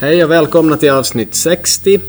Hej 0.00 0.24
och 0.24 0.30
välkomna 0.30 0.76
till 0.76 0.90
avsnitt 0.90 1.34
60. 1.34 2.00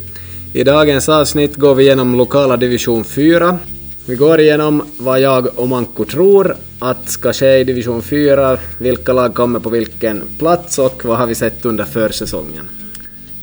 I 0.53 0.63
dagens 0.63 1.09
avsnitt 1.09 1.55
går 1.55 1.75
vi 1.75 1.83
igenom 1.83 2.15
lokala 2.15 2.57
division 2.57 3.03
4. 3.03 3.59
Vi 4.05 4.15
går 4.15 4.39
igenom 4.39 4.83
vad 4.97 5.19
jag 5.19 5.59
och 5.59 5.67
Manko 5.67 6.05
tror 6.05 6.55
att 6.79 7.09
ska 7.09 7.33
ske 7.33 7.57
i 7.57 7.63
division 7.63 8.01
4, 8.01 8.57
vilka 8.77 9.13
lag 9.13 9.33
kommer 9.33 9.59
på 9.59 9.69
vilken 9.69 10.23
plats 10.39 10.79
och 10.79 11.05
vad 11.05 11.17
har 11.17 11.27
vi 11.27 11.35
sett 11.35 11.65
under 11.65 11.83
försäsongen. 11.83 12.69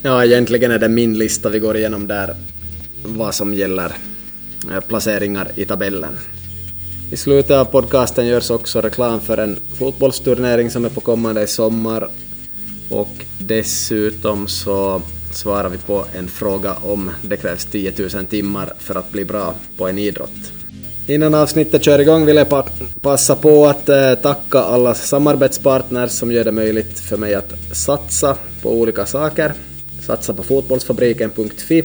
Ja, 0.03 0.25
egentligen 0.25 0.71
är 0.71 0.79
det 0.79 0.89
min 0.89 1.19
lista 1.19 1.49
vi 1.49 1.59
går 1.59 1.77
igenom 1.77 2.07
där, 2.07 2.37
vad 3.05 3.35
som 3.35 3.55
gäller 3.55 3.93
eh, 4.73 4.81
placeringar 4.81 5.49
i 5.55 5.65
tabellen. 5.65 6.17
I 7.13 7.17
slutet 7.17 7.51
av 7.51 7.65
podcasten 7.65 8.27
görs 8.27 8.51
också 8.51 8.81
reklam 8.81 9.21
för 9.21 9.39
en 9.39 9.59
fotbollsturnering 9.75 10.71
som 10.71 10.85
är 10.85 10.89
på 10.89 11.01
kommande 11.01 11.43
i 11.43 11.47
sommar 11.47 12.09
och 12.91 13.25
dessutom 13.39 14.49
så 14.49 15.03
svarar 15.33 15.69
vi 15.69 15.79
på 15.79 16.05
en 16.15 16.29
fråga 16.29 16.75
om 16.75 17.11
det 17.23 17.37
krävs 17.37 17.65
10 17.65 17.93
000 18.15 18.27
timmar 18.27 18.73
för 18.79 18.95
att 18.95 19.13
bli 19.13 19.25
bra 19.25 19.55
på 19.77 19.89
en 19.89 19.99
idrott. 19.99 20.53
Innan 21.07 21.35
avsnittet 21.35 21.85
kör 21.85 21.99
igång 21.99 22.27
vill 22.27 22.37
jag 22.37 22.49
pa 22.49 22.67
passa 23.01 23.37
på 23.37 23.67
att 23.67 23.89
eh, 23.89 24.15
tacka 24.15 24.59
alla 24.59 24.95
samarbetspartners 24.95 26.11
som 26.11 26.33
gör 26.33 26.45
det 26.45 26.53
möjligt 26.53 27.01
för 27.01 27.17
mig 27.17 27.35
att 27.35 27.53
satsa 27.73 28.37
på 28.63 28.81
olika 28.81 29.07
saker. 29.07 29.53
Satsa 30.07 30.35
på 30.35 30.43
fotbollsfabriken.fi 30.43 31.85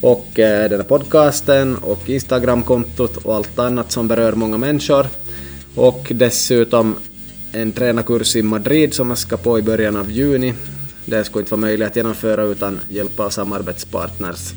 och 0.00 0.38
eh, 0.38 0.70
den 0.70 0.80
här 0.80 0.88
podcasten 0.88 1.76
och 1.76 2.10
Instagramkontot 2.10 3.16
och 3.16 3.34
allt 3.34 3.58
annat 3.58 3.92
som 3.92 4.08
berör 4.08 4.32
många 4.32 4.58
människor. 4.58 5.06
Och 5.74 6.12
dessutom 6.14 6.96
en 7.56 7.72
tränarkurs 7.72 8.36
i 8.36 8.42
Madrid 8.42 8.94
som 8.94 9.08
jag 9.08 9.18
ska 9.18 9.36
på 9.36 9.58
i 9.58 9.62
början 9.62 9.96
av 9.96 10.10
juni. 10.10 10.54
Det 11.04 11.24
skulle 11.24 11.40
inte 11.40 11.50
vara 11.50 11.60
möjligt 11.60 11.86
att 11.86 11.96
genomföra 11.96 12.42
utan 12.42 12.80
hjälp 12.88 13.20
av 13.20 13.30
samarbetspartners. 13.30 14.52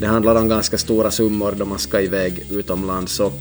Det 0.00 0.06
handlar 0.06 0.34
om 0.34 0.48
ganska 0.48 0.78
stora 0.78 1.10
summor 1.10 1.54
då 1.58 1.64
man 1.64 1.78
ska 1.78 2.00
iväg 2.00 2.46
utomlands 2.50 3.20
och 3.20 3.40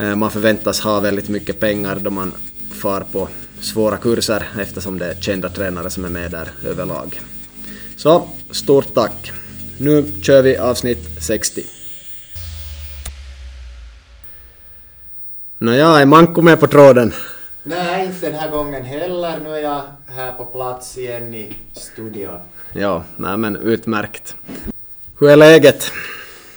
eh, 0.00 0.16
man 0.16 0.30
förväntas 0.30 0.80
ha 0.80 1.00
väldigt 1.00 1.28
mycket 1.28 1.60
pengar 1.60 1.98
då 2.00 2.10
man 2.10 2.32
far 2.72 3.00
på 3.12 3.28
svåra 3.60 3.96
kurser 3.96 4.48
eftersom 4.60 4.98
det 4.98 5.06
är 5.06 5.20
kända 5.20 5.48
tränare 5.48 5.90
som 5.90 6.04
är 6.04 6.08
med 6.08 6.30
där 6.30 6.50
överlag. 6.64 7.20
Så, 7.96 8.28
stort 8.50 8.94
tack! 8.94 9.32
Nu 9.78 10.04
kör 10.22 10.42
vi 10.42 10.56
avsnitt 10.56 11.08
60. 11.20 11.64
Nåja, 15.58 15.88
är 15.88 16.06
Manko 16.06 16.42
med 16.42 16.60
på 16.60 16.66
tråden? 16.66 17.12
Nej, 17.68 18.06
inte 18.06 18.30
den 18.30 18.40
här 18.40 18.50
gången 18.50 18.84
heller. 18.84 19.40
Nu 19.44 19.50
är 19.50 19.58
jag 19.58 19.82
här 20.06 20.32
på 20.32 20.44
plats 20.44 20.98
igen 20.98 21.34
i 21.34 21.56
studion. 21.72 22.38
Ja, 22.72 23.04
nej 23.16 23.36
men 23.36 23.56
utmärkt. 23.56 24.36
Hur 25.18 25.30
är 25.30 25.36
läget? 25.36 25.90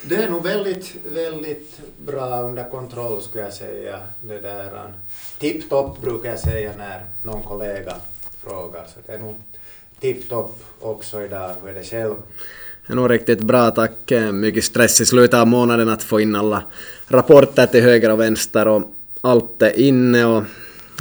Det 0.04 0.16
är 0.16 0.30
nog 0.30 0.44
väldigt, 0.44 0.96
väldigt 1.14 1.80
bra 2.06 2.42
under 2.42 2.70
kontroll 2.70 3.22
skulle 3.22 3.44
jag 3.44 3.54
säga. 3.54 4.00
Det 4.22 4.40
där, 4.42 4.94
tipptopp 5.40 6.02
brukar 6.02 6.30
jag 6.30 6.40
säga 6.40 6.72
när 6.78 7.02
någon 7.24 7.44
kollega 7.44 7.94
frågar. 8.44 8.84
Så 8.88 9.00
det 9.06 9.14
är 9.14 9.20
nog 9.20 9.36
tipptopp 10.00 10.60
också 10.80 11.24
idag. 11.24 11.56
Hur 11.62 11.70
är 11.70 11.74
det 11.74 11.84
själv? 11.84 12.16
Det 12.88 12.94
är 12.94 12.96
nog 12.96 13.12
riktigt 13.12 13.42
bra, 13.42 13.72
tack. 13.72 14.12
Mycket 14.34 14.64
stress 14.64 15.02
i 15.02 15.06
slutet 15.06 15.40
av 15.40 15.48
månaden 15.48 15.90
att 15.90 16.04
få 16.04 16.20
in 16.20 16.36
alla 16.36 16.64
rapporter 17.08 17.66
till 17.66 17.84
höger 17.84 18.12
och 18.12 18.20
vänster 18.20 18.68
och 18.68 18.84
allt 19.22 19.62
är 19.62 19.80
inne 19.80 20.26
och 20.26 20.44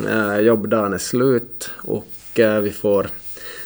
Eh, 0.07 0.41
jobbdagen 0.41 0.93
är 0.93 0.99
slut 0.99 1.71
och 1.77 2.39
eh, 2.39 2.61
vi 2.61 2.71
får 2.71 3.07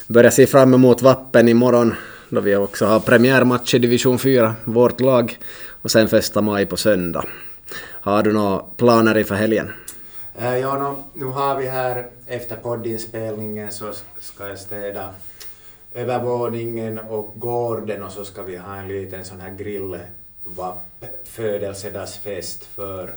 börja 0.07 0.31
se 0.31 0.47
fram 0.47 0.75
emot 0.75 1.03
Vappen 1.03 1.49
imorgon 1.49 1.95
då 2.29 2.41
vi 2.41 2.57
också 2.57 2.87
har 2.87 3.01
premiärmatch 3.01 3.75
i 3.75 3.79
division 3.79 4.19
4, 4.19 4.55
vårt 4.65 5.01
lag, 5.01 5.39
och 5.83 5.91
sen 5.91 6.09
första 6.09 6.41
maj 6.41 6.67
på 6.67 6.77
söndag. 6.77 7.25
Har 7.81 8.23
du 8.23 8.33
några 8.33 8.59
planer 8.59 9.19
inför 9.19 9.35
helgen? 9.35 9.73
Äh, 10.39 10.57
ja, 10.57 10.79
no, 10.79 11.05
nu 11.15 11.25
har 11.25 11.57
vi 11.57 11.67
här 11.67 12.07
efter 12.27 12.57
poddinspelningen 12.57 13.73
så 13.73 13.93
ska 14.21 14.49
jag 14.49 14.59
städa 14.59 15.09
övervåningen 15.95 16.99
och 16.99 17.33
gården 17.37 18.03
och 18.03 18.13
så 18.13 18.25
ska 18.25 18.43
vi 18.43 18.57
ha 18.57 18.77
en 18.77 18.89
liten 18.89 19.25
sån 19.25 19.41
här 19.41 19.51
grillvapp, 19.51 21.05
födelsedagsfest 21.25 22.65
för 22.65 23.15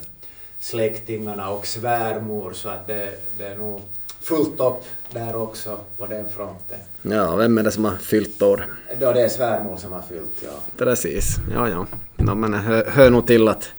släktingarna 0.65 1.49
och 1.49 1.65
svärmor 1.65 2.53
så 2.53 2.69
att 2.69 2.87
det, 2.87 3.09
det 3.37 3.47
är 3.47 3.57
nog 3.57 3.81
fullt 4.21 4.59
upp 4.59 4.83
där 5.11 5.35
också 5.35 5.79
på 5.97 6.05
den 6.05 6.29
fronten. 6.29 6.79
Ja, 7.01 7.35
vem 7.35 7.57
är 7.57 7.63
det 7.63 7.71
som 7.71 7.85
har 7.85 7.95
fyllt 7.95 8.41
år? 8.41 8.65
Då 8.99 9.13
det 9.13 9.21
är 9.21 9.29
svärmor 9.29 9.77
som 9.77 9.91
har 9.91 10.01
fyllt, 10.01 10.43
ja. 10.43 10.51
Precis, 10.77 11.35
ja 11.53 11.69
ja. 11.69 11.85
No, 12.15 12.35
men 12.35 12.53
hör, 12.53 12.85
hör 12.85 13.09
nog 13.09 13.27
till 13.27 13.47
att 13.47 13.69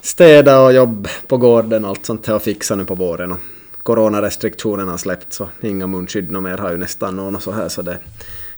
städa 0.00 0.60
och 0.60 0.72
jobb 0.72 1.08
på 1.26 1.36
gården 1.36 1.84
och 1.84 1.90
allt 1.90 2.06
sånt 2.06 2.26
här 2.26 2.34
och 2.34 2.42
fixa 2.42 2.74
nu 2.74 2.84
på 2.84 2.94
våren. 2.94 3.32
Och 3.32 3.38
coronarestriktionerna 3.82 4.90
har 4.90 4.98
släppt 4.98 5.32
så 5.32 5.48
inga 5.60 5.86
munskydd 5.86 6.36
och 6.36 6.42
mer 6.42 6.58
har 6.58 6.70
ju 6.70 6.78
nästan 6.78 7.16
någon 7.16 7.36
och 7.36 7.42
så 7.42 7.52
här 7.52 7.68
så 7.68 7.82
det 7.82 7.92
är 7.92 8.00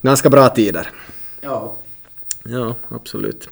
ganska 0.02 0.30
bra 0.30 0.48
tider. 0.48 0.90
Ja. 1.40 1.76
Ja, 2.44 2.74
absolut. 2.88 3.48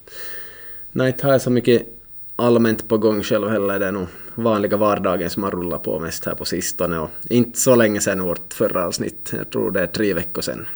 Nej, 0.92 1.06
inte 1.06 1.26
har 1.26 1.32
jag 1.32 1.42
så 1.42 1.50
mycket 1.50 1.97
allmänt 2.38 2.88
på 2.88 2.99
gång 2.99 3.22
själv 3.22 3.49
heller. 3.49 3.78
Det 3.78 3.87
är 3.87 3.93
nog 3.93 4.06
vanliga 4.34 4.76
vardagen 4.76 5.31
som 5.31 5.43
har 5.43 5.50
rullat 5.50 5.82
på 5.82 5.99
mest 5.99 6.26
här 6.26 6.34
på 6.34 6.44
sistone 6.44 6.99
och 6.99 7.10
inte 7.31 7.59
så 7.59 7.75
länge 7.75 8.00
sedan 8.00 8.22
vårt 8.22 8.54
förra 8.54 8.87
avsnitt. 8.87 9.32
Jag 9.37 9.50
tror 9.50 9.71
det 9.71 9.81
är 9.81 9.87
tre 9.87 10.15
veckor 10.15 10.43
sedan. 10.43 10.66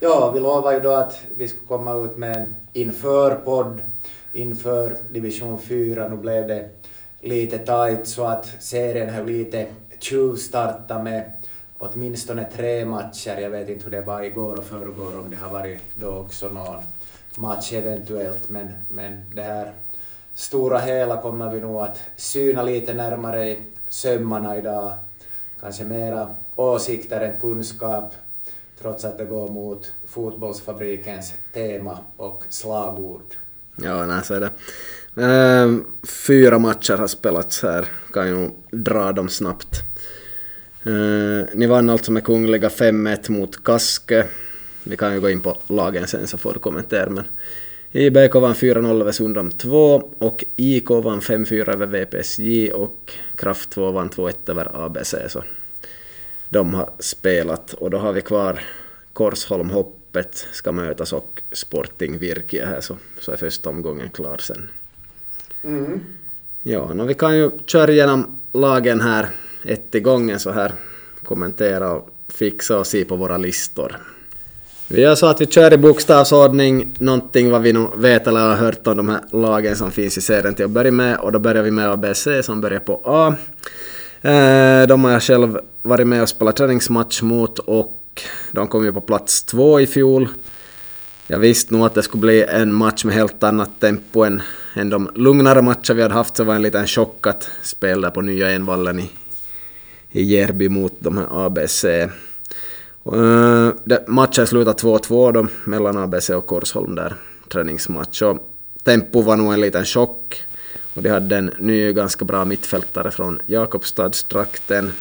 Ja, 0.00 0.30
vi 0.34 0.40
lovade 0.40 0.76
ju 0.76 0.82
då 0.82 0.90
att 0.90 1.20
vi 1.36 1.48
skulle 1.48 1.66
komma 1.66 1.94
ut 1.94 2.16
med 2.16 2.36
en 2.36 2.54
inför-podd 2.72 3.80
inför 4.32 4.98
division 5.10 5.58
4. 5.58 6.08
Nu 6.08 6.16
blev 6.16 6.48
det 6.48 6.68
lite 7.20 7.58
tajt 7.58 8.06
så 8.06 8.24
att 8.24 8.46
serien 8.60 9.14
har 9.14 9.24
lite 9.24 9.66
tjuvstartat 10.00 11.04
med 11.04 11.32
åtminstone 11.78 12.46
tre 12.56 12.84
matcher. 12.84 13.38
Jag 13.40 13.50
vet 13.50 13.68
inte 13.68 13.84
hur 13.84 13.90
det 13.90 14.00
var 14.00 14.22
igår 14.22 14.58
och 14.58 14.64
förrgår, 14.64 15.18
om 15.18 15.30
det 15.30 15.36
har 15.36 15.52
varit 15.52 15.78
då 15.94 16.08
också 16.08 16.48
någon 16.48 16.82
match 17.36 17.72
eventuellt, 17.72 18.48
men, 18.48 18.68
men 18.88 19.24
det 19.34 19.42
här 19.42 19.72
stora 20.34 20.78
hela 20.78 21.22
kommer 21.22 21.50
vi 21.50 21.60
nog 21.60 21.80
att 21.80 22.00
syna 22.16 22.62
lite 22.62 22.94
närmare 22.94 23.48
i 23.48 23.58
sömmarna 23.88 24.56
idag. 24.56 24.92
Kanske 25.60 25.84
mera 25.84 26.34
åsikter 26.56 27.20
än 27.20 27.40
kunskap, 27.40 28.14
trots 28.80 29.04
att 29.04 29.18
det 29.18 29.24
går 29.24 29.48
mot 29.48 29.92
fotbollsfabrikens 30.06 31.34
tema 31.52 31.98
och 32.16 32.44
slagord. 32.48 33.36
Ja, 33.76 34.06
nej, 34.06 34.24
så 34.24 34.34
är 34.34 34.40
det. 34.40 34.50
Ehm, 35.22 35.84
fyra 36.26 36.58
matcher 36.58 36.96
har 36.96 37.06
spelats 37.06 37.62
här, 37.62 37.88
kan 38.12 38.28
ju 38.28 38.50
dra 38.70 39.12
dem 39.12 39.28
snabbt. 39.28 39.80
Ehm, 40.84 41.46
ni 41.54 41.66
vann 41.66 41.90
alltså 41.90 42.12
med 42.12 42.24
Kungliga 42.24 42.68
5-1 42.68 43.30
mot 43.30 43.64
Kaske. 43.64 44.26
Vi 44.82 44.96
kan 44.96 45.14
ju 45.14 45.20
gå 45.20 45.30
in 45.30 45.40
på 45.40 45.56
lagen 45.66 46.06
sen 46.06 46.26
så 46.26 46.38
får 46.38 46.52
du 46.52 46.58
kommentera. 46.58 47.10
Men 47.10 47.24
IBK 47.96 48.34
vann 48.34 48.54
4-0 48.54 49.00
över 49.00 49.12
Sundom 49.12 49.50
2 49.50 50.10
och 50.18 50.44
IK 50.56 50.90
vann 50.90 51.20
5-4 51.20 51.70
över 51.70 51.86
VPSJ 51.86 52.72
och 52.72 53.12
Kraft 53.36 53.70
2 53.70 53.90
vann 53.90 54.10
2-1 54.10 54.34
över 54.46 54.84
ABC. 54.86 55.14
Så 55.28 55.42
de 56.48 56.74
har 56.74 56.90
spelat 56.98 57.72
och 57.72 57.90
då 57.90 57.98
har 57.98 58.12
vi 58.12 58.20
kvar 58.20 58.60
Korsholm 59.12 59.70
Hoppet 59.70 60.46
ska 60.52 60.72
mötas 60.72 61.12
och 61.12 61.42
Sporting 61.52 62.18
Virke 62.18 62.66
här 62.66 62.80
så, 62.80 62.96
så 63.20 63.32
är 63.32 63.36
första 63.36 63.70
omgången 63.70 64.10
klar 64.10 64.36
sen. 64.40 64.68
Mm. 65.62 66.00
Ja, 66.62 66.94
no, 66.94 67.04
vi 67.04 67.14
kan 67.14 67.36
ju 67.36 67.50
köra 67.66 67.92
igenom 67.92 68.40
lagen 68.52 69.00
här 69.00 69.28
ett 69.64 69.94
i 69.94 70.00
gången 70.00 70.40
så 70.40 70.50
här, 70.50 70.72
kommentera 71.22 71.90
och 71.90 72.10
fixa 72.28 72.78
och 72.78 72.86
se 72.86 73.04
på 73.04 73.16
våra 73.16 73.36
listor. 73.36 73.96
Vi 74.88 75.00
gör 75.00 75.14
så 75.14 75.26
att 75.26 75.40
vi 75.40 75.46
kör 75.46 75.72
i 75.72 75.78
bokstavsordning, 75.78 76.94
någonting 76.98 77.50
vad 77.50 77.62
vi 77.62 77.72
nog 77.72 77.96
vet 77.96 78.26
eller 78.26 78.40
har 78.40 78.56
hört 78.56 78.86
om 78.86 78.96
de 78.96 79.08
här 79.08 79.20
lagen 79.32 79.76
som 79.76 79.90
finns 79.90 80.18
i 80.18 80.20
serien 80.20 80.54
till 80.54 80.64
att 80.64 80.70
börja 80.70 80.90
med 80.90 81.18
och 81.18 81.32
då 81.32 81.38
börjar 81.38 81.62
vi 81.62 81.70
med 81.70 81.90
ABC 81.90 82.28
som 82.42 82.60
börjar 82.60 82.80
på 82.80 83.02
A. 83.04 83.34
Eh, 84.28 84.86
de 84.86 85.04
har 85.04 85.10
jag 85.10 85.22
själv 85.22 85.58
varit 85.82 86.06
med 86.06 86.22
och 86.22 86.28
spelat 86.28 86.56
träningsmatch 86.56 87.22
mot 87.22 87.58
och 87.58 88.22
de 88.52 88.68
kom 88.68 88.84
ju 88.84 88.92
på 88.92 89.00
plats 89.00 89.42
två 89.42 89.80
i 89.80 89.86
fjol. 89.86 90.28
Jag 91.26 91.38
visste 91.38 91.74
nog 91.74 91.86
att 91.86 91.94
det 91.94 92.02
skulle 92.02 92.20
bli 92.20 92.44
en 92.44 92.74
match 92.74 93.04
med 93.04 93.14
helt 93.14 93.42
annat 93.42 93.70
tempo 93.80 94.24
än, 94.24 94.42
än 94.74 94.90
de 94.90 95.10
lugnare 95.14 95.62
matcher 95.62 95.94
vi 95.94 96.02
hade 96.02 96.14
haft, 96.14 96.36
så 96.36 96.42
det 96.42 96.46
var 96.46 96.54
en 96.54 96.62
liten 96.62 96.86
chock 96.86 97.26
att 97.26 97.50
spela 97.62 98.10
på 98.10 98.20
nya 98.20 98.50
Envallen 98.50 99.00
i, 99.00 99.10
i 100.10 100.22
Järby 100.22 100.68
mot 100.68 100.92
de 100.98 101.18
här 101.18 101.46
ABC. 101.46 101.84
Uh, 103.12 103.70
matchen 104.06 104.46
slutade 104.46 104.78
2-2 104.78 105.32
då 105.32 105.46
mellan 105.64 105.96
ABC 105.96 106.30
och 106.30 106.46
Korsholm 106.46 106.94
där, 106.94 107.14
träningsmatch. 107.52 108.22
Och 108.22 108.38
tempo 108.84 109.22
var 109.22 109.36
nog 109.36 109.52
en 109.52 109.60
liten 109.60 109.84
chock. 109.84 110.44
Och 110.94 111.02
de 111.02 111.08
hade 111.08 111.36
en 111.36 111.50
ny 111.58 111.92
ganska 111.92 112.24
bra 112.24 112.44
mittfältare 112.44 113.10
från 113.10 113.40
Jakobstadstrakten. 113.46 114.92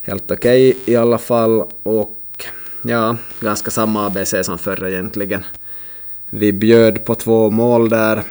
Helt 0.00 0.30
okej 0.30 0.70
okay 0.70 0.94
i 0.94 0.96
alla 0.96 1.18
fall. 1.18 1.64
Och 1.82 2.46
ja, 2.82 3.16
ganska 3.40 3.70
samma 3.70 4.06
ABC 4.06 4.34
som 4.42 4.58
förr 4.58 4.88
egentligen. 4.88 5.44
Vi 6.30 6.52
bjöd 6.52 7.04
på 7.04 7.14
två 7.14 7.50
mål 7.50 7.88
där. 7.88 8.22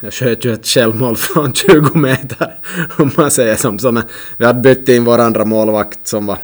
Jag 0.00 0.12
sköt 0.12 0.44
ju 0.44 0.52
ett 0.52 0.66
självmål 0.66 1.16
från 1.34 1.54
20 1.54 1.98
meter, 1.98 2.54
om 2.98 3.10
man 3.16 3.30
säger 3.30 3.56
som 3.56 3.78
så. 3.78 3.92
Men 3.92 4.02
vi 4.36 4.44
hade 4.44 4.60
bytt 4.60 4.88
in 4.88 5.04
vår 5.04 5.18
andra 5.18 5.44
målvakt 5.44 6.06
som 6.08 6.26
var 6.26 6.38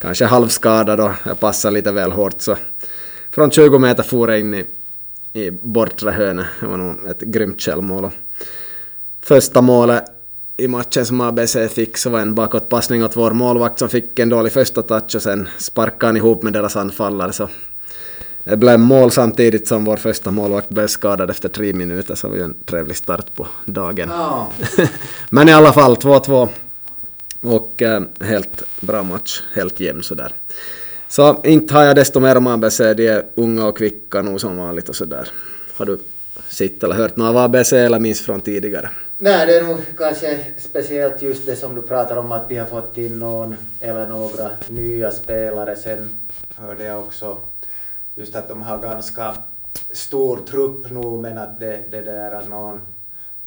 kanske 0.00 0.24
halvskadad 0.24 1.00
och 1.00 1.12
jag 1.24 1.40
passade 1.40 1.74
lite 1.74 1.92
väl 1.92 2.12
hårt. 2.12 2.40
Så 2.40 2.56
från 3.30 3.50
20 3.50 3.78
meter 3.78 4.02
for 4.02 4.30
jag 4.30 4.40
in 4.40 4.54
i, 4.54 4.64
i 5.32 5.50
bortre 5.50 6.10
hörnet. 6.10 6.46
Det 6.60 6.66
var 6.66 6.76
nog 6.76 7.06
ett 7.06 7.20
grymt 7.20 7.60
självmål. 7.60 8.10
Första 9.22 9.62
målet 9.62 10.04
i 10.56 10.68
matchen 10.68 11.06
som 11.06 11.20
ABC 11.20 11.56
fick 11.70 11.96
så 11.96 12.10
var 12.10 12.20
en 12.20 12.34
bakåtpassning 12.34 13.04
åt 13.04 13.16
vår 13.16 13.30
målvakt 13.30 13.78
som 13.78 13.88
fick 13.88 14.18
en 14.18 14.28
dålig 14.28 14.52
första 14.52 14.82
touch 14.82 15.14
och 15.14 15.22
sen 15.22 15.48
sparkade 15.58 16.06
han 16.06 16.16
ihop 16.16 16.42
med 16.42 16.52
deras 16.52 16.76
anfallare. 16.76 17.32
Så 17.32 17.48
det 18.44 18.56
blev 18.56 18.80
mål 18.80 19.10
samtidigt 19.10 19.68
som 19.68 19.84
vår 19.84 19.96
första 19.96 20.30
målvakt 20.30 20.68
blev 20.68 20.86
skadad 20.86 21.30
efter 21.30 21.48
tre 21.48 21.72
minuter 21.72 22.14
så 22.14 22.26
det 22.26 22.30
var 22.30 22.38
ju 22.38 22.44
en 22.44 22.54
trevlig 22.64 22.96
start 22.96 23.34
på 23.34 23.46
dagen. 23.64 24.08
Ja. 24.12 24.50
Men 25.30 25.48
i 25.48 25.52
alla 25.52 25.72
fall 25.72 25.94
2-2 25.96 26.48
och 27.40 27.82
eh, 27.82 28.02
helt 28.20 28.62
bra 28.80 29.02
match, 29.02 29.42
helt 29.54 29.80
jämn 29.80 30.02
sådär. 30.02 30.32
Så 31.08 31.42
inte 31.44 31.74
har 31.74 31.84
jag 31.84 31.96
desto 31.96 32.20
mer 32.20 32.36
om 32.36 32.46
ABC, 32.46 32.78
de 32.78 33.08
är 33.08 33.24
unga 33.34 33.66
och 33.66 33.78
kvicka 33.78 34.22
nog 34.22 34.40
som 34.40 34.56
vanligt 34.56 34.88
och 34.88 34.96
sådär. 34.96 35.28
Har 35.76 35.86
du 35.86 35.98
sett 36.48 36.84
eller 36.84 36.94
hört 36.94 37.16
något 37.16 37.28
av 37.28 37.36
ABC 37.36 37.72
eller 37.72 37.98
minst 37.98 38.24
från 38.24 38.40
tidigare? 38.40 38.90
Nej, 39.18 39.46
det 39.46 39.56
är 39.56 39.62
nog 39.62 39.78
kanske 39.96 40.38
speciellt 40.58 41.22
just 41.22 41.46
det 41.46 41.56
som 41.56 41.74
du 41.74 41.82
pratar 41.82 42.16
om 42.16 42.32
att 42.32 42.48
de 42.48 42.56
har 42.56 42.66
fått 42.66 42.98
in 42.98 43.18
någon 43.18 43.56
eller 43.80 44.08
några 44.08 44.50
nya 44.68 45.10
spelare. 45.10 45.76
Sen 45.76 46.20
hörde 46.56 46.84
jag 46.84 46.98
också 46.98 47.38
just 48.14 48.34
att 48.34 48.48
de 48.48 48.62
har 48.62 48.78
ganska 48.78 49.36
stor 49.90 50.36
trupp 50.50 50.90
nu 50.90 51.20
men 51.20 51.38
att 51.38 51.60
det, 51.60 51.82
det 51.90 52.00
där 52.00 52.30
är 52.30 52.48
någon 52.48 52.80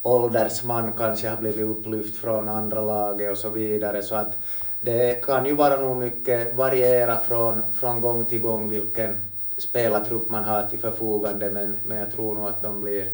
åldersman 0.09 0.94
kanske 0.94 1.29
har 1.29 1.38
blivit 1.38 1.65
upplyft 1.65 2.15
från 2.15 2.50
andra 2.50 2.81
laget 2.81 3.31
och 3.31 3.38
så 3.38 3.50
vidare. 3.50 4.03
Så 4.03 4.15
att 4.15 4.38
det 4.81 5.25
kan 5.25 5.45
ju 5.45 5.56
vara 5.56 5.81
nog 5.81 5.97
mycket 5.97 6.56
variera 6.56 7.17
från, 7.17 7.61
från 7.73 8.01
gång 8.01 8.25
till 8.25 8.41
gång 8.41 8.69
vilken 8.69 9.21
spelartrupp 9.57 10.29
man 10.29 10.44
har 10.44 10.67
till 10.67 10.79
förfogande 10.79 11.51
men, 11.51 11.77
men 11.85 11.97
jag 11.97 12.11
tror 12.11 12.35
nog 12.35 12.47
att 12.47 12.61
de 12.61 12.81
blir 12.81 13.11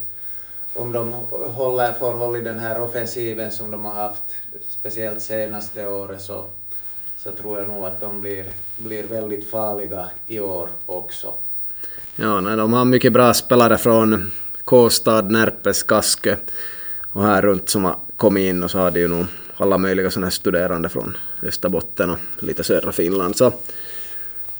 om 0.78 0.92
de 0.92 1.12
håller, 1.52 1.92
får 1.92 2.12
håll 2.12 2.36
i 2.36 2.40
den 2.40 2.58
här 2.58 2.82
offensiven 2.82 3.50
som 3.50 3.70
de 3.70 3.84
har 3.84 3.92
haft, 3.92 4.22
speciellt 4.68 5.22
senaste 5.22 5.86
året, 5.88 6.20
så, 6.20 6.44
så 7.18 7.32
tror 7.32 7.58
jag 7.58 7.68
nog 7.68 7.84
att 7.84 8.00
de 8.00 8.20
blir, 8.20 8.44
blir 8.76 9.04
väldigt 9.04 9.50
farliga 9.50 10.08
i 10.26 10.40
år 10.40 10.68
också. 10.86 11.34
Ja, 12.16 12.40
nej, 12.40 12.56
de 12.56 12.72
har 12.72 12.84
mycket 12.84 13.12
bra 13.12 13.34
spelare 13.34 13.78
från 13.78 14.32
Kåstad, 14.64 15.22
Närpes, 15.22 15.82
Kaskö 15.82 16.36
och 17.16 17.22
här 17.22 17.42
runt 17.42 17.68
som 17.68 17.84
har 17.84 17.98
kommit 18.16 18.44
in 18.44 18.62
och 18.62 18.70
så 18.70 18.78
har 18.78 18.90
de 18.90 19.00
ju 19.00 19.08
nog 19.08 19.26
alla 19.56 19.78
möjliga 19.78 20.10
sådana 20.10 20.26
här 20.26 20.30
studerande 20.30 20.88
från 20.88 21.16
Österbotten 21.42 22.10
och 22.10 22.18
lite 22.38 22.64
södra 22.64 22.92
Finland. 22.92 23.36
Så 23.36 23.52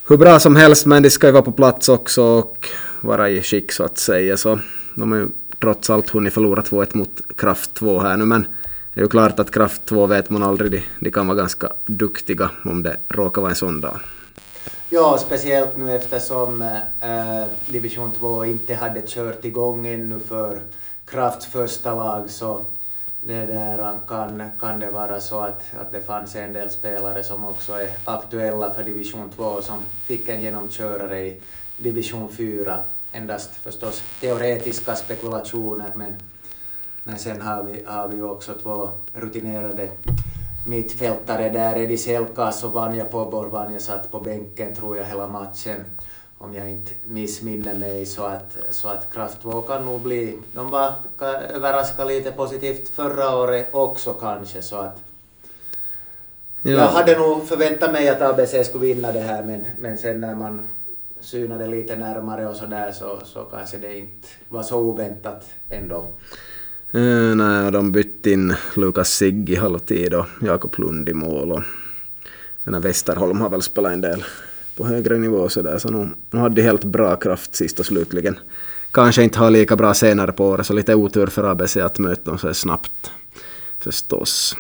hur 0.08 0.17
bra 0.17 0.41
som 0.41 0.56
helst, 0.56 0.87
men 0.87 1.03
de 1.03 1.11
ska 1.11 1.26
ju 1.26 1.32
vara 1.32 1.43
på 1.43 1.53
plats 1.53 1.88
också 1.88 2.23
och 2.23 2.69
vara 3.00 3.31
i 3.31 3.43
skick 3.43 3.73
så 3.73 3.85
att 3.85 3.99
säga. 3.99 4.37
Så 4.37 4.58
de 4.94 5.12
har 5.12 5.19
ju 5.19 5.29
trots 5.61 5.91
allt 5.91 6.11
hunnit 6.11 6.35
förlora 6.35 6.62
2-1 6.62 6.97
mot 6.97 7.20
Kraft 7.37 7.75
2 7.75 8.00
här 8.00 8.17
nu, 8.17 8.25
men 8.25 8.47
det 8.94 9.00
är 9.00 9.05
ju 9.05 9.08
klart 9.08 9.38
att 9.38 9.50
Kraft 9.50 9.85
2 9.85 10.06
vet 10.06 10.31
man 10.31 10.43
aldrig, 10.43 10.70
de, 10.70 10.82
de 11.00 11.11
kan 11.11 11.26
vara 11.26 11.37
ganska 11.37 11.73
duktiga 11.87 12.50
om 12.64 12.82
det 12.82 12.97
råkar 13.08 13.43
vara 13.43 13.50
en 13.50 13.56
sån 13.56 13.81
dag. 13.81 14.00
Ja, 14.88 15.19
speciellt 15.19 15.76
nu 15.76 15.97
eftersom 15.97 16.62
äh, 16.62 17.44
division 17.67 18.12
2 18.12 18.44
inte 18.44 18.75
hade 18.75 19.03
kört 19.06 19.44
igång 19.44 19.87
ännu 19.87 20.19
för 20.19 20.61
Krafts 21.06 21.47
första 21.47 21.94
lag 21.94 22.31
så 22.31 22.64
det 23.20 23.47
där 23.47 23.79
äh, 23.79 23.99
kan, 24.08 24.50
kan 24.61 24.81
det 24.81 24.91
vara 24.91 25.20
så 25.20 25.41
att, 25.41 25.62
att 25.81 25.93
det 25.93 26.00
fanns 26.00 26.37
en 26.37 26.53
del 26.53 26.70
spelare 26.70 27.25
som 27.25 27.44
också 27.44 27.73
är 27.73 27.91
aktuella 28.05 28.70
för 28.70 28.85
division 28.85 29.31
2 29.37 29.62
som 29.62 29.82
fick 30.05 30.29
en 30.29 30.41
genomkörare 30.41 31.20
i 31.20 31.41
division 31.76 32.29
4. 32.29 32.79
Endast 33.12 33.50
förstås 33.55 34.03
teoretiska 34.20 34.97
spekulationer 34.97 35.93
men, 35.94 36.14
men 37.05 37.19
sen 37.19 37.41
har 37.41 37.62
vi, 37.62 37.85
har 37.87 38.08
vi 38.08 38.23
också 38.23 38.55
två 38.55 38.91
rutinerade 39.12 39.91
mittfältare 40.67 41.49
där, 41.49 41.76
Edi 41.76 41.99
Selkas 41.99 42.64
och 42.64 42.73
Vanja 42.73 43.05
Pobor. 43.05 43.47
Vanja 43.47 43.81
satt 43.81 44.11
på 44.11 44.20
bänken 44.20 44.75
tror 44.75 44.97
jag 44.97 45.05
hela 45.05 45.29
matchen 45.29 45.85
om 46.38 46.54
jag 46.54 46.70
inte 46.70 46.92
missminner 47.04 47.74
mig, 47.74 48.06
så 48.06 48.24
att, 48.24 48.56
så 48.70 48.88
att 48.88 49.12
Kraft 49.12 49.42
2 49.42 49.62
kan 49.62 49.84
nog 49.84 50.00
bli... 50.00 50.38
De 50.52 50.70
var 50.70 50.92
överraskade 51.54 52.08
lite 52.08 52.32
positivt 52.32 52.88
förra 52.88 53.36
året 53.36 53.68
också 53.72 54.12
kanske, 54.12 54.62
så 54.62 54.76
att... 54.76 55.02
Ja. 56.62 56.72
Jag 56.72 56.88
hade 56.88 57.18
nog 57.18 57.48
förväntat 57.48 57.92
mig 57.92 58.08
att 58.08 58.22
ABC 58.22 58.66
skulle 58.68 58.86
vinna 58.86 59.12
det 59.12 59.20
här, 59.20 59.42
men, 59.44 59.64
men 59.78 59.98
sen 59.98 60.20
när 60.20 60.34
man 60.34 60.68
synade 61.20 61.66
lite 61.66 61.96
närmare 61.96 62.48
och 62.48 62.56
sådär 62.56 62.92
så, 62.92 63.20
så 63.24 63.44
kanske 63.44 63.78
det 63.78 63.98
inte 63.98 64.28
var 64.48 64.62
så 64.62 64.78
oväntat 64.78 65.44
ändå. 65.70 66.06
Eh, 66.92 67.34
nej, 67.36 67.72
de 67.72 67.92
bytte 67.92 68.30
in 68.30 68.54
Lukas 68.76 69.08
Sigg 69.08 69.50
i 69.50 69.56
halvtid 69.56 70.14
och 70.14 70.26
Jakob 70.42 70.78
Lund 70.78 71.08
i 71.08 71.14
mål 71.14 71.52
och 71.52 71.62
den 72.64 72.74
här 72.74 72.80
Westerholm 72.80 73.40
har 73.40 73.50
väl 73.50 73.62
spelat 73.62 73.92
en 73.92 74.00
del 74.00 74.24
på 74.76 74.87
högre 74.87 75.19
nivå 75.19 75.49
så 75.49 75.62
där, 75.62 75.78
så 75.78 75.90
nu, 75.90 76.08
nu 76.31 76.40
hade 76.40 76.55
de 76.55 76.62
helt 76.62 76.84
bra 76.84 77.17
kraft 77.17 77.55
sist 77.55 77.81
och 77.81 77.87
slutligen. 77.87 78.38
Kanske 78.90 79.23
inte 79.23 79.38
har 79.38 79.50
lika 79.50 79.76
bra 79.76 79.94
senare 79.94 80.32
på 80.32 80.46
året, 80.46 80.67
så 80.67 80.73
lite 80.73 80.94
otur 80.94 81.26
för 81.26 81.44
ABC 81.44 81.76
att 81.76 81.99
möta 81.99 82.31
dem 82.31 82.38
så 82.38 82.55
snabbt 82.55 83.11
förstås. 83.78 84.56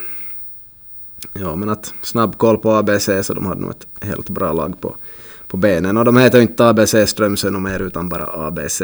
Ja, 1.32 1.56
men 1.56 1.68
att 1.68 1.94
snabb 2.02 2.38
koll 2.38 2.58
på 2.58 2.70
ABC 2.72 3.08
så 3.22 3.34
de 3.34 3.46
hade 3.46 3.60
nog 3.60 3.70
ett 3.70 3.86
helt 4.00 4.30
bra 4.30 4.52
lag 4.52 4.80
på, 4.80 4.96
på 5.46 5.56
benen. 5.56 5.96
Och 5.96 6.04
de 6.04 6.16
heter 6.16 6.38
ju 6.38 6.42
inte 6.42 6.68
ABC 6.68 6.94
Strömsö 7.06 7.48
och 7.48 7.62
mer 7.62 7.80
utan 7.80 8.08
bara 8.08 8.46
ABC. 8.46 8.82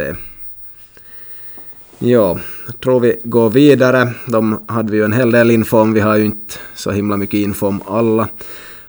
Ja, 1.98 2.38
tror 2.82 3.00
vi 3.00 3.20
går 3.24 3.50
vidare. 3.50 4.12
De 4.26 4.64
hade 4.68 4.92
vi 4.92 4.98
ju 4.98 5.04
en 5.04 5.12
hel 5.12 5.30
del 5.30 5.50
info 5.50 5.78
om. 5.78 5.92
Vi 5.92 6.00
har 6.00 6.16
ju 6.16 6.24
inte 6.24 6.54
så 6.74 6.90
himla 6.90 7.16
mycket 7.16 7.38
info 7.40 7.66
om 7.66 7.82
alla. 7.86 8.28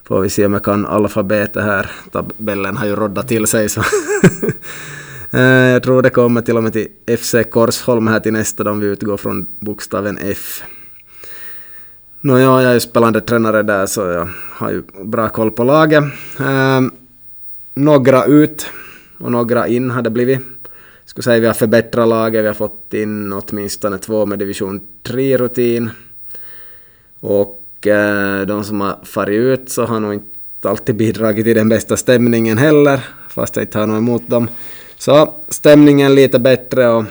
Får 0.04 0.20
vi 0.20 0.30
se 0.30 0.46
om 0.46 0.52
jag 0.52 0.64
kan 0.64 0.86
alfabetet 0.86 1.62
här. 1.62 1.90
Tabellen 2.10 2.76
har 2.76 2.86
ju 2.86 2.96
roddat 2.96 3.28
till 3.28 3.46
sig 3.46 3.68
så. 3.68 3.82
Eh, 5.30 5.42
jag 5.42 5.82
tror 5.82 6.02
det 6.02 6.10
kommer 6.10 6.42
till 6.42 6.56
och 6.56 6.62
med 6.62 6.72
till 6.72 6.88
FC 7.18 7.34
Korsholm 7.50 8.06
här 8.06 8.20
till 8.20 8.32
nästa 8.32 8.70
om 8.70 8.80
vi 8.80 8.86
utgår 8.86 9.16
från 9.16 9.46
bokstaven 9.58 10.18
F. 10.22 10.62
Nåja, 12.20 12.44
jag 12.44 12.64
är 12.64 12.74
ju 12.74 12.80
spelande 12.80 13.20
tränare 13.20 13.62
där 13.62 13.86
så 13.86 14.00
jag 14.00 14.28
har 14.50 14.70
ju 14.70 14.82
bra 15.04 15.28
koll 15.28 15.50
på 15.50 15.64
laget. 15.64 16.04
Ähm, 16.40 16.90
några 17.74 18.24
ut 18.24 18.66
och 19.18 19.32
några 19.32 19.66
in 19.66 19.90
har 19.90 20.02
det 20.02 20.10
blivit. 20.10 20.38
Jag 21.02 21.08
skulle 21.08 21.22
säga 21.22 21.40
vi 21.40 21.46
har 21.46 21.54
förbättrat 21.54 22.08
laget, 22.08 22.42
vi 22.42 22.46
har 22.46 22.54
fått 22.54 22.94
in 22.94 23.32
åtminstone 23.32 23.98
två 23.98 24.26
med 24.26 24.38
division 24.38 24.80
3-rutin. 25.02 25.90
Och 27.20 27.63
Eh, 27.86 28.40
de 28.40 28.64
som 28.64 28.80
har 28.80 28.98
farit 29.02 29.40
ut 29.40 29.70
så 29.70 29.84
har 29.84 30.00
nog 30.00 30.14
inte 30.14 30.28
alltid 30.62 30.96
bidragit 30.96 31.44
till 31.44 31.56
den 31.56 31.68
bästa 31.68 31.96
stämningen 31.96 32.58
heller, 32.58 33.00
fast 33.28 33.56
jag 33.56 33.62
inte 33.62 33.78
har 33.78 33.86
något 33.86 33.98
emot 33.98 34.28
dem. 34.28 34.48
Så 34.98 35.34
stämningen 35.48 36.14
lite 36.14 36.38
bättre 36.38 36.88
och, 36.88 37.04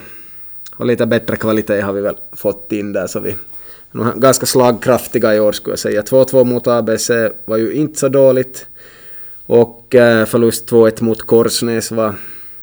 och 0.75 0.85
lite 0.85 1.05
bättre 1.05 1.35
kvalitet 1.35 1.81
har 1.81 1.93
vi 1.93 2.01
väl 2.01 2.15
fått 2.31 2.71
in 2.71 2.93
där, 2.93 3.07
så 3.07 3.19
vi 3.19 3.35
är 3.91 4.19
ganska 4.19 4.45
slagkraftiga 4.45 5.35
i 5.35 5.39
år 5.39 5.51
skulle 5.51 5.71
jag 5.71 5.79
säga. 5.79 6.01
2-2 6.01 6.43
mot 6.43 6.67
ABC 6.67 7.11
var 7.45 7.57
ju 7.57 7.73
inte 7.73 7.99
så 7.99 8.09
dåligt. 8.09 8.67
Och 9.45 9.95
eh, 9.95 10.25
förlust 10.25 10.71
2-1 10.71 11.03
mot 11.03 11.21
Korsnäs 11.21 11.91
var 11.91 12.15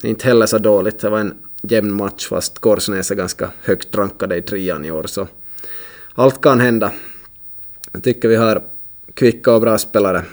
inte 0.03 0.27
heller 0.27 0.47
så 0.47 0.59
dåligt. 0.59 0.99
Det 0.99 1.11
var 1.11 1.19
en 1.19 1.35
jämn 1.63 1.93
match 1.93 2.27
fast 2.29 2.59
Korsnäs 2.59 3.11
är 3.11 3.15
ganska 3.15 3.51
högt 3.63 3.95
rankade 3.95 4.37
i 4.37 4.43
trean 4.43 4.85
i 4.85 4.91
år 4.91 5.05
så 5.07 5.29
allt 6.15 6.41
kan 6.41 6.61
hända. 6.61 6.93
Jag 7.93 8.03
tycker 8.03 8.29
vi 8.29 8.37
har 8.37 8.63
kvicka 9.15 9.53
och 9.55 9.61
bra 9.61 9.79
spelare. 9.79 10.25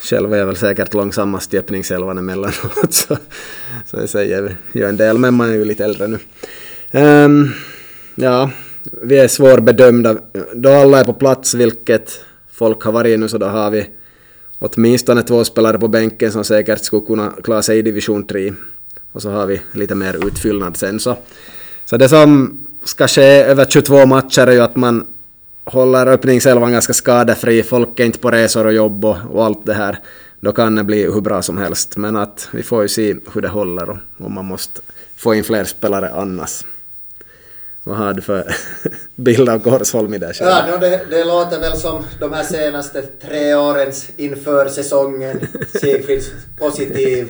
Själv 0.00 0.34
är 0.34 0.38
jag 0.38 0.46
väl 0.46 0.56
säkert 0.56 0.94
långsammast 0.94 1.54
i 1.54 1.58
öppningselvan 1.58 2.18
emellanåt, 2.18 2.54
så, 2.90 3.16
så 3.86 3.96
det 3.96 4.08
säger 4.08 4.56
ju 4.72 4.84
en 4.84 4.96
del, 4.96 5.18
men 5.18 5.34
man 5.34 5.50
är 5.50 5.54
ju 5.54 5.64
lite 5.64 5.84
äldre 5.84 6.08
nu. 6.08 6.18
Um, 7.00 7.52
ja, 8.14 8.50
vi 9.02 9.18
är 9.18 9.28
svårbedömda. 9.28 10.16
Då 10.54 10.70
alla 10.70 11.00
är 11.00 11.04
på 11.04 11.12
plats, 11.12 11.54
vilket 11.54 12.20
folk 12.50 12.82
har 12.82 12.92
varit 12.92 13.18
nu, 13.18 13.28
så 13.28 13.38
då 13.38 13.46
har 13.46 13.70
vi 13.70 13.90
åtminstone 14.58 15.22
två 15.22 15.44
spelare 15.44 15.78
på 15.78 15.88
bänken 15.88 16.32
som 16.32 16.44
säkert 16.44 16.84
skulle 16.84 17.06
kunna 17.06 17.32
klara 17.42 17.62
sig 17.62 17.78
i 17.78 17.82
division 17.82 18.26
3. 18.26 18.52
Och 19.12 19.22
så 19.22 19.30
har 19.30 19.46
vi 19.46 19.60
lite 19.72 19.94
mer 19.94 20.26
utfyllnad 20.26 20.76
sen. 20.76 21.00
Så, 21.00 21.16
så 21.84 21.96
det 21.96 22.08
som 22.08 22.58
ska 22.84 23.08
ske 23.08 23.42
över 23.42 23.64
22 23.64 24.06
matcher 24.06 24.46
är 24.46 24.52
ju 24.52 24.60
att 24.60 24.76
man 24.76 25.06
håller 25.66 26.06
öppningselvan 26.06 26.72
ganska 26.72 26.92
skadefri, 26.92 27.62
folk 27.62 28.00
är 28.00 28.04
inte 28.04 28.18
på 28.18 28.30
resor 28.30 28.66
och 28.66 28.72
jobb 28.72 29.04
och, 29.04 29.16
och 29.32 29.44
allt 29.44 29.66
det 29.66 29.74
här. 29.74 29.98
då 30.40 30.52
kan 30.52 30.74
det 30.74 30.84
bli 30.84 31.02
hur 31.02 31.20
bra 31.20 31.42
som 31.42 31.58
helst. 31.58 31.96
Men 31.96 32.16
att 32.16 32.48
vi 32.52 32.62
får 32.62 32.82
ju 32.82 32.88
se 32.88 33.16
hur 33.34 33.40
det 33.40 33.48
håller 33.48 33.90
och 33.90 33.96
om 34.18 34.34
man 34.34 34.44
måste 34.44 34.80
få 35.16 35.34
in 35.34 35.44
fler 35.44 35.64
spelare 35.64 36.10
annars. 36.10 36.64
Vad 37.82 37.96
har 37.96 38.12
du 38.12 38.22
för 38.22 38.54
bild 39.14 39.48
av 39.48 39.58
Korsholm 39.58 40.14
i 40.14 40.18
det 40.18 40.32
Ja, 40.40 40.66
no, 40.70 40.76
det, 40.78 41.06
det 41.10 41.24
låter 41.24 41.60
väl 41.60 41.76
som 41.76 42.04
de 42.20 42.32
här 42.32 42.44
senaste 42.44 43.02
tre 43.02 43.54
årens 43.54 44.10
inför 44.16 44.68
säsongen. 44.68 45.46
Sigfrids 45.80 46.30
positiv, 46.58 47.28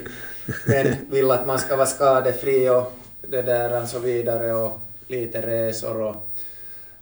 men 0.64 0.86
vill 1.10 1.30
att 1.30 1.46
man 1.46 1.58
ska 1.58 1.76
vara 1.76 1.86
skadefri 1.86 2.68
och 2.68 2.92
det 3.28 3.42
där 3.42 3.82
och 3.82 3.88
så 3.88 3.98
vidare 3.98 4.52
och 4.52 4.80
lite 5.06 5.40
resor 5.40 6.00
och, 6.00 6.25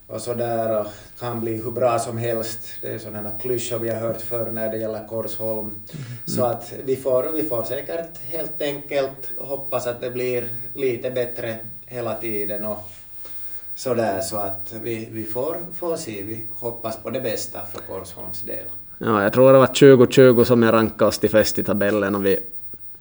och 0.06 0.20
sådär 0.20 0.80
och 0.80 0.86
kan 1.20 1.40
bli 1.40 1.56
hur 1.56 1.70
bra 1.70 1.98
som 1.98 2.18
helst. 2.18 2.58
Det 2.80 2.88
är 2.88 2.98
sådana 2.98 3.30
klyschor 3.30 3.78
vi 3.78 3.88
har 3.88 4.00
hört 4.00 4.20
förr 4.20 4.50
när 4.52 4.70
det 4.70 4.76
gäller 4.76 5.08
Korsholm. 5.08 5.68
Mm. 5.68 5.80
Så 6.24 6.44
att 6.44 6.72
vi 6.84 6.96
får, 6.96 7.32
vi 7.32 7.42
får 7.42 7.64
säkert 7.64 8.18
helt 8.26 8.62
enkelt 8.62 9.30
hoppas 9.38 9.86
att 9.86 10.00
det 10.00 10.10
blir 10.10 10.48
lite 10.74 11.10
bättre 11.10 11.58
hela 11.86 12.14
tiden 12.14 12.64
och 12.64 12.90
sådär 13.74 14.20
så 14.20 14.36
att 14.36 14.74
vi, 14.82 15.08
vi 15.12 15.24
får, 15.24 15.56
får 15.74 15.96
se. 15.96 16.22
Vi 16.22 16.46
hoppas 16.50 16.96
på 16.96 17.10
det 17.10 17.20
bästa 17.20 17.60
för 17.72 17.78
Korsholms 17.78 18.42
del. 18.42 18.64
Ja, 18.98 19.22
jag 19.22 19.32
tror 19.32 19.52
det 19.52 19.58
var 19.58 19.66
2020 19.66 20.44
som 20.44 20.62
jag 20.62 20.72
rankade 20.72 21.08
oss 21.08 21.18
till 21.18 21.30
fest 21.30 21.58
i 21.58 21.64
tabellen 21.64 22.14
och 22.14 22.26
vi 22.26 22.38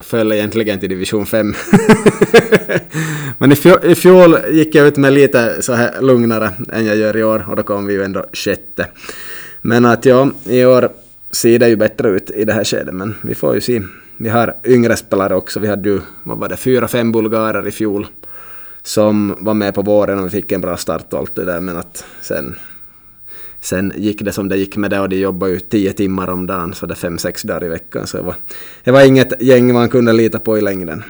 föll 0.03 0.31
egentligen 0.31 0.79
till 0.79 0.89
division 0.89 1.25
5. 1.25 1.53
Men 3.37 3.51
i 3.51 3.55
fjol, 3.55 3.79
i 3.83 3.95
fjol, 3.95 4.37
gick 4.51 4.75
jag 4.75 4.87
ut 4.87 4.97
med 4.97 5.13
lite 5.13 5.61
så 5.61 5.73
här 5.73 6.01
lugnare 6.01 6.51
än 6.73 6.85
jag 6.85 6.97
gör 6.97 7.17
i 7.17 7.23
år 7.23 7.45
och 7.49 7.55
då 7.55 7.63
kom 7.63 7.85
vi 7.85 7.93
ju 7.93 8.03
ändå 8.03 8.25
sjätte. 8.33 8.87
Men 9.61 9.85
att 9.85 10.05
ja, 10.05 10.31
i 10.45 10.65
år 10.65 10.89
ser 11.31 11.59
det 11.59 11.69
ju 11.69 11.75
bättre 11.75 12.09
ut 12.09 12.29
i 12.29 12.45
det 12.45 12.53
här 12.53 12.63
skedet 12.63 12.93
men 12.93 13.15
vi 13.21 13.35
får 13.35 13.55
ju 13.55 13.61
se. 13.61 13.81
Vi 14.17 14.29
har 14.29 14.55
yngre 14.65 14.95
spelare 14.95 15.35
också. 15.35 15.59
Vi 15.59 15.67
hade 15.67 15.89
ju, 15.89 15.99
vad 16.23 16.37
var 16.37 16.49
det, 16.49 16.57
fyra, 16.57 16.87
fem 16.87 17.11
bulgarer 17.11 17.67
i 17.67 17.71
fjol 17.71 18.07
som 18.83 19.35
var 19.39 19.53
med 19.53 19.73
på 19.73 19.81
våren 19.81 20.19
och 20.19 20.25
vi 20.25 20.29
fick 20.29 20.51
en 20.51 20.61
bra 20.61 20.77
start 20.77 21.13
och 21.13 21.19
allt 21.19 21.35
det 21.35 21.45
där 21.45 21.59
men 21.59 21.77
att 21.77 22.05
sen 22.21 22.55
sen 23.63 23.93
gick 23.95 24.21
det 24.21 24.31
som 24.31 24.49
det 24.49 24.57
gick 24.57 24.77
med 24.77 24.91
det 24.91 24.99
och 24.99 25.09
de 25.09 25.19
jobbade 25.19 25.51
ju 25.51 25.59
tio 25.59 25.93
timmar 25.93 26.29
om 26.29 26.47
dagen 26.47 26.73
så 26.73 26.85
det 26.85 26.95
fem, 26.95 27.17
sex 27.17 27.41
dagar 27.41 27.63
i 27.63 27.67
veckan 27.67 28.07
så 28.07 28.17
det 28.17 28.23
var, 28.23 28.35
det 28.83 28.91
var 28.91 29.05
inget 29.05 29.41
gäng 29.41 29.73
man 29.73 29.89
kunde 29.89 30.13
lita 30.13 30.39
på 30.39 30.57
i 30.57 30.61
längden. 30.61 31.03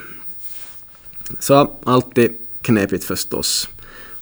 Så 1.39 1.72
alltid 1.83 2.38
knepigt 2.62 3.03
förstås. 3.03 3.69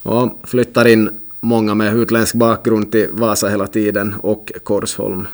Och 0.04 0.40
flyttar 0.44 0.88
in 0.88 1.10
många 1.40 1.76
med 1.76 1.96
utländsk 1.96 2.36
bakgrund 2.36 2.92
till 2.92 3.08
Vasa 3.12 3.50
hela 3.50 3.68
tiden 3.68 4.14
och 4.14 4.52
Korsholm. 4.64 5.28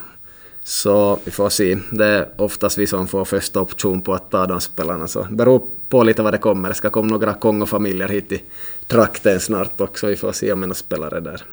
Så 0.63 1.19
vi 1.23 1.31
får 1.31 1.49
se. 1.49 1.77
Det 1.91 2.05
är 2.05 2.29
oftast 2.37 2.77
vi 2.77 2.87
som 2.87 3.07
får 3.07 3.25
första 3.25 3.61
option 3.61 4.01
på 4.01 4.13
att 4.13 4.31
ta 4.31 4.45
de 4.45 4.61
spelarna. 4.61 5.07
Så 5.07 5.23
det 5.29 5.35
beror 5.35 5.61
på 5.89 6.03
lite 6.03 6.21
vad 6.21 6.33
det 6.33 6.37
kommer. 6.37 6.69
Det 6.69 6.75
ska 6.75 6.89
komma 6.89 7.07
några 7.07 7.33
Kongo-familjer 7.33 8.07
hit 8.07 8.31
i 8.31 8.41
trakten 8.87 9.39
snart 9.39 9.81
också. 9.81 10.07
Vi 10.07 10.15
får 10.15 10.31
se 10.31 10.51
om 10.51 10.59
det 10.59 10.65
är 10.65 10.67
några 10.67 10.75
spelare 10.75 11.19
där. 11.19 11.43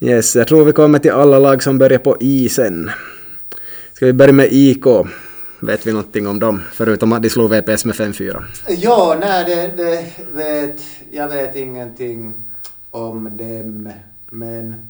Yes, 0.00 0.36
jag 0.36 0.46
tror 0.46 0.64
vi 0.64 0.72
kommer 0.72 0.98
till 0.98 1.10
alla 1.10 1.38
lag 1.38 1.62
som 1.62 1.78
börjar 1.78 1.98
på 1.98 2.16
I 2.20 2.48
sen. 2.48 2.90
Ska 3.92 4.06
vi 4.06 4.12
börja 4.12 4.32
med 4.32 4.48
IK? 4.50 4.86
Vet 5.60 5.86
vi 5.86 5.92
någonting 5.92 6.26
om 6.26 6.38
dem, 6.38 6.62
förutom 6.72 7.12
att 7.12 7.22
de 7.22 7.30
slog 7.30 7.50
VPS 7.50 7.84
med 7.84 7.94
5-4? 7.94 8.44
Ja, 8.68 9.16
nej, 9.20 9.44
det, 9.44 9.76
det 9.76 10.04
vet... 10.32 10.82
Jag 11.10 11.28
vet 11.28 11.56
ingenting 11.56 12.34
om 12.90 13.36
dem, 13.36 13.92
men... 14.30 14.88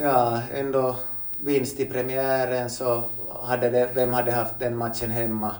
Ja, 0.00 0.40
ändå 0.54 0.96
vinst 1.40 1.80
i 1.80 1.84
premiären 1.84 2.70
så 2.70 3.04
hade 3.42 3.70
det... 3.70 3.88
Vem 3.94 4.12
hade 4.12 4.32
haft 4.32 4.58
den 4.58 4.76
matchen 4.76 5.10
hemma? 5.10 5.54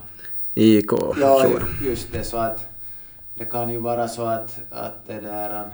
IK, 0.54 0.92
Ja, 1.20 1.46
just 1.87 2.12
det, 2.12 2.25
så 2.25 2.37
att... 2.37 2.66
Det 3.34 3.44
kan 3.44 3.70
ju 3.70 3.78
vara 3.78 4.08
så 4.08 4.25
att, 4.25 4.58
att 4.70 5.06
det 5.06 5.20
där... 5.20 5.70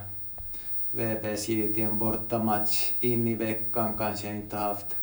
VPS 0.93 1.49
givet 1.49 1.79
i 1.79 1.83
en 1.83 1.99
bortamatch 1.99 2.93
in 3.01 3.29
i 3.29 3.35
veckan 3.35 3.95
kanske 3.99 4.29
inte 4.29 4.57
haft 4.57 4.97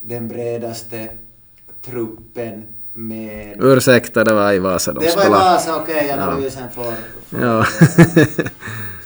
den 0.00 0.28
bredaste 0.28 1.08
truppen 1.82 2.64
med... 2.92 3.56
Ursäkta, 3.62 4.24
det 4.24 4.34
var 4.34 4.52
i 4.52 4.58
Vasa 4.58 4.92
de 4.92 5.04
Det 5.04 5.16
var 5.16 5.26
i 5.26 5.28
Vasa, 5.28 5.76
okej, 5.76 5.96
okay, 5.96 6.10
analysen 6.10 6.62
ja. 6.62 6.68
får, 6.68 6.92
får 7.28 7.40
ja. 7.40 7.64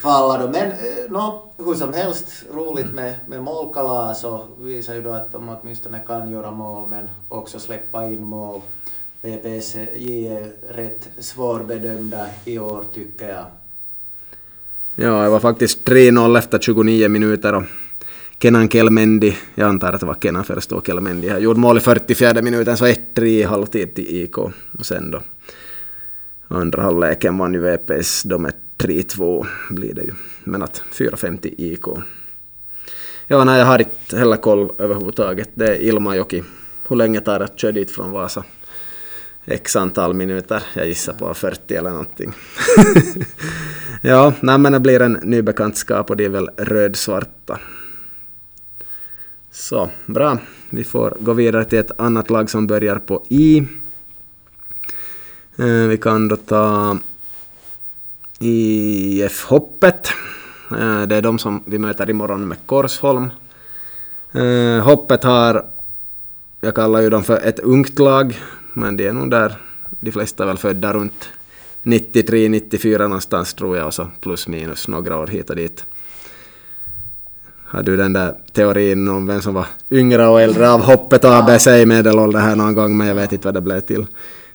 falla 0.02 0.38
då. 0.38 0.48
Men 0.52 0.70
eh, 0.70 1.10
no, 1.10 1.52
hur 1.56 1.74
som 1.74 1.92
helst, 1.92 2.44
roligt 2.54 2.92
med, 2.92 3.14
med 3.26 3.42
målkalas 3.42 4.24
och 4.24 4.44
visar 4.58 4.94
ju 4.94 5.02
då 5.02 5.10
att 5.10 5.32
de 5.32 5.48
åtminstone 5.48 5.98
kan 6.06 6.30
göra 6.30 6.50
mål 6.50 6.88
men 6.88 7.08
också 7.28 7.60
släppa 7.60 8.06
in 8.06 8.24
mål. 8.24 8.60
VPS 9.20 9.76
är 9.76 10.72
rätt 10.72 11.08
svårbedömda 11.18 12.26
i 12.44 12.58
år 12.58 12.84
tycker 12.94 13.28
jag. 13.28 13.44
Ja, 14.94 15.22
det 15.22 15.28
var 15.28 15.40
faktiskt 15.40 15.88
3-0 15.88 16.38
efter 16.38 16.58
29 16.58 17.08
minuter 17.08 17.54
och 17.54 17.62
Kenan 18.42 18.68
Kelmendi, 18.68 19.36
jag 19.54 19.68
antar 19.68 19.92
att 19.92 20.00
det 20.00 20.06
var 20.06 20.16
Kenan 20.22 20.44
först 20.44 20.70
det 20.70 20.80
Kelmendi 20.86 21.28
han 21.28 21.42
gjorde 21.42 21.60
mål 21.60 21.76
i 21.76 21.80
44 21.80 22.42
minuten 22.42 22.76
så 22.76 22.86
1-3 22.86 23.24
i 23.24 23.42
halvtid 23.42 23.94
till 23.94 24.16
IK. 24.16 24.38
Och 24.38 24.54
sen 24.82 25.10
då 25.10 25.22
andra 26.48 26.82
halvleken 26.82 27.38
vann 27.38 27.54
ju 27.54 27.60
VPS 27.60 28.22
då 28.22 28.38
med 28.38 28.52
3-2 28.78 29.46
blir 29.70 29.94
det 29.94 30.02
ju. 30.02 30.12
Men 30.44 30.62
att 30.62 30.82
4-5 30.92 31.38
till 31.38 31.54
IK. 31.58 31.84
Ja, 33.26 33.44
nej, 33.44 33.58
jag 33.58 33.66
har 33.66 33.78
inte 33.78 34.18
heller 34.18 34.36
koll 34.36 34.70
överhuvudtaget. 34.78 35.50
Det 35.54 35.68
är 35.68 35.82
Ilmajoki. 35.82 36.42
Hur 36.88 36.96
länge 36.96 37.20
tar 37.20 37.38
det 37.38 37.44
att 37.44 37.58
köra 37.58 37.72
dit 37.72 37.90
från 37.90 38.10
Vasa? 38.10 38.44
X 39.44 39.76
antal 39.76 40.14
minuter. 40.14 40.62
Jag 40.74 40.86
gissar 40.86 41.12
på 41.12 41.34
40 41.34 41.74
eller 41.74 41.90
någonting. 41.90 42.32
ja, 44.00 44.32
nej, 44.40 44.58
men 44.58 44.72
det 44.72 44.80
blir 44.80 45.02
en 45.02 45.12
ny 45.12 45.42
bekantskap 45.42 46.10
och 46.10 46.16
det 46.16 46.24
är 46.24 46.28
väl 46.28 46.48
rödsvarta. 46.56 47.58
Så, 49.50 49.90
bra. 50.06 50.38
Vi 50.70 50.84
får 50.84 51.16
gå 51.20 51.32
vidare 51.32 51.64
till 51.64 51.78
ett 51.78 52.00
annat 52.00 52.30
lag 52.30 52.50
som 52.50 52.66
börjar 52.66 52.98
på 52.98 53.24
I. 53.28 53.58
Eh, 55.58 55.86
vi 55.88 55.98
kan 55.98 56.28
då 56.28 56.36
ta 56.36 56.98
IF 58.38 59.44
Hoppet. 59.44 60.08
Eh, 60.70 61.02
det 61.02 61.16
är 61.16 61.22
de 61.22 61.38
som 61.38 61.62
vi 61.66 61.78
möter 61.78 62.10
imorgon 62.10 62.48
med 62.48 62.58
Korsholm. 62.66 63.30
Eh, 64.32 64.84
Hoppet 64.84 65.24
har, 65.24 65.66
jag 66.60 66.74
kallar 66.74 67.00
ju 67.00 67.10
dem 67.10 67.24
för 67.24 67.36
ett 67.36 67.58
ungt 67.58 67.98
lag, 67.98 68.40
men 68.74 68.96
de 68.96 69.06
är 69.06 69.12
nog 69.12 69.30
där, 69.30 69.56
de 70.00 70.12
flesta 70.12 70.42
är 70.42 70.46
väl 70.46 70.58
födda 70.58 70.92
runt 70.92 71.28
93, 71.82 72.48
94 72.48 73.08
någonstans 73.08 73.54
tror 73.54 73.76
jag 73.76 73.86
och 73.86 73.94
så 73.94 74.08
plus 74.20 74.48
minus 74.48 74.88
några 74.88 75.18
år 75.18 75.26
hit 75.26 75.50
och 75.50 75.56
dit. 75.56 75.84
Har 77.64 77.82
du 77.82 77.96
den 77.96 78.12
där 78.12 78.34
teorin 78.52 79.08
om 79.08 79.26
vem 79.26 79.42
som 79.42 79.54
var 79.54 79.66
yngre 79.90 80.26
och 80.26 80.40
äldre 80.40 80.70
av 80.70 80.80
hoppet 80.80 81.24
och 81.24 81.34
ABC 81.34 81.66
i 81.66 81.86
medelålder 81.86 82.40
här 82.40 82.56
någon 82.56 82.74
gång 82.74 82.96
men 82.96 83.06
jag 83.06 83.14
vet 83.14 83.32
inte 83.32 83.46
vad 83.46 83.54
det 83.54 83.60
blev 83.60 83.80
till 83.80 84.06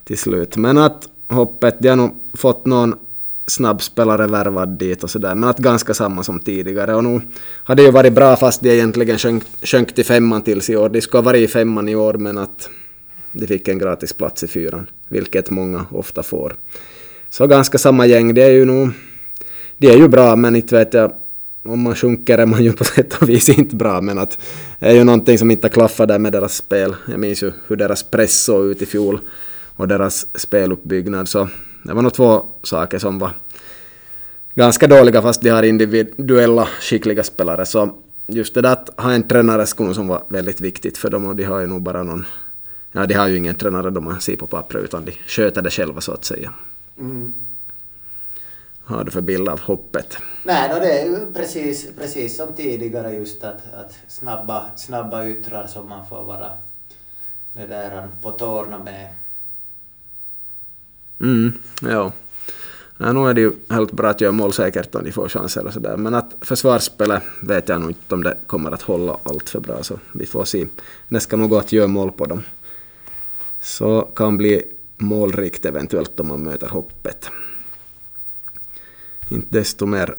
till 0.08 0.18
slut. 0.18 0.58
Men 0.58 0.78
att 0.78 1.08
hoppet, 1.30 1.76
de 1.80 1.90
har 1.90 1.96
nog 1.96 2.12
fått 2.34 2.66
någon 2.66 2.96
snabbspelare 3.48 4.28
värvad 4.28 4.70
dit 4.70 5.04
och 5.04 5.10
sådär, 5.10 5.36
men 5.36 5.50
att 5.50 5.58
ganska 5.58 5.94
samma 5.94 6.24
som 6.24 6.40
tidigare. 6.40 6.96
Och 6.96 7.04
nu 7.04 7.22
har 7.64 7.76
det 7.76 7.84
ju 7.84 7.92
varit 7.92 8.14
bra 8.14 8.36
fast 8.36 8.62
de 8.62 8.70
egentligen 8.70 9.18
sjönk, 9.18 9.44
sjönk 9.64 9.96
till 9.96 10.06
femman 10.06 10.42
tills 10.42 10.70
i 10.70 10.76
år. 10.76 10.90
De 10.90 11.02
skulle 11.02 11.20
ha 11.20 11.26
varit 11.26 11.50
i 11.50 11.52
femman 11.52 11.90
i 11.90 11.96
år 11.96 12.14
men 12.14 12.38
att 12.38 12.70
de 13.32 13.48
fick 13.48 13.68
en 13.68 13.80
gratis 13.80 14.14
plats 14.14 14.44
i 14.44 14.48
fyran, 14.48 14.90
vilket 15.08 15.50
många 15.50 15.86
ofta 15.92 16.24
får. 16.24 16.56
Så 17.30 17.48
ganska 17.48 17.78
samma 17.78 18.06
gäng, 18.06 18.34
det 18.34 18.44
är 18.44 18.52
ju 18.52 18.66
nog... 18.66 18.90
De 19.78 19.88
är 19.88 19.98
ju 19.98 20.08
bra, 20.08 20.36
men 20.36 20.56
inte 20.56 20.76
vet 20.76 20.94
jag... 20.94 21.12
Om 21.66 21.82
man 21.82 21.96
sjunker 21.96 22.38
är 22.38 22.46
man 22.46 22.64
ju 22.64 22.74
på 22.74 22.84
sätt 22.84 23.14
och 23.22 23.30
vis 23.30 23.50
inte 23.50 23.76
bra, 23.76 24.02
men 24.02 24.18
att 24.18 24.40
det 24.80 24.86
är 24.86 24.94
ju 24.94 25.04
någonting 25.04 25.38
som 25.38 25.52
inte 25.52 25.70
klaffar 25.70 26.06
där 26.06 26.20
med 26.20 26.34
deras 26.34 26.56
spel. 26.56 26.96
Jag 27.08 27.20
minns 27.20 27.44
ju 27.44 27.52
hur 27.68 27.76
deras 27.76 28.04
press 28.04 28.44
såg 28.44 28.66
ut 28.66 28.82
i 28.82 28.86
fjol 28.86 29.20
och 29.76 29.88
deras 29.88 30.40
speluppbyggnad, 30.40 31.28
så 31.28 31.50
det 31.84 31.94
var 31.94 32.02
nog 32.02 32.14
två 32.14 32.46
saker 32.64 33.00
som 33.00 33.20
var 33.20 33.32
ganska 34.56 34.88
dåliga 34.88 35.22
fast 35.22 35.42
de 35.42 35.50
har 35.50 35.64
individuella 35.64 36.68
skickliga 36.82 37.24
spelare. 37.24 37.66
Så 37.66 37.96
just 38.28 38.54
det 38.54 38.62
där 38.62 38.72
att 38.72 38.90
ha 38.98 39.12
en 39.12 39.28
tränare 39.28 39.66
skulle 39.66 39.94
som 39.94 40.08
var 40.08 40.24
väldigt 40.30 40.62
viktigt 40.62 40.98
för 40.98 41.10
dem 41.10 41.26
och 41.26 41.36
de 41.36 41.44
har 41.44 41.60
ju 41.60 41.68
nog 41.68 41.82
bara 41.82 42.04
någon 42.04 42.26
ja, 42.98 43.06
de 43.06 43.14
har 43.14 43.28
ju 43.28 43.38
ingen 43.38 43.56
tränare 43.56 43.90
då 43.90 44.02
man 44.02 44.22
ser 44.22 44.36
på 44.36 44.48
pappret 44.48 44.84
utan 44.84 45.06
de 45.06 45.12
sköter 45.12 45.62
det 45.62 45.70
själva 45.70 46.02
så 46.02 46.12
att 46.12 46.26
säga. 46.26 46.54
Mm. 47.00 47.34
Vad 48.88 48.98
har 48.98 49.06
du 49.06 49.12
för 49.12 49.22
bild 49.22 49.50
av 49.50 49.60
hoppet? 49.60 50.18
Nej, 50.44 50.70
no, 50.70 50.80
det 50.80 51.02
är 51.02 51.06
ju 51.06 51.34
precis, 51.34 51.88
precis 51.98 52.38
som 52.38 52.54
tidigare 52.54 53.14
just 53.14 53.44
att, 53.44 53.74
att 53.74 53.98
snabba, 54.08 54.66
snabba 54.76 55.28
yttrar 55.28 55.68
som 55.68 55.90
man 55.90 56.08
får 56.10 56.24
vara 56.24 56.52
det 57.54 57.66
där 57.66 58.08
på 58.22 58.32
tårna 58.32 58.80
med. 58.80 59.08
Mm, 61.20 61.54
ja. 61.82 62.12
Ja, 62.98 63.14
nu 63.14 63.30
är 63.30 63.34
det 63.34 63.42
ju 63.42 63.52
helt 63.70 63.92
bra 63.92 64.10
att 64.10 64.22
göra 64.22 64.32
mål 64.32 64.54
säkert 64.54 64.96
om 64.96 65.04
de 65.04 65.12
får 65.12 65.30
chanser 65.30 65.66
och 65.66 65.74
sådär. 65.74 65.98
Men 65.98 66.16
att 66.16 66.36
försvarsspelet 66.42 67.24
vet 67.42 67.70
jag 67.70 67.82
nog 67.82 67.90
inte 67.90 68.16
om 68.16 68.24
det 68.24 68.38
kommer 68.48 68.72
att 68.72 68.82
hålla 68.82 69.18
allt 69.24 69.50
för 69.50 69.60
bra. 69.60 69.84
Så 69.84 70.00
vi 70.12 70.26
får 70.26 70.46
se. 70.46 70.68
Det 71.08 71.20
ska 71.20 71.38
nog 71.38 71.50
gå 71.50 71.58
att 71.58 71.72
göra 71.72 71.88
mål 71.88 72.12
på 72.12 72.26
dem. 72.26 72.44
Så 73.60 74.02
kan 74.02 74.38
bli 74.38 74.62
målrikt 74.98 75.66
eventuellt 75.66 76.20
om 76.20 76.28
man 76.28 76.44
möter 76.44 76.68
hoppet. 76.68 77.30
Inte 79.30 79.48
desto 79.50 79.86
mer 79.86 80.16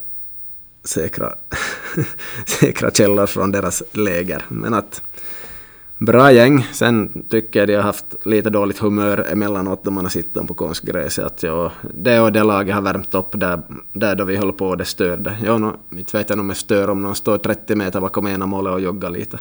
säkra, 0.85 1.35
säkra 2.47 2.91
källor 2.91 3.27
från 3.27 3.53
deras 3.53 3.83
läger. 3.93 4.45
Men 4.49 4.75
att 4.75 5.03
bra 5.99 6.33
gäng. 6.33 6.63
Sen 6.73 7.25
tycker 7.31 7.61
jag 7.61 7.69
de 7.69 7.75
har 7.75 7.83
haft 7.83 8.27
lite 8.27 8.51
dåligt 8.51 8.79
humör 8.79 9.27
emellanåt 9.33 9.85
då 9.85 9.91
man 9.91 10.05
har 10.05 10.11
sett 10.11 10.35
dem 10.35 10.47
på 10.47 10.55
konstgräset. 10.55 11.25
Att 11.25 11.43
ja, 11.43 11.73
det 11.95 12.21
och 12.21 12.33
det 12.33 12.43
laget 12.43 12.75
har 12.75 12.83
värmt 12.83 13.15
upp 13.15 13.41
där, 13.41 13.63
där 13.93 14.15
då 14.15 14.25
vi 14.25 14.37
höll 14.37 14.53
på 14.53 14.67
och 14.67 14.77
det 14.77 14.85
störde. 14.85 15.39
Ja, 15.45 15.59
no, 15.59 15.77
inte 15.91 16.17
vet 16.17 16.31
jag 16.31 16.39
om 16.39 16.49
det 16.49 16.55
stör 16.55 16.91
om 16.91 17.03
någon 17.03 17.15
står 17.15 17.39
30 17.39 17.75
meter 17.75 18.01
bakom 18.01 18.27
ena 18.27 18.47
målet 18.47 18.73
och 18.73 18.81
joggar 18.81 19.11
lite. 19.11 19.39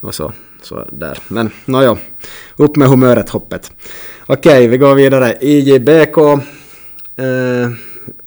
Och 0.00 0.14
så, 0.14 0.32
så 0.62 0.88
där. 0.92 1.18
Men 1.28 1.50
nåjo, 1.64 1.98
upp 2.56 2.76
med 2.76 2.88
humöret 2.88 3.28
hoppet. 3.28 3.72
Okej, 4.26 4.68
vi 4.68 4.78
går 4.78 4.94
vidare. 4.94 5.36
IJBK. 5.40 6.18
Eh, 7.16 7.70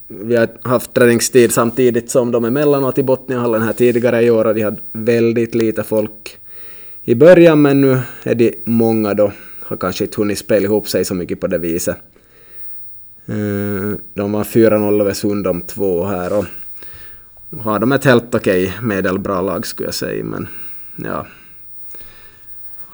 vi 0.07 0.35
har 0.35 0.49
haft 0.63 0.93
träningstid 0.93 1.51
samtidigt 1.51 2.11
som 2.11 2.31
de 2.31 2.45
emellanåt 2.45 2.97
i 2.97 3.03
Botniahallen 3.03 3.61
här 3.61 3.73
tidigare 3.73 4.23
i 4.23 4.29
år 4.29 4.45
och 4.45 4.55
de 4.55 4.61
hade 4.61 4.81
väldigt 4.93 5.55
lite 5.55 5.83
folk 5.83 6.37
i 7.03 7.15
början 7.15 7.61
men 7.61 7.81
nu 7.81 7.99
är 8.23 8.35
de 8.35 8.55
många 8.65 9.13
då. 9.13 9.31
Har 9.61 9.77
kanske 9.77 10.03
inte 10.03 10.21
hunnit 10.21 10.37
spela 10.37 10.65
ihop 10.65 10.87
sig 10.87 11.05
så 11.05 11.15
mycket 11.15 11.39
på 11.39 11.47
det 11.47 11.57
viset. 11.57 11.97
Eh, 13.25 13.97
de 14.13 14.31
var 14.31 14.43
4-0 14.43 15.01
över 15.01 15.13
Sundom 15.13 15.61
2 15.61 16.05
här 16.05 16.33
och 16.33 16.45
har 17.61 17.79
de 17.79 17.91
ett 17.91 18.05
helt 18.05 18.35
okej 18.35 18.73
medelbra 18.81 19.41
lag 19.41 19.67
skulle 19.67 19.87
jag 19.87 19.95
säga 19.95 20.23
men 20.23 20.47
ja. 20.95 21.27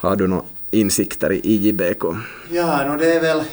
Har 0.01 0.15
du 0.15 0.27
några 0.27 0.43
insikter 0.71 1.31
i 1.31 1.39
IJBK? 1.43 2.03
Ja, 2.51 2.87
no 2.87 2.97
det 2.97 3.13
är 3.13 3.21
väl 3.21 3.43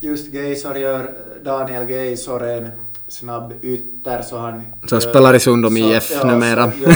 just 0.00 0.34
Geisor 0.34 0.76
gör 0.76 1.10
Daniel 1.44 1.90
Geisor 1.90 2.44
en 2.44 2.70
snabb 3.08 3.52
ytter 3.62 4.22
så 4.22 4.38
han... 4.38 4.62
Så 4.86 5.00
spelar 5.00 5.34
i 5.34 5.40
Sundom 5.40 5.76
IF 5.76 6.12
ja, 6.12 6.26
numera. 6.26 6.72
Så, 6.72 6.92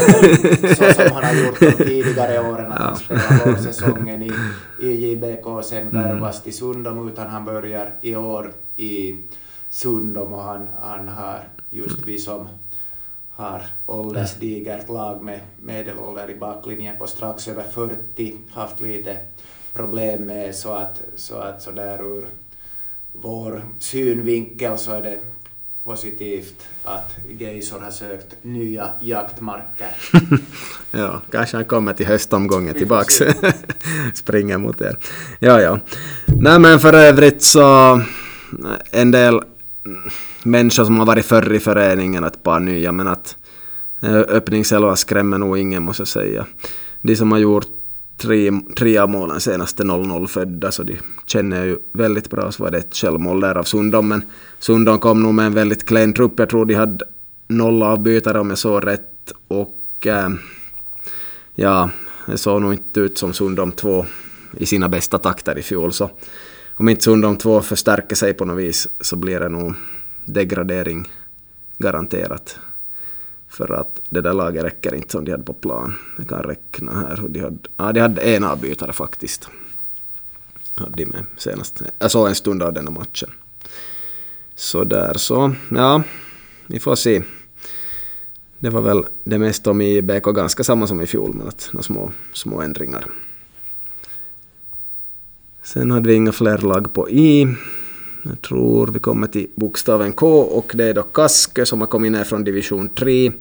så 0.75 0.93
som 0.95 1.13
han 1.13 1.25
har 1.25 1.35
gjort 1.35 1.61
de 1.61 1.73
tidigare 1.85 2.51
åren, 2.51 2.73
att 2.73 2.79
ja. 2.81 2.85
han 2.85 2.97
spelar 2.97 3.57
säsongen 3.57 4.23
i, 4.23 4.33
i 4.83 5.13
JBK 5.13 5.47
och 5.47 5.65
sen 5.65 5.89
mm. 5.89 6.03
värvas 6.03 6.43
till 6.43 6.57
Sundom, 6.57 7.09
utan 7.09 7.27
han 7.27 7.45
börjar 7.45 7.93
i 8.01 8.17
år 8.17 8.53
i 8.77 9.17
Sundom 9.71 10.35
och 10.35 10.43
han, 10.43 10.69
han 10.83 11.09
har 11.09 11.41
just 11.71 12.07
vi 12.07 12.19
som 12.19 12.49
har 13.41 13.63
åldersdigert 13.87 14.89
lag 14.89 15.23
med 15.23 15.41
medelålder 15.63 16.31
i 16.31 16.35
backlinjen 16.35 16.99
på 16.99 17.07
strax 17.07 17.49
över 17.49 17.63
40 17.63 18.35
haft 18.51 18.81
lite 18.81 19.17
problem 19.73 20.25
med 20.25 20.55
så 20.55 20.73
att 20.73 21.01
så, 21.17 21.37
att 21.37 21.63
så 21.63 21.71
där 21.71 22.03
ur 22.03 22.27
vår 23.13 23.65
synvinkel 23.79 24.79
så 24.79 24.93
är 24.93 25.03
det 25.03 25.19
positivt 25.85 26.69
att 26.85 27.17
Geisor 27.39 27.81
har 27.81 27.91
sökt 27.91 28.37
nya 28.43 28.89
jaktmarker. 29.01 29.97
ja, 30.91 31.21
kanske 31.31 31.57
han 31.57 31.65
kommer 31.65 31.93
till 31.93 32.07
höstomgången 32.07 32.75
tillbaks. 32.75 33.15
Springer 34.15 34.59
mot 34.59 34.81
er. 34.81 34.97
Ja, 35.39 35.61
ja. 35.61 35.79
Nej, 36.27 36.59
men 36.59 36.81
för 36.81 36.93
övrigt 36.93 37.43
så 37.43 38.01
en 38.91 39.11
del 39.11 39.41
människor 40.43 40.85
som 40.85 40.99
har 40.99 41.07
varit 41.07 41.27
förr 41.27 41.53
i 41.53 41.61
föreningen, 41.61 42.25
ett 42.25 42.43
par 42.43 42.61
nya, 42.61 42.93
men 42.93 43.09
att 43.09 43.37
eh, 44.03 44.15
öppningselva 44.15 44.97
skrämmer 44.97 45.39
nog 45.39 45.59
ingen 45.59 45.83
måste 45.83 46.01
jag 46.01 46.09
säga. 46.09 46.47
De 47.03 47.17
som 47.17 47.33
har 47.33 47.39
gjort 47.39 47.67
tre, 48.17 48.53
tre 48.77 48.99
av 48.99 49.11
målen 49.11 49.41
senaste 49.41 49.83
0-0 49.83 50.27
födda, 50.27 50.73
så 50.73 50.83
de 50.83 50.99
känner 51.27 51.57
jag 51.57 51.67
ju 51.67 51.79
väldigt 51.93 52.31
bra. 52.31 52.53
Så 52.53 52.63
var 52.63 52.71
det 52.71 52.79
ett 52.79 52.95
självmål 52.95 53.41
där 53.41 53.55
av 53.55 53.63
Sundom, 53.63 54.09
men 54.09 54.23
Sundom 54.59 54.99
kom 54.99 55.23
nog 55.23 55.35
med 55.35 55.47
en 55.47 55.55
väldigt 55.55 55.87
klen 55.87 56.13
trupp. 56.13 56.39
Jag 56.39 56.49
tror 56.49 56.65
de 56.65 56.75
hade 56.75 57.05
noll 57.49 57.83
avbytare 57.83 58.41
om 58.41 58.51
jag 58.51 58.59
såg 58.59 58.87
rätt. 58.87 59.33
Och 59.49 60.07
äh, 60.07 60.29
ja, 61.55 61.91
det 62.27 62.39
såg 62.39 62.63
nog 62.63 62.73
inte 62.73 63.01
ut 63.01 63.19
som 63.19 63.33
Sundom 63.33 63.73
2 63.73 64.07
i 64.59 64.67
sina 64.67 64.89
bästa 64.89 65.19
takter 65.19 65.59
i 65.59 65.63
fjol. 65.63 65.93
Så 65.93 66.11
om 66.81 66.89
inte 66.89 67.05
Sundom 67.05 67.37
2 67.37 67.63
förstärker 67.63 68.17
sig 68.17 68.35
på 68.35 68.45
något 68.45 68.59
vis 68.59 68.89
så 69.01 69.17
blir 69.17 69.41
det 69.41 69.49
nog 69.49 69.75
degradering 70.25 71.13
garanterat. 71.79 72.59
För 73.49 73.73
att 73.73 74.01
det 74.11 74.21
där 74.21 74.33
laget 74.35 74.65
räcker 74.65 74.95
inte 74.95 75.13
som 75.13 75.25
de 75.25 75.31
hade 75.31 75.45
på 75.45 75.53
plan. 75.53 75.95
Jag 76.19 76.29
kan 76.29 76.43
räkna 76.43 76.93
här 76.93 77.17
hur 77.17 77.29
de 77.29 77.41
hade... 77.41 77.59
Ja, 77.77 77.93
de 77.93 78.01
hade 78.01 78.21
en 78.21 78.45
avbytare 78.45 78.93
faktiskt. 78.93 79.49
Hade 80.75 81.05
de 81.05 81.07
med 81.07 81.25
senast. 81.37 81.83
Jag 81.99 82.11
såg 82.11 82.29
en 82.29 82.35
stund 82.35 82.63
av 82.63 82.73
denna 82.73 82.91
matchen. 82.91 83.31
Så 84.55 84.85
där 84.85 85.15
så, 85.15 85.55
ja, 85.71 86.03
vi 86.67 86.81
får 86.81 86.95
se. 86.95 87.23
Det 88.59 88.71
var 88.71 88.81
väl 88.81 89.05
det 89.25 89.39
mesta 89.39 89.71
om 89.71 89.81
IBK, 89.81 90.25
ganska 90.25 90.65
samma 90.65 90.87
som 90.87 91.01
i 91.01 91.07
fjol, 91.07 91.35
men 91.35 91.49
att 91.49 91.71
några 91.73 91.83
små, 91.83 92.13
små 92.33 92.61
ändringar. 92.61 93.07
Sen 95.63 95.91
hade 95.91 96.09
vi 96.09 96.15
inga 96.15 96.33
fler 96.33 96.59
lag 96.59 96.93
på 96.93 97.11
I. 97.11 97.47
Jag 98.23 98.43
tror 98.43 98.87
vi 98.87 98.99
kommer 98.99 99.27
till 99.27 99.47
bokstaven 99.55 100.13
K 100.13 100.41
och 100.41 100.73
det 100.75 100.85
är 100.85 100.95
då 100.95 101.03
Kaskö 101.03 101.67
som 101.67 101.81
har 101.81 101.89
kommit 101.89 102.13
ner 102.13 102.25
från 102.25 102.45
division 102.45 102.89
3. 102.89 103.27
Eh, 103.27 103.33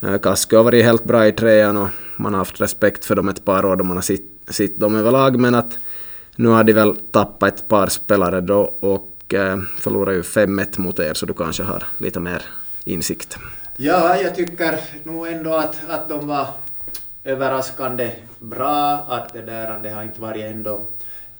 Kaske 0.00 0.18
Kaskö 0.18 0.56
har 0.56 0.64
varit 0.64 0.84
helt 0.84 1.04
bra 1.04 1.26
i 1.26 1.32
trean 1.32 1.76
och 1.76 1.88
man 2.16 2.32
har 2.32 2.38
haft 2.38 2.60
respekt 2.60 3.04
för 3.04 3.16
dem 3.16 3.28
ett 3.28 3.44
par 3.44 3.64
år 3.64 3.76
då 3.76 3.84
man 3.84 3.96
har 3.96 4.02
sett, 4.02 4.20
sett 4.48 4.80
dem 4.80 4.94
överlag 4.94 5.40
men 5.40 5.54
att 5.54 5.78
nu 6.36 6.48
har 6.48 6.64
de 6.64 6.72
väl 6.72 6.96
tappat 6.96 7.54
ett 7.54 7.68
par 7.68 7.86
spelare 7.86 8.40
då 8.40 8.60
och 8.80 9.34
eh, 9.34 9.58
förlorar 9.76 10.12
ju 10.12 10.22
5-1 10.22 10.80
mot 10.80 10.98
er 10.98 11.14
så 11.14 11.26
du 11.26 11.34
kanske 11.34 11.62
har 11.62 11.84
lite 11.98 12.20
mer 12.20 12.42
insikt. 12.84 13.38
Ja, 13.76 14.16
jag 14.16 14.34
tycker 14.34 14.80
nog 15.04 15.26
ändå 15.26 15.54
att, 15.54 15.76
att 15.88 16.08
de 16.08 16.26
var 16.26 16.46
överraskande 17.24 18.10
bra, 18.38 19.06
att 19.08 19.32
det 19.32 19.42
där 19.42 19.80
det 19.82 19.90
har 19.90 20.02
inte 20.02 20.20
varit 20.20 20.44
ändå 20.44 20.86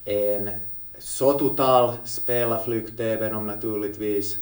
en 0.05 0.51
så 0.99 1.33
total 1.33 1.97
spelarflykt 2.05 3.01
även 3.01 3.35
om 3.35 3.47
naturligtvis 3.47 4.37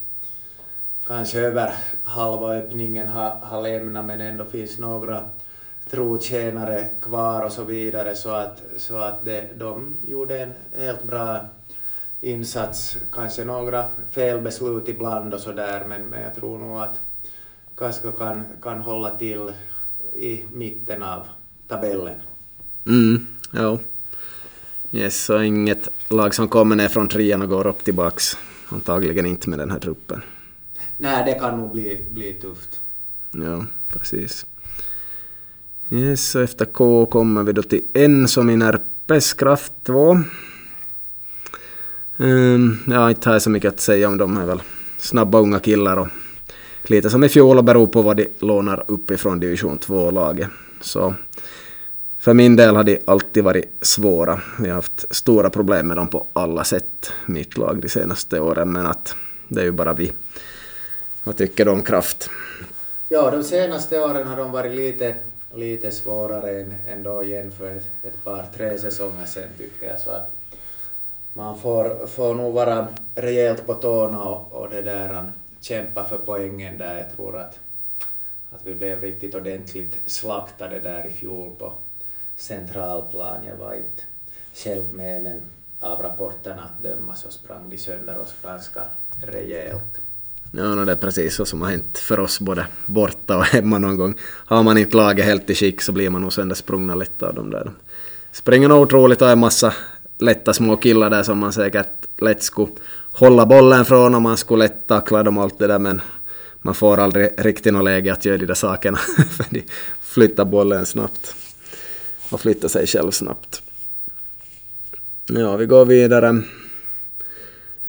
kanske 1.07 1.41
över 1.41 1.75
halva 2.05 2.55
öppningen 2.55 3.09
har, 3.09 3.31
har 3.31 3.63
lämnat 3.63 4.05
men 4.05 4.21
ändå 4.21 4.45
finns 4.45 4.79
några 4.79 5.29
trotjänare 5.91 6.89
kvar 7.03 7.45
och 7.45 7.53
så 7.53 7.65
vidare 7.65 8.17
så 8.17 8.31
att, 8.31 8.63
så 8.77 8.97
att 8.97 9.25
det, 9.25 9.49
de 9.59 9.97
gjorde 10.07 10.43
en 10.43 10.53
helt 10.77 11.05
bra 11.05 11.39
insats, 12.21 12.97
kanske 13.13 13.45
några 13.45 13.85
felbeslut 14.11 14.89
ibland 14.89 15.35
och 15.35 15.41
sådär 15.41 15.85
men, 15.89 16.07
men 16.07 16.23
jag 16.23 16.35
tror 16.35 16.59
nog 16.59 16.81
att 16.81 17.01
Kasko 17.77 18.13
kan, 18.13 18.45
kan 18.63 18.81
hålla 18.81 19.11
till 19.11 19.53
i 20.15 20.45
mitten 20.53 21.03
av 21.03 21.27
tabellen. 21.69 22.21
Mm, 22.87 23.27
ja. 23.53 23.79
Yes, 24.91 25.25
så 25.25 25.43
inget 25.43 25.89
lag 26.09 26.35
som 26.35 26.49
kommer 26.49 26.77
ner 26.77 26.89
från 26.89 27.09
trean 27.09 27.43
och 27.43 27.49
går 27.49 27.67
upp 27.67 27.85
tillbaks. 27.85 28.39
Antagligen 28.69 29.27
inte 29.27 29.51
med 29.51 29.59
den 29.59 29.71
här 29.71 29.79
truppen. 29.79 30.23
Nej, 30.97 31.25
det 31.25 31.39
kan 31.41 31.59
nog 31.59 31.73
bli, 31.73 32.07
bli 32.11 32.33
tufft. 32.33 32.81
Ja, 33.31 33.67
precis. 33.89 34.47
Yes, 35.91 36.31
så 36.31 36.41
efter 36.41 36.65
K 36.65 37.07
kommer 37.07 37.43
vi 37.43 37.53
då 37.53 37.63
till 37.63 37.85
N 37.95 38.29
som 38.29 38.51
i 38.51 38.57
Närpes 38.57 39.33
Kraft 39.33 39.73
2. 39.85 40.11
Um, 40.11 40.25
ehm, 42.17 42.79
ja, 42.87 43.11
inte 43.11 43.29
har 43.29 43.35
jag 43.35 43.43
så 43.43 43.51
mycket 43.51 43.75
att 43.75 43.81
säga 43.81 44.09
om 44.09 44.19
dem. 44.19 44.37
är 44.37 44.47
väl 44.47 44.63
snabba 44.99 45.39
unga 45.39 45.59
killar 45.59 45.97
och 45.97 46.09
lite 46.83 47.11
som 47.11 47.25
i 47.25 47.29
fjol 47.29 47.59
och 47.59 47.65
beror 47.65 47.87
på 47.87 48.03
vad 48.03 48.17
de 48.17 48.29
lånar 48.39 48.85
uppifrån 48.87 49.41
division 49.41 49.79
2-laget. 49.79 50.49
Så 50.81 51.15
för 52.19 52.35
min 52.35 52.57
del 52.57 52.77
har 52.77 52.85
de 52.85 52.99
alltid 53.05 53.45
varit 53.45 53.73
svåra. 53.81 54.41
Vi 54.61 54.69
har 54.69 54.75
haft 54.75 55.05
stora 55.11 55.51
problem 55.51 55.89
med 55.89 55.97
dem 55.97 56.09
på 56.09 56.27
alla 56.33 56.65
sätt, 56.65 57.13
mitt 57.27 57.57
lag, 57.57 57.81
de 57.81 57.89
senaste 57.89 58.41
åren, 58.41 58.73
men 58.73 58.87
att 58.87 59.15
det 59.49 59.61
är 59.61 59.65
ju 59.65 59.73
bara 59.73 59.95
vi. 59.95 60.13
Vad 61.25 61.37
tycker 61.37 61.65
du 61.65 61.71
om 61.71 61.83
Kraft? 61.83 62.31
Ja, 63.09 63.31
de 63.31 63.43
senaste 63.43 64.01
åren 64.01 64.27
har 64.27 64.37
de 64.37 64.53
varit 64.53 64.73
lite, 64.73 65.15
lite 65.55 65.91
svårare 65.91 66.61
än, 66.61 66.75
än 66.89 67.03
då 67.03 67.23
för 67.59 67.71
ett, 67.71 67.91
ett 68.03 68.25
par, 68.25 68.45
tre 68.57 68.79
säsonger 68.79 69.27
sedan 69.27 69.49
tycker 69.59 69.87
jag. 69.87 70.01
Så 70.01 70.11
att 70.11 70.31
man 71.33 71.59
får, 71.59 72.07
får 72.07 72.35
nog 72.35 72.55
vara 72.55 72.89
rejält 73.15 73.67
på 73.67 73.75
tårna 73.75 74.23
och, 74.25 74.53
och 74.53 74.71
det 74.71 74.83
där, 74.83 75.33
kämpa 75.61 76.05
för 76.05 76.19
poängen 76.19 76.79
där. 76.79 76.99
Jag 76.99 77.17
tror 77.17 77.37
att, 77.37 77.59
att 78.51 78.61
vi 78.65 78.75
blev 78.75 79.01
riktigt 79.01 79.35
ordentligt 79.35 79.99
slaktade 80.07 80.81
där 80.81 81.07
i 81.07 81.11
fjol 81.11 81.51
på, 81.59 81.73
centralplan. 82.39 83.45
Jag 83.45 83.57
var 83.57 83.75
inte 83.75 84.03
själv 84.55 84.95
med 84.95 85.23
men 85.23 85.41
av 85.81 86.03
rapporterna 86.03 86.63
att 86.63 86.83
döma 86.83 87.15
så 87.15 87.31
sprang 87.31 87.71
de 87.71 87.79
sönder 87.79 88.19
oss 88.19 88.35
ganska 88.43 88.81
rejält. 89.23 90.01
Ja, 90.53 90.75
no, 90.75 90.85
det 90.85 90.93
är 90.93 90.97
precis 90.97 91.35
så 91.35 91.45
som 91.45 91.63
har 91.63 91.71
hänt 91.71 91.99
för 91.99 92.21
oss 92.21 92.41
både 92.41 92.67
borta 92.87 93.37
och 93.37 93.45
hemma 93.45 93.79
någon 93.79 93.97
gång. 93.97 94.15
Har 94.21 94.63
man 94.63 94.79
inte 94.79 94.97
laget 94.97 95.25
helt 95.25 95.51
i 95.51 95.55
skick 95.55 95.81
så 95.83 95.93
blir 95.93 96.11
man 96.11 96.23
nog 96.23 96.33
söndersprungna 96.33 96.95
lite 96.95 97.27
av 97.27 97.35
de 97.35 97.51
där. 97.51 97.65
De 97.65 97.73
springer 98.33 98.69
nog 98.69 98.83
otroligt 98.83 99.23
och 99.23 99.29
är 99.29 99.33
en 99.33 99.39
massa 99.39 99.75
lätta 100.19 100.53
små 100.53 100.77
killar 100.77 101.11
där 101.11 101.23
som 101.23 101.39
man 101.39 101.53
säkert 101.53 102.21
lätt 102.21 102.43
skulle 102.43 102.73
hålla 103.13 103.47
bollen 103.47 103.85
från 103.85 104.15
och 104.15 104.23
man 104.23 104.37
skulle 104.37 104.65
lätt 104.65 104.87
tackla 104.87 105.23
dem 105.23 105.39
och 105.39 105.45
allt 105.45 105.59
det 105.59 105.67
där 105.67 105.79
men 105.79 106.01
man 106.63 106.75
får 106.75 106.99
aldrig 106.99 107.31
riktigt 107.39 107.73
något 107.73 107.85
läge 107.85 108.13
att 108.13 108.25
göra 108.25 108.39
de 108.39 108.47
där 108.47 108.55
sakerna 108.55 108.99
för 109.31 109.47
de 109.51 109.65
flyttar 110.01 110.45
bollen 110.45 110.87
snabbt 110.87 111.35
och 112.31 112.41
flyttar 112.41 112.69
sig 112.69 112.87
själv 112.87 113.11
snabbt. 113.11 113.63
Ja, 115.27 115.57
vi 115.57 115.67
går 115.67 115.85
vidare. 115.85 116.43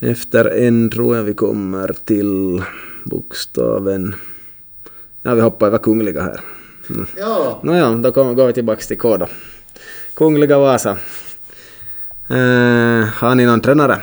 Efter 0.00 0.44
en 0.44 0.90
tror 0.90 1.16
jag 1.16 1.24
vi 1.24 1.34
kommer 1.34 1.92
till 2.04 2.62
bokstaven... 3.04 4.14
Ja, 5.22 5.34
vi 5.34 5.40
hoppar 5.40 5.66
över 5.66 5.78
Kungliga 5.78 6.22
här. 6.22 6.40
Mm. 6.90 7.06
Ja. 7.16 7.60
Nåja, 7.62 7.90
då 7.90 8.10
går 8.10 8.46
vi 8.46 8.52
tillbaka 8.52 8.80
till 8.80 8.98
K 8.98 9.16
då. 9.16 9.26
Kungliga 10.14 10.58
Vasa. 10.58 10.90
Eh, 12.28 13.04
har 13.04 13.34
ni 13.34 13.46
någon 13.46 13.60
tränare 13.60 14.02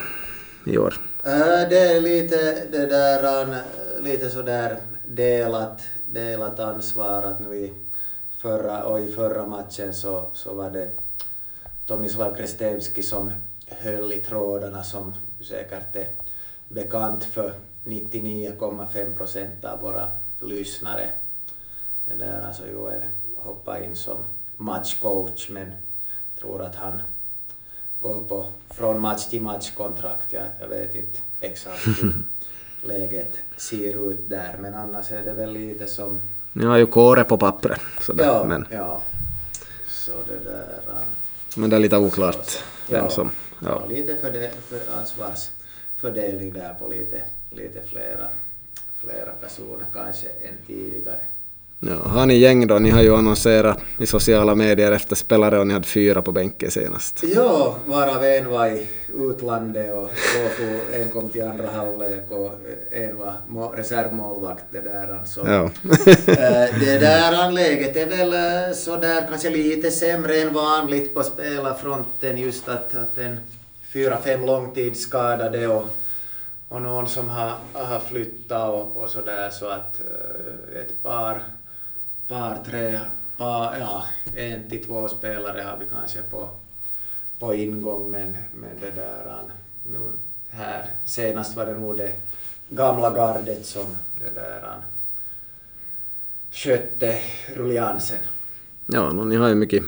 i 0.65 0.77
år? 0.77 0.93
Äh, 1.23 1.69
det 1.69 1.79
är 1.79 2.01
lite 2.01 2.57
det 2.71 2.85
där, 2.85 3.55
lite 4.01 4.29
sådär 4.29 4.77
delat, 5.07 5.81
delat 6.05 6.59
ansvar 6.59 7.23
att 7.23 7.39
nu 7.39 7.55
i 7.55 7.73
förra, 8.37 8.83
och 8.83 8.99
i 8.99 9.11
förra 9.11 9.45
matchen 9.45 9.93
så, 9.93 10.29
så 10.33 10.53
var 10.53 10.71
det 10.71 10.91
Tomislav 11.85 12.35
Krestevski 12.35 13.03
som 13.03 13.31
höll 13.67 14.13
i 14.13 14.17
trådarna 14.17 14.83
som 14.83 15.13
säkert 15.41 15.95
är 15.95 16.07
bekant 16.69 17.23
för 17.23 17.53
99,5 17.85 19.15
procent 19.15 19.65
av 19.65 19.81
våra 19.81 20.11
lyssnare. 20.39 21.09
Det 22.05 22.13
där 22.13 22.41
alltså 22.41 22.67
Joel 22.67 23.01
hoppade 23.37 23.85
in 23.85 23.95
som 23.95 24.17
matchcoach 24.57 25.49
men 25.49 25.71
tror 26.39 26.61
att 26.61 26.75
han 26.75 27.01
går 28.01 28.23
på 28.23 28.45
från 28.69 29.01
match 29.01 29.25
till 29.25 29.41
match 29.41 29.71
kontrakt. 29.71 30.33
Jag, 30.33 30.45
jag 30.59 30.67
vet 30.67 30.95
inte 30.95 31.19
exakt 31.41 31.87
hur 31.87 32.13
läget 32.87 33.33
ser 33.57 34.11
ut 34.11 34.29
där 34.29 34.57
men 34.59 34.73
annars 34.73 35.11
är 35.11 35.25
det 35.25 35.33
väl 35.33 35.53
lite 35.53 35.87
som... 35.87 36.21
Ni 36.57 36.65
har 36.65 36.77
ju 36.77 36.85
Kåre 36.85 37.23
på 37.23 37.37
pappret. 37.37 37.81
Sådär, 38.01 38.25
ja, 38.25 38.43
men... 38.43 38.67
ja. 38.71 39.01
Så 39.87 40.11
det 40.27 40.49
där... 40.49 40.65
Men 41.55 41.69
det 41.69 41.75
är 41.75 41.79
lite 41.79 41.97
oklart 41.97 42.63
vem 42.89 43.03
ja, 43.03 43.09
som... 43.09 43.31
Ja. 43.59 43.67
ja 43.69 43.95
lite 43.95 44.15
för, 44.17 44.31
det, 44.31 44.51
för 44.69 44.79
ansvarsfördelning 44.99 46.53
där 46.53 46.73
på 46.73 46.87
lite, 46.87 47.21
lite 47.49 47.81
flera, 47.91 48.27
flera 49.01 49.31
personer 49.41 49.85
kanske 49.93 50.27
än 50.27 50.53
tidigare. 50.67 51.19
Ja, 51.79 51.95
har 51.95 52.25
ni 52.25 52.37
gäng 52.37 52.67
då? 52.67 52.79
Ni 52.79 52.89
har 52.89 53.01
ju 53.01 53.15
annonserat 53.15 53.79
i 53.99 54.05
sociala 54.05 54.55
medier 54.55 54.91
efter 54.91 55.15
spelare 55.15 55.59
och 55.59 55.67
ni 55.67 55.73
hade 55.73 55.87
fyra 55.87 56.21
på 56.21 56.31
bänken 56.31 56.71
senast. 56.71 57.23
Ja, 57.35 57.75
varav 57.85 58.23
en 58.23 58.49
var 58.49 58.67
i 58.67 58.87
utlandet 59.17 59.93
och 59.93 60.09
en 60.93 61.09
kom 61.09 61.29
till 61.29 61.43
andra 61.43 61.69
halvlek 61.69 62.31
och 62.31 62.51
en 62.91 63.17
var 63.47 63.71
reservmålvakt. 63.71 64.63
Det 64.71 64.81
där, 64.81 65.17
alltså. 65.19 65.47
ja. 65.47 65.63
Eh, 66.27 66.79
det 66.79 66.99
där 66.99 67.51
läget 67.51 67.95
är 67.95 68.05
väl 68.05 68.33
eh, 68.33 68.75
sådär 68.75 69.27
kanske 69.29 69.49
lite 69.49 69.91
sämre 69.91 70.41
än 70.41 70.53
vanligt 70.53 71.13
på 71.13 71.23
spelarfronten 71.23 72.37
just 72.37 72.69
att, 72.69 72.95
att 72.95 73.17
en 73.17 73.39
fyra, 73.93 74.17
fem 74.17 74.45
långtidsskadade 74.45 75.67
och 75.67 75.87
och 76.69 76.81
någon 76.81 77.07
som 77.07 77.29
har, 77.29 77.53
har 77.73 77.99
flyttat 77.99 78.69
och, 78.69 78.97
och 78.97 79.09
sådär 79.09 79.49
så 79.49 79.67
att 79.69 80.01
ett 80.81 81.03
par 81.03 81.43
par, 82.27 82.57
tre, 82.65 82.99
par, 83.37 83.77
ja, 83.79 84.03
en 84.35 84.69
till 84.69 84.85
två 84.85 85.07
spelare 85.07 85.61
har 85.61 85.77
vi 85.77 85.85
kanske 85.91 86.19
på, 86.21 86.49
på 87.39 87.55
ingång 87.55 88.11
men, 88.11 88.37
men 88.53 88.69
det 88.81 88.91
där 88.91 89.27
äh, 89.27 89.51
nu 89.91 89.99
här 90.49 90.85
senast 91.05 91.55
var 91.55 91.65
det 91.65 91.79
nog 91.79 91.97
det 91.97 92.13
gamla 92.69 93.09
gardet 93.09 93.65
som 93.65 93.85
det 94.19 94.35
där 94.35 94.57
äh, 94.57 94.83
skötte 96.51 97.19
rulliansen. 97.55 98.19
Ja, 98.85 99.13
no, 99.13 99.23
ni 99.23 99.35
har 99.35 99.47
ju 99.47 99.55
mycket, 99.55 99.83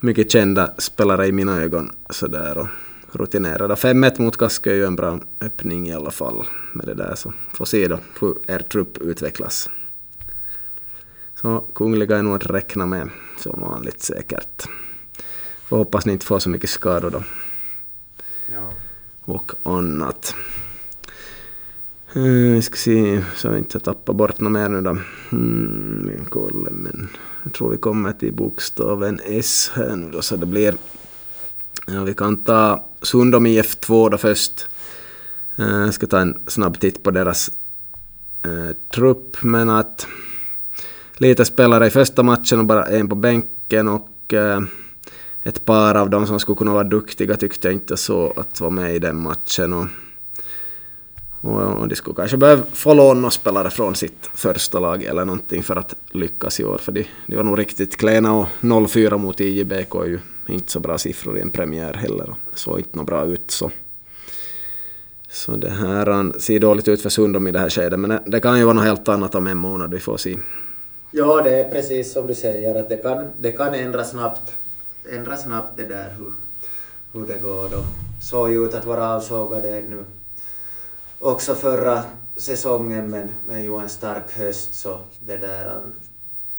mycket 0.00 0.30
kända 0.30 0.74
spelare 0.78 1.26
i 1.26 1.32
mina 1.32 1.62
ögon 1.62 1.90
sådär 2.10 2.58
och 2.58 2.68
rutinerade. 3.12 3.74
5-1 3.74 4.20
mot 4.20 4.36
Kaskö 4.36 4.70
är 4.70 4.74
ju 4.74 4.84
en 4.84 4.96
bra 4.96 5.20
öppning 5.40 5.88
i 5.88 5.94
alla 5.94 6.10
fall 6.10 6.44
med 6.72 6.86
det 6.86 6.94
där 6.94 7.14
så 7.14 7.32
får 7.54 7.64
se 7.64 7.88
då 7.88 7.98
hur 8.20 8.50
er 8.50 8.58
trupp 8.58 8.98
utvecklas. 8.98 9.70
Så 11.34 11.64
Kungliga 11.74 12.18
är 12.18 12.22
nog 12.22 12.34
att 12.34 12.46
räkna 12.46 12.86
med 12.86 13.10
som 13.38 13.60
vanligt 13.60 14.02
säkert. 14.02 14.68
Får 15.72 15.78
hoppas 15.78 16.06
ni 16.06 16.12
inte 16.12 16.26
får 16.26 16.38
så 16.38 16.50
mycket 16.50 16.70
skador 16.70 17.10
då. 17.10 17.22
Ja. 18.52 18.70
Och 19.24 19.52
annat. 19.62 20.34
Vi 22.12 22.54
eh, 22.54 22.60
ska 22.60 22.76
se 22.76 23.24
så 23.36 23.48
jag 23.48 23.58
inte 23.58 23.80
tappar 23.80 24.14
bort 24.14 24.40
något 24.40 24.52
mer 24.52 24.68
nu 24.68 24.80
då. 24.80 24.98
Mm, 25.32 26.08
vi 26.08 26.24
kollar, 26.30 26.70
men 26.70 27.08
jag 27.42 27.52
tror 27.52 27.70
vi 27.70 27.76
kommer 27.76 28.12
till 28.12 28.32
bokstaven 28.32 29.20
S 29.24 29.70
här 29.74 29.96
nu 29.96 30.10
då 30.10 30.22
så 30.22 30.36
det 30.36 30.46
blir... 30.46 30.74
Ja, 31.86 32.04
vi 32.04 32.14
kan 32.14 32.36
ta 32.36 32.88
Sundom 33.02 33.46
IF2 33.46 34.10
då 34.10 34.18
först. 34.18 34.66
Eh, 35.56 35.66
jag 35.66 35.94
ska 35.94 36.06
ta 36.06 36.20
en 36.20 36.38
snabb 36.46 36.80
titt 36.80 37.02
på 37.02 37.10
deras 37.10 37.50
eh, 38.44 38.76
trupp 38.94 39.42
men 39.42 39.70
att 39.70 40.06
lite 41.14 41.44
spelare 41.44 41.86
i 41.86 41.90
första 41.90 42.22
matchen 42.22 42.58
och 42.58 42.66
bara 42.66 42.84
en 42.84 43.08
på 43.08 43.14
bänken 43.14 43.88
och 43.88 44.34
eh, 44.34 44.60
ett 45.42 45.64
par 45.64 45.94
av 45.94 46.10
dem 46.10 46.26
som 46.26 46.40
skulle 46.40 46.56
kunna 46.56 46.72
vara 46.72 46.84
duktiga 46.84 47.36
tyckte 47.36 47.68
jag 47.68 47.72
inte 47.72 47.96
så 47.96 48.32
att 48.36 48.60
vara 48.60 48.70
med 48.70 48.94
i 48.94 48.98
den 48.98 49.16
matchen. 49.16 49.72
Och, 49.72 49.86
och, 51.40 51.60
och 51.60 51.88
de 51.88 51.94
skulle 51.94 52.16
kanske 52.16 52.36
behöva 52.36 52.62
få 52.72 52.94
låna 52.94 53.30
spelare 53.30 53.70
från 53.70 53.94
sitt 53.94 54.30
första 54.34 54.80
lag 54.80 55.02
eller 55.02 55.24
någonting 55.24 55.62
för 55.62 55.76
att 55.76 55.94
lyckas 56.10 56.60
i 56.60 56.64
år. 56.64 56.78
För 56.78 56.92
de, 56.92 57.06
de 57.26 57.36
var 57.36 57.44
nog 57.44 57.58
riktigt 57.58 57.96
klena 57.96 58.32
och 58.32 58.46
0-4 58.60 59.18
mot 59.18 59.40
IJBK 59.40 59.94
är 59.94 60.04
ju 60.04 60.18
inte 60.46 60.72
så 60.72 60.80
bra 60.80 60.98
siffror 60.98 61.38
i 61.38 61.40
en 61.40 61.50
premiär 61.50 61.94
heller. 61.94 62.30
Och 62.30 62.58
såg 62.58 62.78
inte 62.78 62.96
något 62.96 63.06
bra 63.06 63.24
ut 63.24 63.50
så. 63.50 63.70
Så 65.30 65.56
det 65.56 65.70
här 65.70 66.38
ser 66.38 66.60
dåligt 66.60 66.88
ut 66.88 67.02
för 67.02 67.10
Sundom 67.10 67.46
i 67.46 67.50
det 67.50 67.58
här 67.58 67.70
skedet 67.70 68.00
men 68.00 68.10
det, 68.10 68.22
det 68.26 68.40
kan 68.40 68.58
ju 68.58 68.64
vara 68.64 68.74
något 68.74 68.84
helt 68.84 69.08
annat 69.08 69.34
om 69.34 69.46
en 69.46 69.56
månad, 69.56 69.90
vi 69.90 70.00
får 70.00 70.16
se. 70.16 70.36
Ja, 71.10 71.42
det 71.42 71.50
är 71.50 71.70
precis 71.70 72.12
som 72.12 72.26
du 72.26 72.34
säger 72.34 72.74
att 72.74 72.88
det 72.88 72.96
kan, 72.96 73.26
det 73.38 73.52
kan 73.52 73.74
ändras 73.74 74.10
snabbt, 74.10 74.54
ändra 75.10 75.36
snabbt 75.36 75.76
det 75.76 75.84
där 75.84 76.14
hur, 76.18 76.32
hur 77.12 77.26
det 77.26 77.38
går. 77.42 77.68
Då 77.68 77.84
såg 78.22 78.50
ju 78.50 78.66
ut 78.66 78.74
att 78.74 78.84
vara 78.84 79.14
avsågade 79.14 79.82
nu 79.88 80.04
också 81.22 81.54
förra 81.54 82.02
säsongen 82.36 83.10
men 83.10 83.28
med 83.46 83.64
ju 83.64 83.78
en 83.80 83.88
stark 83.88 84.32
höst 84.36 84.74
så 84.74 85.00
det 85.20 85.36
där 85.36 85.76
um, 85.76 85.92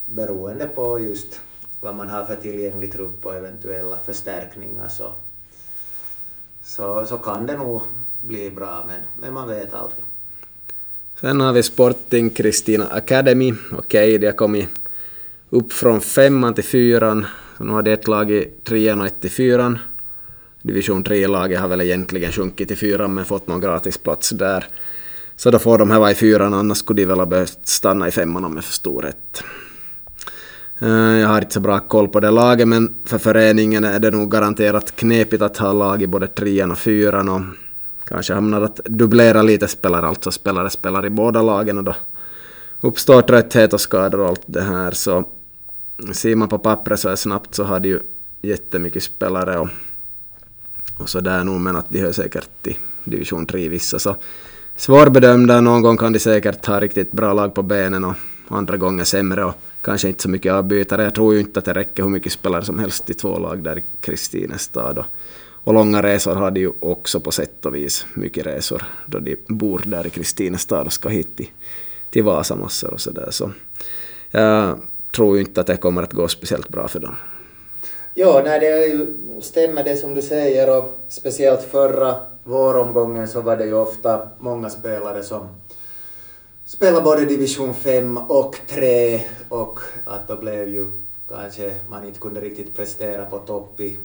beroende 0.06 0.68
på 0.68 1.00
just 1.00 1.42
vad 1.80 1.96
man 1.96 2.10
har 2.10 2.26
för 2.26 2.36
tillgänglig 2.36 2.92
trupp 2.92 3.26
och 3.26 3.36
eventuella 3.36 3.98
förstärkningar 3.98 4.88
så, 4.88 5.14
så, 6.64 7.06
så 7.06 7.18
kan 7.18 7.46
det 7.48 7.58
nog 7.58 7.82
bli 8.22 8.52
bra 8.52 8.84
men, 8.88 9.00
men 9.20 9.34
man 9.34 9.48
vet 9.48 9.74
aldrig. 9.74 10.04
Sen 11.22 11.42
har 11.42 11.54
vi 11.54 11.64
Sporting 11.64 12.30
Kristina 12.30 12.88
Academy. 12.88 13.54
Okej, 13.72 13.78
okay, 13.78 14.18
de 14.18 14.26
har 14.26 14.34
kommit 14.34 14.70
upp 15.50 15.74
från 15.74 16.02
femman 16.02 16.54
till 16.54 16.64
fyran. 16.64 17.26
Så 17.64 17.68
nu 17.68 17.74
har 17.74 17.84
de 17.84 17.92
ett 17.92 18.08
lag 18.08 18.32
i 18.32 18.52
trean 18.64 19.02
och 19.02 19.08
ett 19.08 19.26
i 19.26 19.30
fyran. 19.30 19.80
Division 20.62 21.04
3-laget 21.04 21.60
har 21.60 21.68
väl 21.68 21.82
egentligen 21.82 22.32
sjunkit 22.32 22.68
till 22.68 22.78
fyran 22.78 23.14
men 23.14 23.26
fått 23.26 23.48
någon 23.48 23.62
gratisplats 23.62 24.30
där. 24.30 24.66
Så 25.36 25.52
då 25.52 25.60
får 25.60 25.78
de 25.78 25.92
här 25.92 26.00
vara 26.00 26.12
i 26.12 26.16
fyran, 26.16 26.54
annars 26.54 26.78
skulle 26.78 27.02
de 27.02 27.06
väl 27.06 27.20
ha 27.20 27.26
behövt 27.26 27.68
stanna 27.68 28.08
i 28.08 28.12
femman 28.12 28.46
om 28.46 28.56
jag 28.56 28.66
förstår 28.66 29.02
rätt. 29.02 29.44
Eh, 30.80 30.90
jag 30.90 31.28
har 31.28 31.42
inte 31.42 31.54
så 31.54 31.60
bra 31.60 31.80
koll 31.80 32.08
på 32.08 32.20
det 32.20 32.32
laget, 32.32 32.68
men 32.68 32.96
för 33.06 33.18
föreningen 33.18 33.84
är 33.84 34.00
det 34.00 34.12
nog 34.12 34.32
garanterat 34.32 34.96
knepigt 34.96 35.42
att 35.42 35.58
ha 35.58 35.74
lag 35.74 36.02
i 36.02 36.08
både 36.08 36.28
trean 36.28 36.72
och 36.72 36.78
fyran. 36.78 37.30
Och 37.30 37.42
kanske 38.06 38.34
hamnar 38.34 38.62
att 38.62 38.80
dubblera 38.86 39.42
lite 39.42 39.68
spelare, 39.68 40.08
alltså 40.08 40.32
spelare 40.32 40.70
spelar 40.70 41.06
i 41.06 41.10
båda 41.10 41.42
lagen 41.42 41.78
och 41.78 41.84
då 41.84 41.96
uppstår 42.82 43.22
trötthet 43.22 43.74
och 43.74 43.82
skador 43.82 44.20
och 44.20 44.28
allt 44.28 44.44
det 44.46 44.62
här. 44.62 44.92
Så 44.92 45.26
ser 46.14 46.36
man 46.36 46.50
på 46.50 46.60
pappret 46.60 47.00
så 47.00 47.10
här 47.10 47.16
snabbt 47.16 47.56
så 47.56 47.64
har 47.64 47.80
de 47.80 47.90
ju 47.90 48.00
jättemycket 48.42 49.04
spelare 49.04 49.60
och, 49.60 49.70
och 50.98 51.10
så 51.10 51.20
där 51.20 51.44
nog, 51.44 51.62
men 51.62 51.76
att 51.76 51.90
de 51.90 52.00
hör 52.00 52.12
säkert 52.12 52.50
till 52.62 52.76
division 53.04 53.46
3 53.46 53.70
vissa. 53.70 54.00
Så 54.00 54.16
svårbedömda, 54.76 55.62
någon 55.62 55.82
gång 55.82 55.98
kan 55.98 56.14
de 56.14 56.20
säkert 56.20 56.66
ha 56.66 56.80
riktigt 56.80 57.12
bra 57.12 57.34
lag 57.34 57.56
på 57.56 57.62
benen 57.62 58.04
och 58.04 58.16
andra 58.48 58.78
gånger 58.78 59.04
sämre 59.04 59.46
och 59.46 59.56
kanske 59.82 60.08
inte 60.08 60.22
så 60.22 60.30
mycket 60.30 60.54
avbytare. 60.54 61.04
Jag 61.04 61.16
tror 61.16 61.34
ju 61.34 61.40
inte 61.40 61.60
att 61.60 61.66
det 61.66 61.74
räcker 61.74 62.04
hur 62.04 62.10
mycket 62.10 62.32
spelare 62.32 62.66
som 62.66 62.80
helst 62.80 63.10
i 63.10 63.14
två 63.14 63.40
lag 63.40 63.64
där 63.64 63.78
i 63.78 63.84
Kristinestad. 64.02 65.00
Och 65.00 65.06
Och 65.64 65.74
långa 65.74 66.04
resor 66.04 66.36
har 66.36 66.52
de 66.52 66.60
ju 66.60 66.72
också 66.80 67.20
på 67.20 67.32
sätt 67.32 67.66
och 67.66 67.76
vis. 67.76 68.06
Mycket 68.14 68.46
resor 68.46 68.84
då 69.06 69.20
de 69.20 69.36
bor 69.48 69.82
där 69.86 70.08
i 70.08 70.10
Kristinestad 70.10 70.86
och 70.86 70.94
ska 70.94 71.10
hit 71.10 71.38
till, 71.38 71.50
till 72.10 72.24
Vasa 72.24 72.56
massor 72.56 72.94
och 72.94 73.02
sådär. 73.02 73.28
Så 73.32 73.52
ja, 74.32 74.78
tror 75.16 75.36
ju 75.38 75.44
inte 75.44 75.62
att 75.62 75.68
det 75.68 75.78
kommer 75.78 76.04
att 76.04 76.14
gå 76.14 76.28
speciellt 76.28 76.70
bra 76.70 76.88
för 76.88 77.00
dem. 77.00 77.16
Ja, 78.14 78.42
nej, 78.46 78.60
det 78.60 79.08
stämmer 79.44 79.84
det 79.84 79.96
som 79.96 80.16
du 80.16 80.22
säger 80.22 80.78
och 80.78 81.00
speciellt 81.08 81.62
förra 81.62 82.16
våromgången 82.44 83.28
så 83.28 83.42
var 83.42 83.58
det 83.58 83.66
ju 83.66 83.74
ofta 83.74 84.30
många 84.40 84.70
spelare 84.70 85.24
som 85.24 85.48
spelade 86.66 87.04
både 87.04 87.26
division 87.26 87.74
5 87.74 88.18
och 88.18 88.56
3 88.68 89.22
och 89.50 89.80
att 90.06 90.28
då 90.28 90.36
blev 90.36 90.70
ju 90.70 90.92
kanske 91.30 91.76
man 91.90 92.06
inte 92.06 92.20
kunde 92.20 92.42
riktigt 92.42 92.76
prestera 92.76 93.26
på 93.26 93.40
topp 93.40 93.80
i 93.80 93.98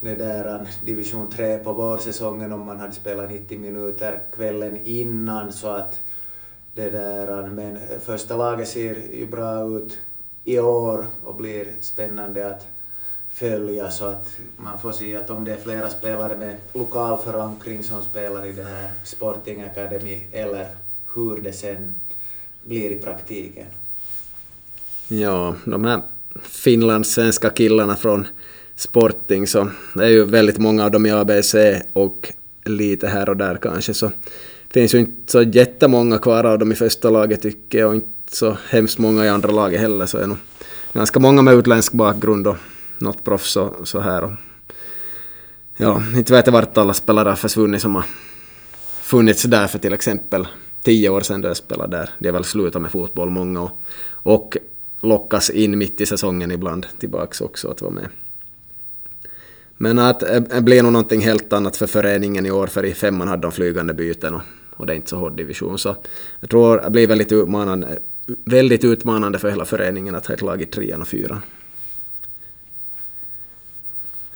det 0.00 0.14
där 0.14 0.66
division 0.84 1.30
3 1.30 1.58
på 1.58 1.72
vårsäsongen 1.72 2.52
om 2.52 2.60
man 2.60 2.80
hade 2.80 2.92
spelat 2.92 3.30
90 3.30 3.58
minuter 3.58 4.22
kvällen 4.36 4.78
innan 4.84 5.52
så 5.52 5.68
att 5.68 6.00
det 6.74 6.90
där 6.90 7.46
men 7.46 7.78
första 8.00 8.36
laget 8.36 8.68
ser 8.68 8.96
ju 9.12 9.26
bra 9.26 9.68
ut 9.68 9.98
i 10.44 10.58
år 10.58 11.06
och 11.24 11.34
blir 11.34 11.66
spännande 11.80 12.46
att 12.50 12.66
följa 13.30 13.90
så 13.90 14.04
att 14.04 14.28
man 14.56 14.78
får 14.78 14.92
se 14.92 15.16
att 15.16 15.30
om 15.30 15.44
det 15.44 15.52
är 15.52 15.56
flera 15.56 15.90
spelare 15.90 16.36
med 16.36 16.56
lokal 16.72 17.18
förankring 17.18 17.82
som 17.82 18.02
spelar 18.02 18.46
i 18.46 18.52
den 18.52 18.66
här 18.66 18.90
Sporting 19.04 19.62
Academy 19.62 20.20
eller 20.32 20.66
hur 21.14 21.36
det 21.42 21.52
sen 21.52 21.94
blir 22.64 22.90
i 22.90 22.98
praktiken. 22.98 23.66
Ja, 25.08 25.54
de 25.64 25.84
här 25.84 26.02
finlandssvenska 26.42 27.50
killarna 27.50 27.96
från 27.96 28.26
Sporting 28.76 29.46
så 29.46 29.68
det 29.94 30.04
är 30.04 30.08
ju 30.08 30.24
väldigt 30.24 30.58
många 30.58 30.84
av 30.84 30.90
dem 30.90 31.06
i 31.06 31.10
ABC 31.10 31.54
och 31.92 32.32
lite 32.64 33.08
här 33.08 33.28
och 33.28 33.36
där 33.36 33.56
kanske 33.56 33.94
så 33.94 34.10
finns 34.70 34.94
ju 34.94 34.98
inte 34.98 35.32
så 35.32 35.42
jättemånga 35.42 36.18
kvar 36.18 36.44
av 36.44 36.58
dem 36.58 36.72
i 36.72 36.74
första 36.74 37.10
laget 37.10 37.42
tycker 37.42 37.78
jag 37.78 37.88
och 37.88 37.94
inte 37.94 38.11
så 38.30 38.56
hemskt 38.68 38.98
många 38.98 39.24
i 39.24 39.28
andra 39.28 39.52
laget 39.52 39.80
heller 39.80 40.06
så 40.06 40.18
är 40.18 40.26
nog 40.26 40.36
ganska 40.92 41.20
många 41.20 41.42
med 41.42 41.54
utländsk 41.54 41.92
bakgrund 41.92 42.46
och 42.46 42.56
något 42.98 43.24
proffs 43.24 43.56
och 43.56 43.88
så 43.88 44.00
här. 44.00 44.24
Och, 44.24 44.32
ja, 45.76 46.02
inte 46.16 46.32
vet 46.32 46.46
jag 46.46 46.52
vart 46.52 46.78
alla 46.78 46.94
spelare 46.94 47.28
har 47.28 47.36
försvunnit 47.36 47.82
som 47.82 47.94
har 47.94 48.04
funnits 49.02 49.42
där 49.42 49.66
för 49.66 49.78
till 49.78 49.92
exempel 49.92 50.46
tio 50.82 51.08
år 51.08 51.20
sedan 51.20 51.40
då 51.40 51.48
jag 51.48 51.56
spelade 51.56 51.96
där. 51.96 52.10
De 52.18 52.28
har 52.28 52.32
väl 52.32 52.44
slutat 52.44 52.82
med 52.82 52.90
fotboll 52.90 53.30
många 53.30 53.62
och, 53.62 53.80
och 54.12 54.56
lockas 55.00 55.50
in 55.50 55.78
mitt 55.78 56.00
i 56.00 56.06
säsongen 56.06 56.50
ibland 56.50 56.86
tillbaks 56.98 57.40
också 57.40 57.68
att 57.68 57.82
vara 57.82 57.92
med. 57.92 58.08
Men 59.76 59.98
att 59.98 60.20
det 60.20 60.62
blir 60.62 60.82
nog 60.82 60.92
någonting 60.92 61.20
helt 61.20 61.52
annat 61.52 61.76
för 61.76 61.86
föreningen 61.86 62.46
i 62.46 62.50
år, 62.50 62.66
för 62.66 62.84
i 62.84 62.94
femman 62.94 63.28
hade 63.28 63.42
de 63.42 63.52
flygande 63.52 63.94
byten 63.94 64.34
och, 64.34 64.42
och 64.76 64.86
det 64.86 64.92
är 64.92 64.96
inte 64.96 65.10
så 65.10 65.16
hård 65.16 65.36
division. 65.36 65.78
Så 65.78 65.96
jag 66.40 66.50
tror 66.50 66.80
det 66.80 66.90
blir 66.90 67.06
väldigt 67.06 67.32
utmanande, 67.32 67.98
väldigt 68.26 68.84
utmanande 68.84 69.38
för 69.38 69.50
hela 69.50 69.64
föreningen 69.64 70.14
att 70.14 70.26
ha 70.26 70.34
ett 70.34 70.42
lag 70.42 70.62
i 70.62 70.66
trean 70.66 71.02
och 71.02 71.08
fyran. 71.08 71.40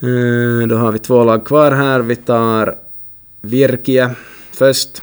Eh, 0.01 0.69
då 0.69 0.77
har 0.77 0.93
vi 0.93 0.99
två 0.99 1.25
lag 1.25 1.47
kvar 1.47 1.73
här. 1.73 2.01
Vi 2.01 2.17
tar 2.17 2.79
Virkie 3.41 4.15
först. 4.53 5.03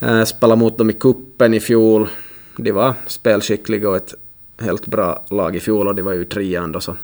Eh, 0.00 0.24
spelade 0.24 0.60
mot 0.60 0.78
dem 0.78 0.90
i 0.90 0.92
kuppen 0.92 1.54
i 1.54 1.60
fjol. 1.60 2.08
De 2.56 2.72
var 2.72 2.94
spelskickliga 3.06 3.88
och 3.88 3.96
ett 3.96 4.14
helt 4.60 4.86
bra 4.86 5.24
lag 5.30 5.56
i 5.56 5.60
fjol 5.60 5.88
och 5.88 5.94
de 5.94 6.02
var 6.02 6.12
ju 6.12 6.24
trean 6.24 6.72
då 6.72 6.80
så. 6.80 6.96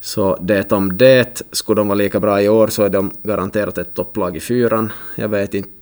Så 0.00 0.36
det 0.40 0.72
om 0.72 0.98
det, 0.98 1.42
skulle 1.52 1.80
de 1.80 1.88
vara 1.88 1.98
lika 1.98 2.20
bra 2.20 2.42
i 2.42 2.48
år 2.48 2.68
så 2.68 2.82
är 2.82 2.90
de 2.90 3.10
garanterat 3.22 3.78
ett 3.78 3.94
topplag 3.94 4.36
i 4.36 4.40
fyran. 4.40 4.92
Jag 5.16 5.28
vet 5.28 5.54
inte 5.54 5.81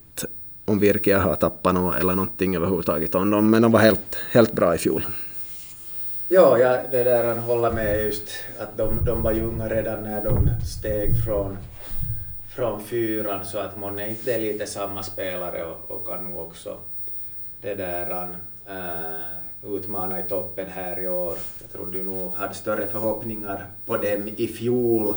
om 0.70 0.78
Virke 0.78 1.14
har 1.14 1.34
tappat 1.34 1.74
något 1.74 1.96
eller 2.00 2.14
någonting 2.14 2.56
överhuvudtaget 2.56 3.14
om 3.14 3.30
dem, 3.30 3.50
men 3.50 3.62
de 3.62 3.72
var 3.72 3.80
helt, 3.80 4.16
helt 4.32 4.52
bra 4.52 4.74
i 4.74 4.78
fjol. 4.78 5.06
Ja, 6.28 6.58
jag 6.58 6.90
det 6.90 7.04
där 7.04 7.24
han 7.24 7.38
håller 7.38 7.72
med 7.72 8.04
just 8.04 8.28
att 8.58 8.76
de, 8.76 9.04
de 9.04 9.22
var 9.22 9.32
unga 9.32 9.68
redan 9.68 10.02
när 10.02 10.24
de 10.24 10.48
steg 10.66 11.24
från, 11.24 11.56
från 12.48 12.84
fyran 12.84 13.44
så 13.44 13.58
att 13.58 13.78
månne 13.78 14.08
inte 14.08 14.34
är 14.34 14.40
lite 14.40 14.66
samma 14.66 15.02
spelare 15.02 15.64
och, 15.64 15.90
och 15.90 16.06
kan 16.06 16.24
nog 16.24 16.46
också 16.46 16.76
det 17.62 17.74
där 17.74 18.10
han, 18.10 18.36
äh, 18.76 19.74
utmana 19.74 20.20
i 20.20 20.22
toppen 20.22 20.70
här 20.70 21.00
i 21.00 21.08
år. 21.08 21.38
Jag 21.60 21.72
trodde 21.72 21.98
ju 21.98 22.04
nog 22.04 22.34
hade 22.34 22.54
större 22.54 22.86
förhoppningar 22.86 23.66
på 23.86 23.96
dem 23.96 24.28
i 24.36 24.46
fjol, 24.46 25.14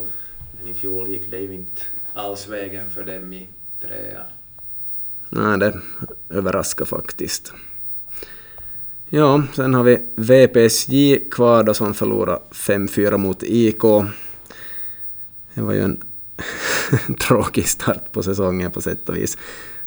men 0.59 0.71
i 0.71 0.73
fjol 0.73 1.07
gick 1.07 1.31
det 1.31 1.39
ju 1.39 1.53
inte 1.53 1.81
alls 2.13 2.47
vägen 2.47 2.89
för 2.89 3.03
dem 3.03 3.33
i 3.33 3.47
trean. 3.81 4.25
Nej, 5.35 5.59
det 5.59 5.79
överraskar 6.29 6.85
faktiskt. 6.85 7.53
Ja, 9.09 9.43
sen 9.53 9.73
har 9.73 9.83
vi 9.83 9.97
VPSJ 10.15 11.15
kvar 11.31 11.63
då 11.63 11.73
som 11.73 11.93
förlorade 11.93 12.41
5-4 12.51 13.17
mot 13.17 13.43
IK. 13.43 13.81
Det 15.53 15.61
var 15.61 15.73
ju 15.73 15.81
en 15.81 16.01
tråkig 17.19 17.67
start 17.67 18.11
på 18.11 18.23
säsongen 18.23 18.71
på 18.71 18.81
sätt 18.81 19.09
och 19.09 19.17
vis. 19.17 19.37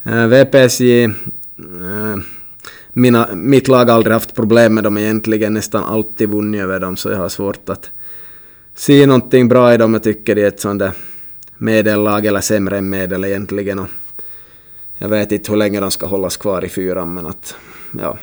Eh, 0.02 0.16
uh, 0.16 0.26
VPSJ, 0.26 1.06
uh, 1.06 1.12
eh, 1.82 2.16
mina, 2.92 3.28
mitt 3.34 3.68
lag 3.68 3.84
har 3.84 3.96
aldrig 3.96 4.12
haft 4.12 4.34
problem 4.34 4.74
med 4.74 4.84
dem 4.84 4.98
egentligen, 4.98 5.54
nästan 5.54 5.84
alltid 5.84 6.28
vunnit 6.28 6.60
över 6.60 6.80
dem, 6.80 6.96
så 6.96 7.10
jag 7.10 7.18
har 7.18 7.28
svårt 7.28 7.68
att 7.68 7.90
se 8.74 9.06
någonting 9.06 9.48
bra 9.48 9.74
i 9.74 9.76
dem. 9.76 9.94
Jag 9.94 10.02
tycker 10.02 10.34
det 10.34 10.42
är 10.42 10.48
ett 10.48 10.60
sånt 10.60 10.78
där 10.78 10.92
medellag, 11.56 12.26
eller 12.26 12.40
sämre 12.40 12.78
än 12.78 12.90
medel 12.90 13.24
egentligen. 13.24 13.78
Och 13.78 13.88
jag 14.98 15.08
vet 15.08 15.32
inte 15.32 15.52
hur 15.52 15.58
länge 15.58 15.80
de 15.80 15.90
ska 15.90 16.06
hållas 16.06 16.36
kvar 16.36 16.64
i 16.64 16.68
fyran, 16.68 17.14
men 17.14 17.26
att 17.26 17.54
ja, 17.98 18.18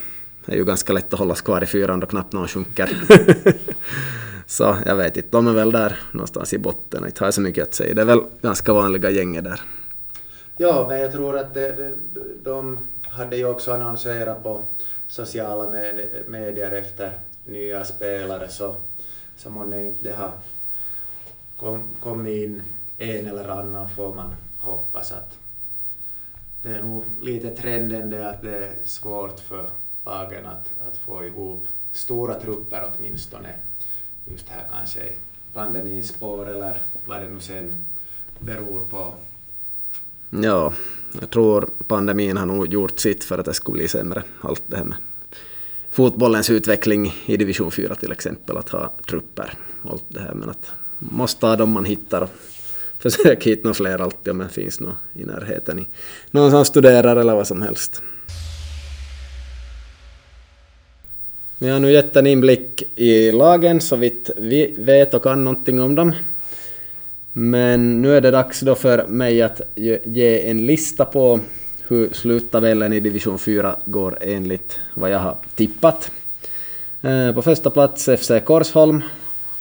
det 0.45 0.51
är 0.51 0.55
ju 0.57 0.65
ganska 0.65 0.93
lätt 0.93 1.13
att 1.13 1.19
hållas 1.19 1.41
kvar 1.41 1.63
i 1.63 1.65
fyran 1.65 1.99
då 1.99 2.07
knappt 2.07 2.33
någon 2.33 2.47
sjunker. 2.47 2.97
så 4.47 4.77
jag 4.85 4.95
vet 4.95 5.17
inte, 5.17 5.29
de 5.31 5.47
är 5.47 5.53
väl 5.53 5.71
där 5.71 5.99
någonstans 6.11 6.53
i 6.53 6.57
botten. 6.57 7.05
Inte 7.05 7.21
har 7.21 7.27
jag 7.27 7.33
så 7.33 7.41
mycket 7.41 7.63
att 7.63 7.73
säga. 7.73 7.93
Det 7.93 8.01
är 8.01 8.05
väl 8.05 8.23
ganska 8.41 8.73
vanliga 8.73 9.09
gänger 9.09 9.41
där. 9.41 9.61
Ja, 10.57 10.85
men 10.89 10.99
jag 10.99 11.11
tror 11.11 11.37
att 11.37 11.53
det, 11.53 11.93
de 12.43 12.79
hade 13.03 13.35
ju 13.35 13.45
också 13.45 13.73
annonserat 13.73 14.43
på 14.43 14.61
sociala 15.07 15.71
medier 16.27 16.71
efter 16.71 17.11
nya 17.45 17.83
spelare 17.83 18.47
så, 18.49 18.75
så 19.35 19.49
månne 19.49 19.85
inte 19.85 20.03
det 20.03 20.15
har 20.15 20.31
kommit 21.99 22.43
in 22.43 22.61
en 22.97 23.27
eller 23.27 23.47
annan 23.47 23.89
får 23.89 24.15
man 24.15 24.33
hoppas 24.57 25.11
att 25.11 25.37
det 26.63 26.69
är 26.69 26.83
nog 26.83 27.03
lite 27.21 27.49
trenden 27.49 28.09
det 28.09 28.29
att 28.29 28.41
det 28.41 28.57
är 28.57 28.75
svårt 28.85 29.39
för 29.39 29.69
lagen 30.05 30.45
att, 30.45 30.87
att 30.87 30.97
få 30.97 31.25
ihop 31.25 31.67
stora 31.91 32.39
trupper 32.39 32.91
åtminstone 32.97 33.49
just 34.25 34.49
här 34.49 34.63
kanske 34.71 34.99
i 34.99 35.11
pandemins 35.53 36.07
spår 36.07 36.49
eller 36.49 36.77
vad 37.05 37.21
det 37.21 37.29
nu 37.29 37.39
sen 37.39 37.73
beror 38.39 38.79
på. 38.79 39.13
Ja, 40.29 40.73
jag 41.19 41.29
tror 41.29 41.69
pandemin 41.87 42.37
har 42.37 42.45
nog 42.45 42.73
gjort 42.73 42.99
sitt 42.99 43.23
för 43.23 43.37
att 43.37 43.45
det 43.45 43.53
skulle 43.53 43.77
bli 43.77 43.87
sämre, 43.87 44.23
allt 44.41 44.63
det 44.67 44.77
här 44.77 44.83
med 44.83 44.97
fotbollens 45.91 46.49
utveckling 46.49 47.13
i 47.25 47.37
division 47.37 47.71
4 47.71 47.95
till 47.95 48.11
exempel, 48.11 48.57
att 48.57 48.69
ha 48.69 48.93
trupper 49.09 49.53
allt 49.89 50.05
det 50.07 50.19
här, 50.19 50.33
men 50.33 50.49
att 50.49 50.71
måste 50.99 51.45
ha 51.45 51.55
dem 51.55 51.71
man 51.71 51.85
hittar 51.85 52.21
och 52.21 52.29
försök 53.03 53.43
hitta 53.43 53.61
några 53.63 53.73
fler 53.73 54.01
alltid 54.01 54.31
om 54.31 54.37
det 54.37 54.49
finns 54.49 54.79
något 54.79 54.95
i 55.13 55.23
närheten, 55.23 55.79
i, 55.79 55.87
någon 56.31 56.51
som 56.51 56.65
studerar 56.65 57.15
eller 57.15 57.35
vad 57.35 57.47
som 57.47 57.61
helst. 57.61 58.01
Vi 61.57 61.69
har 61.69 61.79
nu 61.79 61.91
gett 61.91 62.15
en 62.15 62.27
inblick 62.27 62.83
i 62.95 63.31
lagen 63.31 63.81
så 63.81 63.95
vitt 63.95 64.29
vi 64.37 64.75
vet 64.77 65.13
och 65.13 65.23
kan 65.23 65.43
någonting 65.43 65.81
om 65.81 65.95
dem. 65.95 66.11
Men 67.33 68.01
nu 68.01 68.17
är 68.17 68.21
det 68.21 68.31
dags 68.31 68.59
då 68.59 68.75
för 68.75 69.07
mig 69.07 69.41
att 69.41 69.61
ge 70.03 70.49
en 70.49 70.65
lista 70.65 71.05
på 71.05 71.39
hur 71.87 72.09
sluttabellen 72.13 72.93
i 72.93 72.99
division 72.99 73.39
4 73.39 73.75
går 73.85 74.17
enligt 74.21 74.79
vad 74.93 75.11
jag 75.11 75.19
har 75.19 75.37
tippat. 75.55 76.11
Eh, 77.01 77.31
på 77.31 77.41
första 77.41 77.69
plats 77.69 78.09
FC 78.17 78.31
Korsholm. 78.45 79.01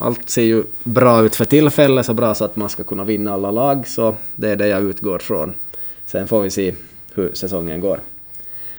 Allt 0.02 0.30
ser 0.30 0.42
ju 0.42 0.64
bra 0.82 1.22
ut 1.22 1.36
för 1.36 1.44
tillfället, 1.44 2.06
så 2.06 2.14
bra 2.14 2.34
så 2.34 2.44
att 2.44 2.56
man 2.56 2.68
ska 2.68 2.84
kunna 2.84 3.04
vinna 3.04 3.32
alla 3.32 3.50
lag, 3.50 3.88
så 3.88 4.14
det 4.34 4.50
är 4.50 4.56
det 4.56 4.68
jag 4.68 4.82
utgår 4.82 5.18
från. 5.18 5.54
Sen 6.06 6.28
får 6.28 6.42
vi 6.42 6.50
se 6.50 6.74
hur 7.14 7.34
säsongen 7.34 7.80
går. 7.80 8.00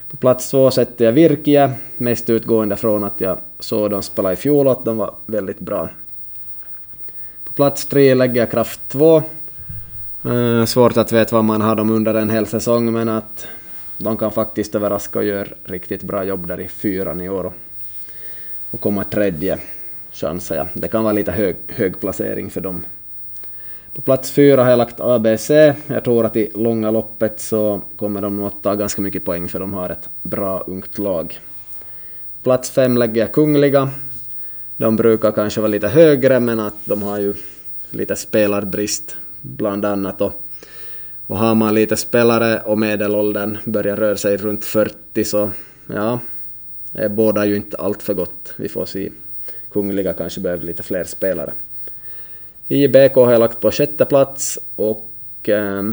På 0.10 0.18
plats 0.18 0.52
två 0.52 0.72
sätter 0.72 1.06
jag 1.06 1.12
Virkia, 1.12 1.74
mest 1.98 2.30
utgående 2.30 2.76
från 2.76 3.04
att 3.04 3.22
jag 3.22 3.40
såg 3.60 3.92
dem 3.92 4.04
spela 4.04 4.34
i 4.34 4.36
fjol 4.36 4.68
och 4.68 4.74
att 4.74 4.86
de 4.86 4.98
var 4.98 5.16
väldigt 5.26 5.60
bra. 5.60 5.90
På 7.44 7.54
plats 7.54 7.86
tre 7.86 8.16
lägger 8.16 8.42
jag 8.42 8.52
Kraft 8.52 8.82
2. 8.88 9.24
Eh, 10.26 10.66
svårt 10.66 10.98
att 10.98 11.12
veta 11.12 11.36
vad 11.36 11.46
man 11.46 11.62
har 11.62 11.76
dem 11.76 11.90
under 11.90 12.14
en 12.14 12.30
hel 12.30 12.46
säsong, 12.46 12.94
men 12.94 13.10
att 13.10 13.48
de 13.98 14.18
kan 14.18 14.32
faktiskt 14.32 14.76
överraska 14.76 15.20
och 15.20 15.26
göra 15.26 15.48
riktigt 15.64 16.04
bra 16.04 16.24
jobb 16.24 16.48
där 16.48 16.60
i 16.60 16.68
fyran 16.68 17.22
i 17.22 17.30
år. 17.30 17.54
Och 18.72 18.82
komma 18.82 19.04
tredje, 19.04 19.60
chansar 20.14 20.56
jag. 20.56 20.68
Det 20.74 20.88
kan 20.88 21.04
vara 21.04 21.14
lite 21.14 21.32
hög, 21.32 21.56
hög 21.68 22.00
placering 22.00 22.50
för 22.50 22.62
dem. 22.62 22.86
På 23.96 24.02
plats 24.02 24.32
fyra 24.32 24.64
har 24.64 24.70
jag 24.70 24.78
lagt 24.78 25.00
ABC. 25.00 25.50
Jag 25.88 26.04
tror 26.04 26.26
att 26.26 26.36
i 26.36 26.52
långa 26.56 26.92
loppet 26.92 27.40
så 27.40 27.82
kommer 27.98 28.22
de 28.22 28.38
nog 28.38 28.48
att 28.48 28.64
ta 28.64 28.76
ganska 28.76 29.02
mycket 29.02 29.26
poäng 29.26 29.48
för 29.48 29.60
de 29.60 29.74
har 29.74 29.90
ett 29.90 30.10
bra 30.22 30.64
ungt 30.68 30.98
lag. 30.98 31.40
Plats 32.44 32.70
fem 32.70 32.98
lägger 32.98 33.22
jag 33.22 33.32
Kungliga. 33.32 33.90
De 34.78 34.96
brukar 34.96 35.32
kanske 35.32 35.62
vara 35.62 35.72
lite 35.72 35.88
högre 35.88 36.40
men 36.40 36.60
att 36.60 36.76
de 36.86 37.04
har 37.04 37.20
ju 37.20 37.34
lite 37.90 38.16
spelarbrist 38.16 39.16
bland 39.42 39.86
annat. 39.86 40.22
Och, 40.22 40.46
och 41.28 41.38
har 41.38 41.56
man 41.56 41.76
lite 41.76 41.98
spelare 41.98 42.60
och 42.60 42.80
medelåldern 42.80 43.58
börjar 43.66 43.96
röra 43.96 44.18
sig 44.18 44.38
runt 44.38 44.66
40 44.66 45.24
så 45.24 45.52
ja, 45.88 46.20
det 46.92 47.10
båda 47.10 47.46
ju 47.46 47.56
inte 47.56 47.78
allt 47.78 48.04
för 48.04 48.14
gott. 48.14 48.54
Vi 48.58 48.70
får 48.70 48.86
se. 48.86 49.10
Kungliga 49.74 50.14
kanske 50.14 50.42
behöver 50.42 50.66
lite 50.66 50.84
fler 50.84 51.04
spelare. 51.04 51.54
IBK 52.68 53.16
har 53.16 53.32
jag 53.32 53.40
lagt 53.40 53.60
på 53.60 53.72
sjätte 53.72 54.06
plats 54.06 54.60
och 54.76 55.10
eh, 55.50 55.84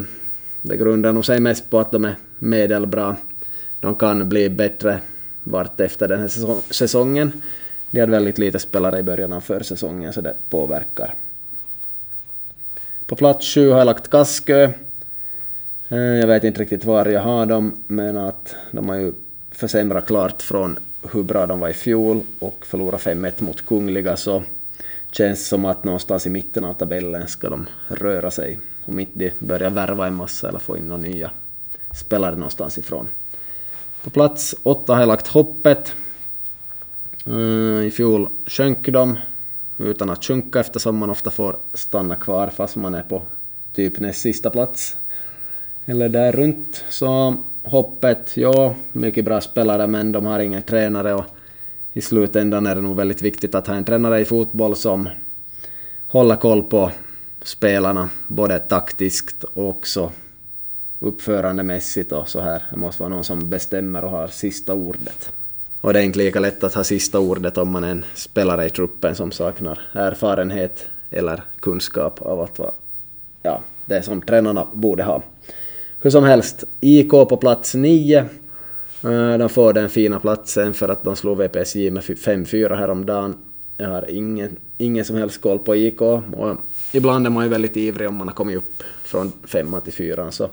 det 0.63 0.77
grundar 0.77 1.13
nog 1.13 1.25
sig 1.25 1.41
mest 1.41 1.71
på 1.71 1.81
att 1.81 1.93
de 1.93 2.05
är 2.05 2.17
medelbra. 2.39 3.17
De 3.81 3.95
kan 3.95 4.29
bli 4.29 4.49
bättre 4.49 5.01
vart 5.43 5.81
efter 5.81 6.09
den 6.09 6.21
här 6.21 6.73
säsongen. 6.73 7.43
De 7.91 8.01
hade 8.01 8.13
väldigt 8.13 8.39
lite 8.39 8.59
spelare 8.59 8.99
i 8.99 9.03
början 9.03 9.33
av 9.33 9.41
försäsongen 9.41 10.13
så 10.13 10.21
det 10.21 10.35
påverkar. 10.51 11.15
På 13.07 13.17
plats 13.17 13.55
sju 13.55 13.71
har 13.71 13.79
jag 13.79 13.87
lagt 13.87 14.11
Kaskö. 14.11 14.73
Eh, 15.89 15.99
jag 15.99 16.27
vet 16.27 16.45
inte 16.45 16.61
riktigt 16.61 16.85
var 16.85 17.07
jag 17.07 17.21
har 17.21 17.47
dem, 17.47 17.85
men 17.87 18.17
att 18.17 18.55
de 18.71 18.89
har 18.89 18.97
ju 18.97 19.13
försämrat 19.51 20.07
klart 20.07 20.43
från 20.43 20.79
hur 21.03 21.23
bra 21.23 21.47
de 21.47 21.61
var 21.61 21.69
i 21.69 21.75
fjol 21.75 22.21
och 22.39 22.67
förlora 22.67 22.97
5-1 22.97 23.43
mot 23.43 23.67
Kungliga 23.67 24.17
så 24.17 24.43
känns 25.11 25.49
som 25.49 25.65
att 25.65 25.85
någonstans 25.85 26.27
i 26.27 26.31
mitten 26.31 26.65
av 26.65 26.75
tabellen 26.75 27.29
ska 27.29 27.49
de 27.49 27.67
röra 27.89 28.31
sig. 28.31 28.59
Om 28.85 28.99
inte 28.99 29.19
de 29.19 29.33
börjar 29.39 29.71
värva 29.71 30.07
en 30.07 30.15
massa 30.15 30.49
eller 30.49 30.59
få 30.59 30.77
in 30.77 30.89
några 30.89 31.03
nya 31.03 31.31
spelare 31.95 32.37
någonstans 32.37 32.79
ifrån. 32.79 33.09
På 34.03 34.11
plats 34.11 34.55
åtta 34.63 34.93
har 34.93 35.01
jag 35.01 35.09
lagt 35.09 35.27
Hoppet. 35.27 35.95
Eh, 37.27 37.87
I 37.87 37.93
fjol 37.97 38.29
sjönk 38.47 38.89
de 38.89 39.19
utan 39.79 40.11
att 40.11 40.25
sjunka 40.25 40.61
eftersom 40.61 40.97
man 40.97 41.11
ofta 41.11 41.31
får 41.31 41.59
stanna 41.75 42.17
kvar 42.17 42.49
fast 42.49 42.77
man 42.77 42.95
är 42.95 43.03
på 43.03 43.23
typ 43.73 44.01
näst 44.01 44.21
sista 44.21 44.51
plats. 44.51 44.97
Eller 45.85 46.09
där 46.09 46.33
runt. 46.33 46.85
Så 46.89 47.37
Hoppet, 47.71 48.37
ja, 48.37 48.75
mycket 48.93 49.25
bra 49.25 49.41
spelare 49.41 49.87
men 49.87 50.13
de 50.13 50.27
har 50.27 50.39
ingen 50.39 50.63
tränare 50.63 51.15
och 51.15 51.25
i 51.93 52.01
slutändan 52.01 52.67
är 52.67 52.75
det 52.75 52.81
nog 52.81 52.97
väldigt 52.97 53.23
viktigt 53.23 53.55
att 53.55 53.67
ha 53.67 53.75
en 53.75 53.85
tränare 53.85 54.21
i 54.21 54.25
fotboll 54.25 54.77
som 54.77 55.09
håller 56.07 56.37
koll 56.37 56.63
på 56.63 56.91
spelarna, 57.43 58.09
både 58.27 58.59
taktiskt 58.59 59.45
och 59.45 59.69
också 59.69 60.13
uppförandemässigt 61.01 62.13
och 62.13 62.29
så 62.29 62.41
här. 62.41 62.63
Det 62.71 62.77
måste 62.77 63.03
vara 63.03 63.15
någon 63.15 63.25
som 63.25 63.51
bestämmer 63.51 64.05
och 64.05 64.11
har 64.11 64.29
sista 64.29 64.75
ordet. 64.75 65.33
Och 65.81 65.93
det 65.93 66.01
är 66.01 66.05
inte 66.05 66.19
lika 66.19 66.41
lätt 66.41 66.65
att 66.65 66.75
ha 66.75 66.85
sista 66.85 67.19
ordet 67.19 67.59
om 67.59 67.71
man 67.71 67.85
är 67.85 67.91
en 67.91 68.05
spelare 68.15 68.67
i 68.67 68.71
truppen 68.71 69.15
som 69.15 69.33
saknar 69.33 69.81
erfarenhet 69.93 70.89
eller 71.11 71.43
kunskap 71.61 72.23
av 72.23 72.41
att 72.41 72.59
vara 72.59 72.73
ja, 73.43 73.61
det 73.85 74.03
som 74.03 74.23
tränarna 74.23 74.67
borde 74.73 75.03
ha. 75.03 75.23
Hur 76.03 76.11
som 76.11 76.25
helst, 76.25 76.65
IK 76.81 77.11
på 77.11 77.37
plats 77.37 77.75
9 77.75 78.19
eh, 78.19 78.27
de 79.39 79.49
får 79.49 79.73
den 79.73 79.89
fina 79.89 80.21
platsen 80.21 80.75
för 80.75 80.89
att 80.89 81.05
de 81.05 81.17
slog 81.17 81.39
VPSJ 81.39 81.91
med 81.91 82.03
5-4 82.03 82.77
häromdagen. 82.77 83.35
Jag 83.77 83.89
har 83.89 84.11
ingen, 84.11 84.57
ingen 84.79 85.05
som 85.05 85.17
helst 85.17 85.41
koll 85.41 85.59
på 85.59 85.77
IK 85.77 86.01
och 86.01 86.57
ibland 86.93 87.27
är 87.27 87.31
man 87.31 87.45
ju 87.45 87.51
väldigt 87.51 87.77
ivrig 87.77 88.09
om 88.09 88.15
man 88.15 88.29
har 88.29 88.35
kommit 88.35 88.57
upp 88.57 88.83
från 89.05 89.33
femma 89.45 89.81
till 89.81 89.93
fyran 89.93 90.33
så 90.33 90.49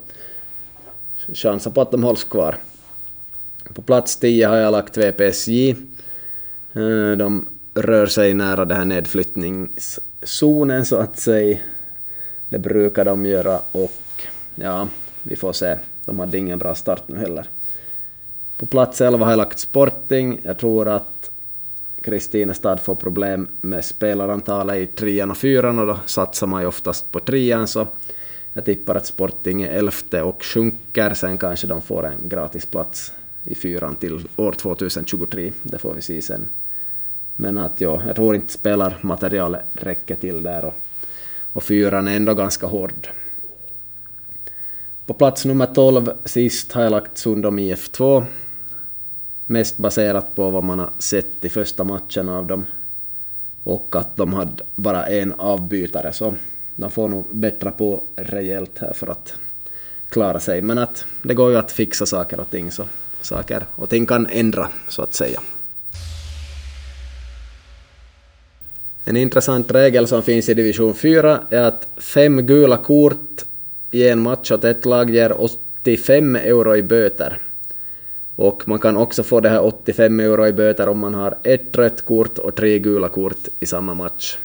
chansen 1.34 1.72
på 1.72 1.82
att 1.82 1.92
de 1.92 2.04
hålls 2.04 2.24
kvar. 2.24 2.56
På 3.74 3.82
plats 3.82 4.18
10 4.18 4.48
har 4.48 4.58
jag 4.58 4.72
lagt 4.72 4.98
VPSJ. 4.98 5.70
Eh, 6.74 7.12
de 7.18 7.48
rör 7.74 8.06
sig 8.06 8.34
nära 8.34 8.66
den 8.66 8.78
här 8.78 8.86
nedflyttningszonen 8.86 10.86
så 10.86 10.96
att 10.96 11.20
säga. 11.20 11.58
Det 12.50 12.60
brukar 12.60 13.06
de 13.06 13.26
göra 13.26 13.60
och 13.72 14.28
ja, 14.56 14.88
vi 15.28 15.36
får 15.36 15.54
se. 15.54 15.78
De 16.06 16.20
hade 16.20 16.38
ingen 16.38 16.60
bra 16.60 16.76
start 16.76 17.04
nu 17.08 17.18
heller. 17.18 17.46
På 18.58 18.66
plats 18.66 19.02
11 19.02 19.26
har 19.26 19.32
jag 19.32 19.38
lagt 19.38 19.60
Sporting. 19.60 20.40
Jag 20.44 20.58
tror 20.58 20.88
att 20.88 21.32
Kristinestad 22.02 22.80
får 22.80 22.96
problem 22.96 23.48
med 23.62 23.86
spelarantalet 23.86 24.78
i 24.78 24.86
trean 24.86 25.32
och 25.32 25.38
fyran 25.38 25.80
och 25.80 25.88
då 25.88 26.00
satsar 26.06 26.48
man 26.48 26.62
ju 26.62 26.68
oftast 26.68 27.12
på 27.12 27.20
trean 27.20 27.68
så 27.68 27.88
jag 28.54 28.66
tippar 28.66 28.96
att 28.96 29.06
Sporting 29.06 29.62
är 29.62 29.70
elfte 29.70 30.22
och 30.22 30.44
sjunker, 30.44 31.14
sen 31.14 31.38
kanske 31.38 31.68
de 31.68 31.82
får 31.82 32.06
en 32.06 32.30
gratisplats 32.30 33.14
i 33.44 33.56
fyran 33.56 33.96
till 33.96 34.28
år 34.36 34.52
2023. 34.52 35.52
Det 35.64 35.78
får 35.78 35.94
vi 35.94 36.02
se 36.02 36.22
sen. 36.22 36.50
Men 37.36 37.58
att 37.58 37.82
ja, 37.82 38.04
jag 38.08 38.16
tror 38.16 38.36
inte 38.36 38.54
spelarmaterialet 38.54 39.66
räcker 39.74 40.16
till 40.16 40.44
där 40.44 40.66
och, 40.66 40.74
och 41.54 41.64
fyran 41.64 42.08
är 42.08 42.16
ändå 42.16 42.34
ganska 42.34 42.68
hård. 42.68 43.08
På 45.08 45.14
plats 45.14 45.46
nummer 45.46 45.66
12 45.66 46.12
sist 46.26 46.72
har 46.72 46.84
jag 46.84 46.92
lagt 46.92 47.18
Sundom 47.18 47.60
IF2 47.60 48.26
mest 49.46 49.78
baserat 49.78 50.36
på 50.36 50.50
vad 50.50 50.64
man 50.64 50.80
har 50.80 50.92
sett 51.00 51.46
i 51.46 51.50
första 51.50 51.84
matchen 51.84 52.30
av 52.30 52.48
dem 52.48 52.66
och 53.64 53.96
att 53.96 54.18
de 54.18 54.34
hade 54.34 54.64
bara 54.76 55.06
en 55.06 55.34
avbytare 55.34 56.14
så 56.14 56.36
de 56.76 56.92
får 56.92 57.08
nog 57.08 57.36
bättra 57.36 57.72
på 57.72 58.04
rejält 58.16 58.78
här 58.80 58.94
för 58.94 59.08
att 59.08 59.34
klara 60.10 60.40
sig. 60.40 60.62
Men 60.62 60.78
att 60.78 61.06
det 61.22 61.34
går 61.34 61.52
ju 61.52 61.58
att 61.58 61.72
fixa 61.72 62.06
saker 62.06 62.40
och 62.40 62.50
ting 62.50 62.72
så 62.72 62.84
saker 63.22 63.66
och 63.76 63.90
ting 63.90 64.06
kan 64.06 64.28
ändra 64.28 64.70
så 64.88 65.02
att 65.02 65.14
säga. 65.14 65.42
En 69.06 69.18
intressant 69.18 69.72
regel 69.72 70.08
som 70.08 70.24
finns 70.24 70.50
i 70.50 70.54
division 70.54 70.96
4 70.96 71.44
är 71.50 71.62
att 71.62 71.88
fem 71.98 72.46
gula 72.46 72.78
kort 72.78 73.47
i 73.92 74.08
en 74.08 74.20
match 74.20 74.52
åt 74.52 74.64
ett 74.64 74.86
lag 74.86 75.10
ger 75.10 75.42
85 75.42 76.36
euro 76.36 76.76
i 76.76 76.84
böter. 76.84 77.38
Och 78.36 78.68
man 78.68 78.80
kan 78.80 78.98
också 78.98 79.24
få 79.24 79.40
det 79.40 79.50
här 79.50 79.66
85 79.66 80.20
euro 80.20 80.48
i 80.48 80.54
böter 80.54 80.90
om 80.90 81.00
man 81.00 81.14
har 81.14 81.38
ett 81.44 81.78
rött 81.78 82.06
kort 82.06 82.38
och 82.38 82.56
tre 82.56 82.80
gula 82.80 83.10
kort 83.10 83.48
i 83.60 83.66
samma 83.66 83.94
match. 83.94 84.38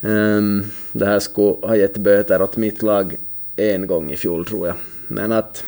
Um, 0.00 0.64
det 0.92 1.06
här 1.06 1.18
skulle 1.18 1.66
ha 1.66 1.76
gett 1.76 1.96
böter 1.96 2.42
åt 2.42 2.56
mitt 2.56 2.82
lag 2.82 3.16
en 3.56 3.86
gång 3.86 4.12
i 4.12 4.16
fjol 4.16 4.46
tror 4.46 4.66
jag. 4.66 4.76
Men 5.08 5.32
att 5.32 5.64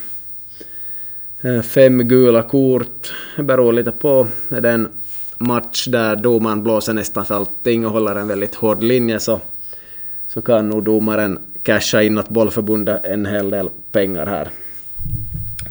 eh, 1.40 1.62
fem 1.62 1.99
gula 1.99 2.42
kort 2.42 3.14
beror 3.38 3.73
lite 3.73 3.92
på. 3.92 4.29
Är 4.49 4.61
det 4.61 4.71
en 4.71 4.88
match 5.38 5.87
där 5.87 6.16
domaren 6.16 6.62
blåser 6.62 6.92
nästan 6.92 7.25
för 7.25 7.35
allting 7.35 7.87
och 7.87 7.92
håller 7.92 8.16
en 8.16 8.29
väldigt 8.29 8.55
hård 8.55 8.83
linje 8.83 9.21
så, 9.21 9.40
så 10.29 10.42
kan 10.42 10.69
nog 10.69 10.85
domaren 10.85 11.38
casha 11.66 12.02
in 12.02 12.18
åt 12.18 12.29
bollförbundet 12.29 13.05
en 13.05 13.26
hel 13.26 13.50
del 13.50 13.70
pengar 13.92 14.26
här. 14.26 14.48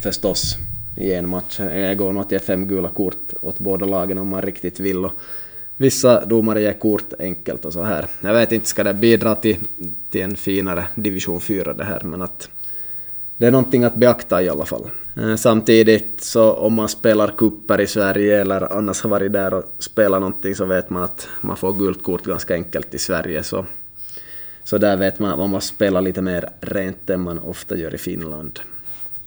Förstås 0.04 0.58
i 0.98 1.14
en 1.14 1.30
match. 1.30 1.58
Det 1.58 1.96
går 1.96 2.14
nog 2.14 2.22
att 2.22 2.32
ge 2.32 2.40
fem 2.40 2.68
gula 2.68 2.90
kort 2.90 3.34
åt 3.42 3.60
båda 3.60 3.86
lagen 3.86 4.18
om 4.18 4.28
man 4.28 4.42
riktigt 4.42 4.80
vill. 4.80 5.06
Och 5.06 5.12
vissa 5.78 6.26
domare 6.26 6.62
ger 6.62 6.74
kort 6.74 7.14
enkelt 7.20 7.66
och 7.66 7.74
så 7.74 7.84
här. 7.84 8.08
Jag 8.22 8.34
vet 8.34 8.52
inte, 8.52 8.68
ska 8.68 8.84
det 8.84 8.94
bidra 8.94 9.36
till, 9.36 9.58
till 10.10 10.22
en 10.22 10.36
finare 10.36 10.86
division 10.96 11.42
4 11.42 11.74
det 11.74 11.84
här, 11.84 12.02
men 12.04 12.22
att 12.22 12.50
det 13.38 13.46
är 13.46 13.52
någonting 13.52 13.84
att 13.84 13.96
beakta 13.96 14.42
i 14.42 14.50
alla 14.50 14.66
fall. 14.66 14.90
Eh, 15.18 15.36
samtidigt 15.36 16.22
så 16.22 16.54
om 16.54 16.74
man 16.74 16.90
spelar 16.90 17.28
kupper 17.38 17.82
i 17.82 17.88
Sverige 17.88 18.42
eller 18.42 18.74
annars 18.78 19.02
har 19.02 19.10
varit 19.10 19.34
där 19.34 19.54
och 19.54 19.64
spelat 19.80 20.22
någonting 20.22 20.56
så 20.56 20.66
vet 20.66 20.90
man 20.90 21.04
att 21.04 21.28
man 21.42 21.58
får 21.58 21.74
gult 21.74 22.04
kort 22.04 22.24
ganska 22.24 22.54
enkelt 22.54 22.94
i 22.94 22.98
Sverige. 23.00 23.44
Så, 23.44 23.66
så 24.66 24.78
där 24.78 24.98
vet 24.98 25.20
man 25.20 25.32
att 25.32 25.40
man 25.40 25.50
måste 25.50 25.76
spela 25.76 26.02
lite 26.02 26.22
mer 26.22 26.50
rent 26.62 27.10
än 27.10 27.22
man 27.22 27.40
ofta 27.40 27.78
gör 27.78 27.96
i 27.96 27.98
Finland. 27.98 28.60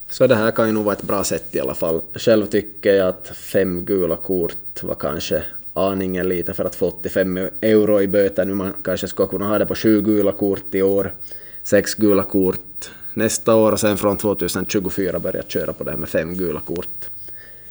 Så 0.08 0.26
det 0.26 0.34
här 0.34 0.50
kan 0.50 0.66
ju 0.66 0.72
nog 0.72 0.84
vara 0.84 0.94
ett 0.94 1.02
bra 1.02 1.24
sätt 1.24 1.54
i 1.54 1.60
alla 1.60 1.74
fall. 1.74 2.00
Själv 2.14 2.46
tycker 2.46 2.94
jag 2.94 3.08
att 3.08 3.28
fem 3.28 3.84
gula 3.84 4.16
kort 4.16 4.82
var 4.82 4.94
kanske 4.94 5.42
aningen 5.72 6.28
lite 6.28 6.52
för 6.54 6.64
att 6.64 6.74
få 6.74 6.86
85 6.86 7.36
euro 7.60 8.00
i 8.00 8.08
böter. 8.08 8.44
Nu 8.44 8.54
man 8.54 8.72
kanske 8.84 9.08
skulle 9.08 9.28
kunna 9.28 9.48
ha 9.48 9.58
det 9.58 9.66
på 9.66 9.74
sju 9.74 10.02
gula 10.02 10.32
kort 10.32 10.74
i 10.74 10.82
år, 10.82 11.14
sex 11.62 11.94
gula 11.94 12.22
kort 12.22 12.90
nästa 13.14 13.54
år 13.54 13.72
och 13.72 13.80
sen 13.80 13.96
från 13.96 14.16
2024 14.16 15.18
börja 15.18 15.42
köra 15.42 15.72
på 15.72 15.84
det 15.84 15.90
här 15.90 15.98
med 15.98 16.08
fem 16.08 16.34
gula 16.34 16.60
kort. 16.60 17.10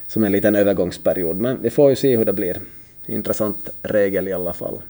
Som 0.07 0.23
en 0.23 0.31
liten 0.31 0.55
övergångsperiod, 0.55 1.37
men 1.37 1.61
vi 1.61 1.69
får 1.69 1.89
ju 1.89 1.95
se 1.95 2.17
hur 2.17 2.25
det 2.25 2.33
blir. 2.33 2.57
Intressant 3.05 3.69
regel 3.81 4.27
i 4.27 4.33
alla 4.33 4.53
fall. 4.53 4.81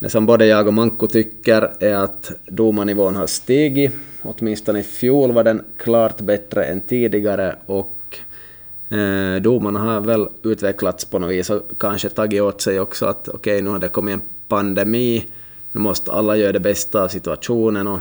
Det 0.00 0.10
som 0.10 0.26
både 0.26 0.46
jag 0.46 0.66
och 0.66 0.74
Manko 0.74 1.06
tycker 1.06 1.72
är 1.80 1.94
att 1.94 2.32
domarnivån 2.46 3.16
har 3.16 3.26
stigit 3.26 3.92
Åtminstone 4.22 4.80
i 4.80 4.82
fjol 4.82 5.32
var 5.32 5.44
den 5.44 5.64
klart 5.76 6.20
bättre 6.20 6.64
än 6.64 6.80
tidigare 6.80 7.56
och 7.66 7.96
eh, 8.88 9.42
domarna 9.42 9.80
har 9.80 10.00
väl 10.00 10.28
utvecklats 10.42 11.04
på 11.04 11.18
något 11.18 11.30
vis 11.30 11.50
och 11.50 11.62
kanske 11.78 12.08
tagit 12.08 12.42
åt 12.42 12.60
sig 12.60 12.80
också 12.80 13.06
att 13.06 13.28
okej, 13.28 13.54
okay, 13.54 13.62
nu 13.62 13.70
har 13.70 13.78
det 13.78 13.88
kommit 13.88 14.14
en 14.14 14.20
pandemi 14.48 15.26
nu 15.72 15.80
måste 15.80 16.12
alla 16.12 16.36
göra 16.36 16.52
det 16.52 16.60
bästa 16.60 17.02
av 17.02 17.08
situationen 17.08 17.86
och 17.86 18.00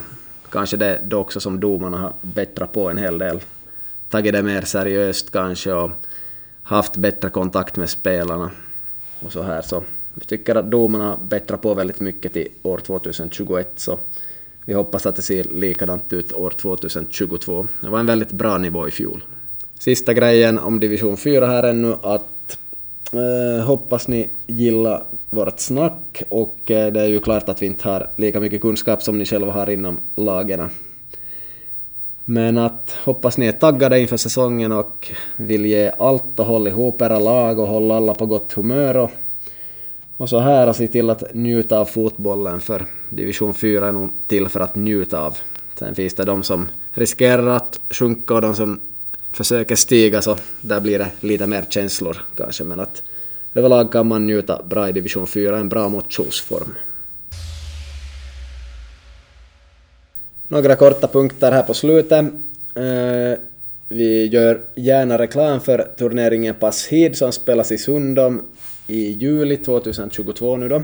kanske 0.52 0.78
det 0.78 0.86
är 0.86 1.02
då 1.04 1.18
också 1.20 1.40
som 1.40 1.60
domarna 1.60 1.98
har 1.98 2.14
bättrat 2.22 2.72
på 2.72 2.90
en 2.90 2.98
hel 2.98 3.18
del. 3.18 3.40
Tagit 4.10 4.34
det 4.34 4.44
mer 4.44 4.62
seriöst 4.62 5.32
kanske 5.32 5.74
och 5.74 5.92
haft 6.64 6.98
bättre 6.98 7.30
kontakt 7.30 7.76
med 7.76 7.90
spelarna 7.90 8.52
och 9.20 9.32
så 9.32 9.44
här. 9.44 9.62
Så 9.62 9.84
vi 10.14 10.26
tycker 10.26 10.56
att 10.56 10.72
domarna 10.72 11.20
bättrar 11.30 11.58
på 11.58 11.74
väldigt 11.74 12.00
mycket 12.00 12.34
till 12.34 12.48
år 12.64 12.78
2021 12.78 13.72
så 13.76 14.00
vi 14.66 14.74
hoppas 14.74 15.06
att 15.06 15.16
det 15.16 15.22
ser 15.22 15.44
likadant 15.44 16.14
ut 16.14 16.34
år 16.34 16.50
2022. 16.50 17.68
Det 17.82 17.90
var 17.90 18.00
en 18.00 18.06
väldigt 18.06 18.32
bra 18.32 18.58
nivå 18.58 18.88
i 18.88 18.92
fjol. 18.92 19.24
Sista 19.80 20.14
grejen 20.14 20.60
om 20.60 20.80
division 20.80 21.18
4 21.18 21.48
här 21.48 21.64
ännu 21.64 21.96
att 22.02 22.58
eh, 23.14 23.66
hoppas 23.66 24.08
ni 24.08 24.30
gillar 24.48 25.04
vårt 25.30 25.60
snack 25.60 26.24
och 26.30 26.72
eh, 26.72 26.94
det 26.94 27.02
är 27.02 27.08
ju 27.08 27.20
klart 27.20 27.50
att 27.50 27.62
vi 27.62 27.66
inte 27.66 27.90
har 27.90 28.10
lika 28.16 28.40
mycket 28.40 28.62
kunskap 28.62 29.04
som 29.04 29.18
ni 29.20 29.26
själva 29.26 29.52
har 29.52 29.70
inom 29.70 30.00
lagerna. 30.16 30.70
Men 32.26 32.58
att 32.58 32.98
hoppas 33.04 33.38
ni 33.38 33.46
är 33.46 33.52
taggade 33.52 34.00
inför 34.00 34.18
säsongen 34.18 34.72
och 34.72 35.12
vill 35.38 35.66
ge 35.66 35.92
allt 35.98 36.40
och 36.40 36.46
hålla 36.46 36.70
ihop 36.70 37.02
era 37.02 37.20
lag 37.20 37.60
och 37.60 37.68
hålla 37.68 37.96
alla 37.96 38.16
på 38.16 38.26
gott 38.26 38.54
humör 38.54 38.98
och, 38.98 39.12
och 40.20 40.30
så 40.30 40.40
här 40.40 40.68
och 40.70 40.76
se 40.76 40.88
till 40.88 41.10
att 41.10 41.34
njuta 41.34 41.80
av 41.80 41.86
fotbollen 41.86 42.60
för 42.60 42.86
division 43.10 43.54
4 43.54 43.88
är 43.88 43.92
nog 43.92 44.10
till 44.28 44.50
för 44.50 44.60
att 44.60 44.76
njuta 44.76 45.20
av. 45.22 45.38
Sen 45.76 45.96
finns 45.96 46.14
det 46.14 46.24
de 46.24 46.44
som 46.44 46.68
riskerar 46.92 47.48
att 47.48 47.80
sjunka 47.90 48.34
och 48.34 48.42
de 48.42 48.56
som 48.56 48.80
försöker 49.32 49.76
stiga 49.76 50.22
så 50.22 50.38
där 50.62 50.82
blir 50.82 51.00
det 51.00 51.12
lite 51.20 51.48
mer 51.48 51.66
känslor 51.70 52.18
kanske 52.38 52.64
men 52.64 52.80
att 52.80 53.04
överlag 53.54 53.92
kan 53.92 54.08
man 54.08 54.28
njuta 54.28 54.64
bra 54.64 54.90
i 54.90 54.92
division 54.92 55.28
4, 55.28 55.58
en 55.58 55.70
bra 55.70 55.90
motionsform. 55.90 56.76
Några 60.48 60.76
korta 60.76 61.08
punkter 61.08 61.52
här 61.52 61.64
på 61.64 61.74
slutet. 61.74 62.26
Eh, 62.76 63.40
vi 63.90 64.26
gör 64.26 64.62
gärna 64.76 65.18
reklam 65.18 65.62
för 65.62 65.88
turneringen 65.98 66.56
Pass 66.56 66.88
Hid 66.88 67.18
som 67.18 67.32
spelas 67.32 67.72
i 67.72 67.78
Sundom 67.78 68.42
i 68.90 69.12
juli 69.12 69.58
2022 69.58 70.58
nu 70.58 70.70
då. 70.70 70.82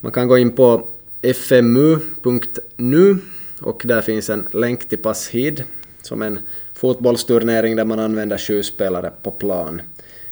Man 0.00 0.12
kan 0.12 0.28
gå 0.28 0.38
in 0.38 0.52
på 0.52 0.88
fmu.nu 1.22 3.16
och 3.60 3.82
där 3.84 4.00
finns 4.00 4.30
en 4.30 4.46
länk 4.52 4.88
till 4.88 4.98
Pass 4.98 5.28
Hid 5.28 5.64
som 6.02 6.22
en 6.22 6.38
fotbollsturnering 6.74 7.76
där 7.76 7.84
man 7.84 7.98
använder 7.98 8.38
sju 8.38 8.62
spelare 8.62 9.12
på 9.22 9.30
plan. 9.30 9.82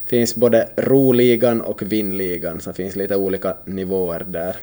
Det 0.05 0.17
finns 0.17 0.35
både 0.35 0.69
roligan 0.77 1.61
och 1.61 1.83
vinnligan, 1.83 2.61
så 2.61 2.71
det 2.71 2.77
finns 2.77 2.97
lite 2.97 3.17
olika 3.17 3.57
nivåer 3.65 4.25
där. 4.29 4.57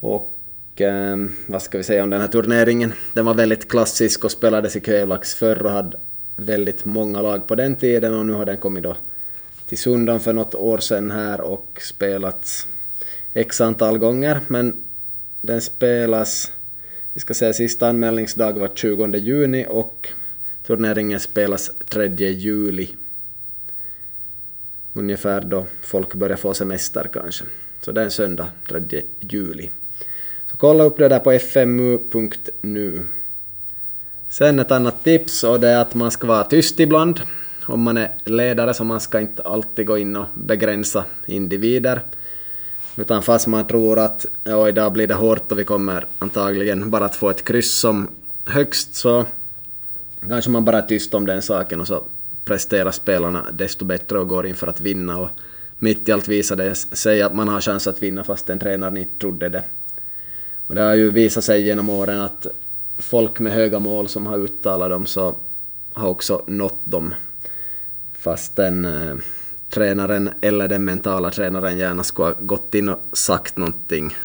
Och 0.00 0.80
eh, 0.80 1.16
vad 1.46 1.62
ska 1.62 1.78
vi 1.78 1.84
säga 1.84 2.02
om 2.02 2.10
den 2.10 2.20
här 2.20 2.28
turneringen? 2.28 2.92
Den 3.12 3.24
var 3.24 3.34
väldigt 3.34 3.68
klassisk 3.68 4.24
och 4.24 4.30
spelades 4.30 4.76
i 4.76 4.80
Kövlax 4.80 5.34
förr 5.34 5.62
och 5.62 5.70
hade 5.70 5.98
väldigt 6.36 6.84
många 6.84 7.22
lag 7.22 7.46
på 7.46 7.54
den 7.54 7.76
tiden 7.76 8.14
och 8.14 8.26
nu 8.26 8.32
har 8.32 8.44
den 8.44 8.56
kommit 8.56 8.82
då 8.82 8.96
till 9.72 9.78
Sundan 9.78 10.20
för 10.20 10.32
något 10.32 10.54
år 10.54 10.78
sedan 10.78 11.10
här 11.10 11.40
och 11.40 11.78
spelats 11.82 12.66
x 13.32 13.60
antal 13.60 13.98
gånger, 13.98 14.40
men 14.48 14.82
den 15.40 15.60
spelas, 15.60 16.52
vi 17.12 17.20
ska 17.20 17.34
säga 17.34 17.52
sista 17.52 17.88
anmälningsdag 17.88 18.58
var 18.58 18.70
20 18.74 19.16
juni 19.16 19.66
och 19.68 20.08
turneringen 20.66 21.20
spelas 21.20 21.70
3 21.88 22.06
juli. 22.30 22.90
Ungefär 24.92 25.40
då 25.40 25.66
folk 25.82 26.14
börjar 26.14 26.36
få 26.36 26.54
semester 26.54 27.10
kanske. 27.12 27.44
Så 27.80 27.92
det 27.92 28.00
är 28.00 28.04
en 28.04 28.10
söndag, 28.10 28.48
3 28.68 29.02
juli. 29.20 29.70
Så 30.50 30.56
kolla 30.56 30.84
upp 30.84 30.98
det 30.98 31.08
där 31.08 31.18
på 31.18 31.32
fmu.nu. 31.32 33.06
Sen 34.28 34.58
ett 34.58 34.70
annat 34.70 35.04
tips 35.04 35.44
och 35.44 35.60
det 35.60 35.68
är 35.68 35.80
att 35.80 35.94
man 35.94 36.10
ska 36.10 36.26
vara 36.26 36.44
tyst 36.44 36.80
ibland. 36.80 37.20
Om 37.66 37.82
man 37.82 37.96
är 37.96 38.14
ledare 38.24 38.74
så 38.74 38.84
man 38.84 39.00
ska 39.00 39.20
inte 39.20 39.42
alltid 39.42 39.86
gå 39.86 39.98
in 39.98 40.16
och 40.16 40.26
begränsa 40.34 41.04
individer. 41.26 42.02
Utan 42.96 43.22
fast 43.22 43.46
man 43.46 43.66
tror 43.66 43.98
att 43.98 44.26
ja, 44.44 44.68
idag 44.68 44.92
blir 44.92 45.06
det 45.06 45.14
hårt 45.14 45.52
och 45.52 45.58
vi 45.58 45.64
kommer 45.64 46.06
antagligen 46.18 46.90
bara 46.90 47.04
att 47.04 47.16
få 47.16 47.30
ett 47.30 47.44
kryss 47.44 47.74
som 47.74 48.08
högst 48.44 48.94
så 48.94 49.24
kanske 50.28 50.50
man 50.50 50.64
bara 50.64 50.78
är 50.78 50.82
tyst 50.82 51.14
om 51.14 51.26
den 51.26 51.42
saken 51.42 51.80
och 51.80 51.86
så 51.86 52.04
presterar 52.44 52.90
spelarna 52.90 53.46
desto 53.52 53.84
bättre 53.84 54.18
och 54.18 54.28
går 54.28 54.46
in 54.46 54.54
för 54.54 54.66
att 54.66 54.80
vinna 54.80 55.18
och 55.18 55.28
mitt 55.78 56.08
i 56.08 56.12
allt 56.12 56.28
visar 56.28 56.56
det 56.56 56.74
sig 56.74 57.22
att 57.22 57.34
man 57.34 57.48
har 57.48 57.60
chans 57.60 57.86
att 57.86 58.02
vinna 58.02 58.24
fast 58.24 58.46
den 58.46 58.58
tränaren 58.58 58.96
inte 58.96 59.18
trodde 59.18 59.48
det. 59.48 59.62
Och 60.66 60.74
det 60.74 60.80
har 60.80 60.94
ju 60.94 61.10
visat 61.10 61.44
sig 61.44 61.62
genom 61.62 61.90
åren 61.90 62.20
att 62.20 62.46
folk 62.98 63.40
med 63.40 63.52
höga 63.52 63.78
mål 63.78 64.08
som 64.08 64.26
har 64.26 64.38
uttalat 64.38 64.90
dem 64.90 65.06
så 65.06 65.36
har 65.92 66.08
också 66.08 66.42
nått 66.46 66.80
dem. 66.84 67.14
Fast 68.22 68.56
den 68.56 68.84
eh, 68.84 69.14
tränaren 69.70 70.30
eller 70.40 70.68
den 70.68 70.84
mentala 70.84 71.30
tränaren 71.30 71.78
gärna 71.78 72.04
skulle 72.04 72.28
ha 72.28 72.34
gått 72.40 72.74
in 72.74 72.88
och 72.88 73.18
sagt 73.18 73.56
någonting. 73.56 74.16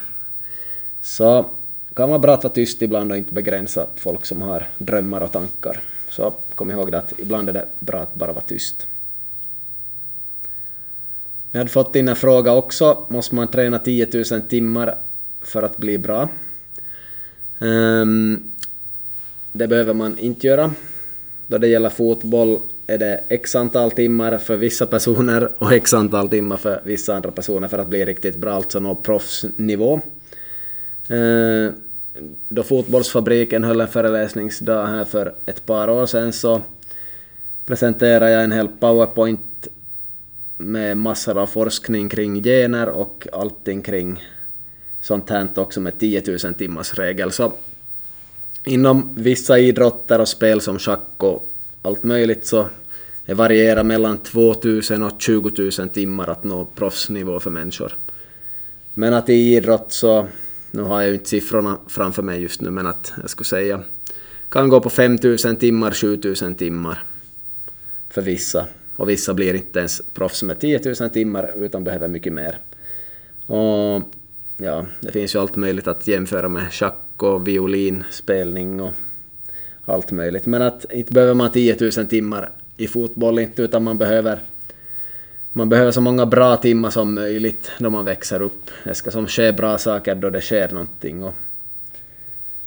Så 1.02 1.50
kan 1.96 2.10
vara 2.10 2.20
bra 2.20 2.34
att 2.34 2.44
vara 2.44 2.54
tyst 2.54 2.82
ibland 2.82 3.12
och 3.12 3.18
inte 3.18 3.34
begränsa 3.34 3.88
folk 3.96 4.26
som 4.26 4.42
har 4.42 4.68
drömmar 4.78 5.22
och 5.22 5.32
tankar. 5.32 5.82
Så 6.10 6.34
kom 6.56 6.72
ihåg 6.72 6.92
det 6.92 6.98
att 6.98 7.14
ibland 7.20 7.50
är 7.50 7.54
det 7.54 7.68
bra 7.80 8.00
att 8.00 8.16
bara 8.16 8.34
vara 8.34 8.44
tyst. 8.44 8.88
Jag 11.52 11.60
hade 11.60 11.70
fått 11.70 11.96
in 11.96 12.08
en 12.08 12.16
fråga 12.16 12.54
också. 12.54 13.06
Måste 13.10 13.36
man 13.36 13.48
träna 13.48 13.80
10 13.80 14.08
000 14.32 14.42
timmar 14.42 14.98
för 15.42 15.64
att 15.64 15.78
bli 15.78 15.98
bra? 15.98 16.30
Um, 17.60 18.52
det 19.52 19.68
behöver 19.68 19.94
man 19.94 20.18
inte 20.18 20.48
göra. 20.48 20.74
Då 21.48 21.58
det 21.58 21.68
gäller 21.68 21.90
fotboll 21.90 22.60
är 22.88 22.98
det 22.98 23.24
x 23.28 23.56
antal 23.56 23.92
timmar 23.92 24.38
för 24.38 24.58
vissa 24.58 24.88
personer 24.88 25.50
och 25.58 25.74
x 25.74 25.94
antal 25.94 26.30
timmar 26.30 26.58
för 26.58 26.82
vissa 26.84 27.16
andra 27.16 27.32
personer 27.32 27.68
för 27.68 27.78
att 27.78 27.88
bli 27.88 28.06
riktigt 28.06 28.36
bra, 28.36 28.54
alltså 28.54 28.80
nå 28.80 28.96
proffsnivå. 28.96 30.02
Eh, 31.10 31.72
då 32.50 32.64
Fotbollsfabriken 32.64 33.64
höll 33.64 33.82
en 33.82 33.88
föreläsningsdag 33.88 34.88
här 34.88 35.06
för 35.06 35.34
ett 35.46 35.66
par 35.66 35.90
år 35.90 36.06
sedan 36.06 36.34
så 36.34 36.62
presenterade 37.66 38.32
jag 38.32 38.44
en 38.44 38.52
hel 38.52 38.68
powerpoint 38.68 39.68
med 40.58 40.98
massor 40.98 41.38
av 41.38 41.48
forskning 41.48 42.10
kring 42.10 42.44
gener 42.44 42.90
och 42.90 43.28
allting 43.34 43.82
kring 43.82 44.24
sånt 45.02 45.30
här 45.30 45.50
också 45.56 45.82
med 45.82 46.00
10 46.00 46.24
000 46.44 46.54
timmars 46.54 46.94
regel. 46.94 47.32
Så 47.32 47.54
inom 48.64 49.16
vissa 49.16 49.60
idrotter 49.60 50.22
och 50.22 50.28
spel 50.28 50.62
som 50.62 50.80
schack 50.80 51.14
och 51.18 51.47
allt 51.82 52.04
möjligt 52.04 52.46
så 52.46 52.70
det 53.26 53.34
varierar 53.34 53.84
mellan 53.84 54.18
2000 54.18 55.04
och 55.04 55.22
20 55.22 55.52
000 55.80 55.90
timmar 55.90 56.28
att 56.28 56.44
nå 56.44 56.66
proffsnivå 56.66 57.40
för 57.40 57.52
människor. 57.52 57.98
Men 58.94 59.14
att 59.14 59.30
i 59.30 59.34
idrott 59.34 59.92
så 59.92 60.28
nu 60.72 60.82
har 60.82 61.02
jag 61.02 61.08
ju 61.08 61.14
inte 61.14 61.30
siffrorna 61.30 61.78
framför 61.88 62.24
mig 62.24 62.42
just 62.42 62.62
nu, 62.62 62.70
men 62.70 62.88
att 62.88 63.14
jag 63.22 63.30
skulle 63.30 63.46
säga 63.46 63.84
kan 64.50 64.70
gå 64.70 64.82
på 64.82 64.90
5000 64.90 65.56
timmar, 65.56 65.92
7000 65.92 66.56
timmar 66.56 67.04
för 68.10 68.22
vissa. 68.22 68.68
Och 68.96 69.10
vissa 69.10 69.34
blir 69.34 69.54
inte 69.54 69.80
ens 69.80 70.02
proffs 70.14 70.44
med 70.44 70.60
10 70.60 70.82
000 71.00 71.10
timmar 71.10 71.52
utan 71.56 71.84
behöver 71.84 72.08
mycket 72.08 72.34
mer. 72.34 72.60
Och 73.46 74.02
ja, 74.58 74.86
det 75.02 75.12
finns 75.12 75.36
ju 75.36 75.40
allt 75.40 75.56
möjligt 75.56 75.88
att 75.88 76.08
jämföra 76.08 76.50
med 76.50 76.74
schack 76.74 77.24
och 77.24 77.48
violinspelning 77.48 78.82
och 78.82 78.94
allt 79.94 80.12
möjligt. 80.12 80.46
Men 80.46 80.62
att 80.62 80.92
inte 80.92 81.14
behöver 81.14 81.34
man 81.34 81.52
10 81.52 81.78
000 81.82 81.92
timmar 81.92 82.52
i 82.78 82.88
fotboll 82.88 83.40
inte, 83.40 83.62
utan 83.62 83.84
man 83.84 83.98
behöver 83.98 84.40
man 85.58 85.70
behöver 85.70 85.92
så 85.92 86.02
många 86.02 86.26
bra 86.26 86.58
timmar 86.58 86.90
som 86.90 87.14
möjligt 87.14 87.72
då 87.80 87.90
man 87.90 88.06
växer 88.06 88.42
upp. 88.42 88.72
Det 88.84 88.96
ska 88.96 89.12
som 89.12 89.28
ske 89.28 89.52
bra 89.52 89.78
saker 89.78 90.16
då 90.16 90.30
det 90.30 90.42
sker 90.42 90.70
någonting. 90.70 91.24
Och 91.24 91.34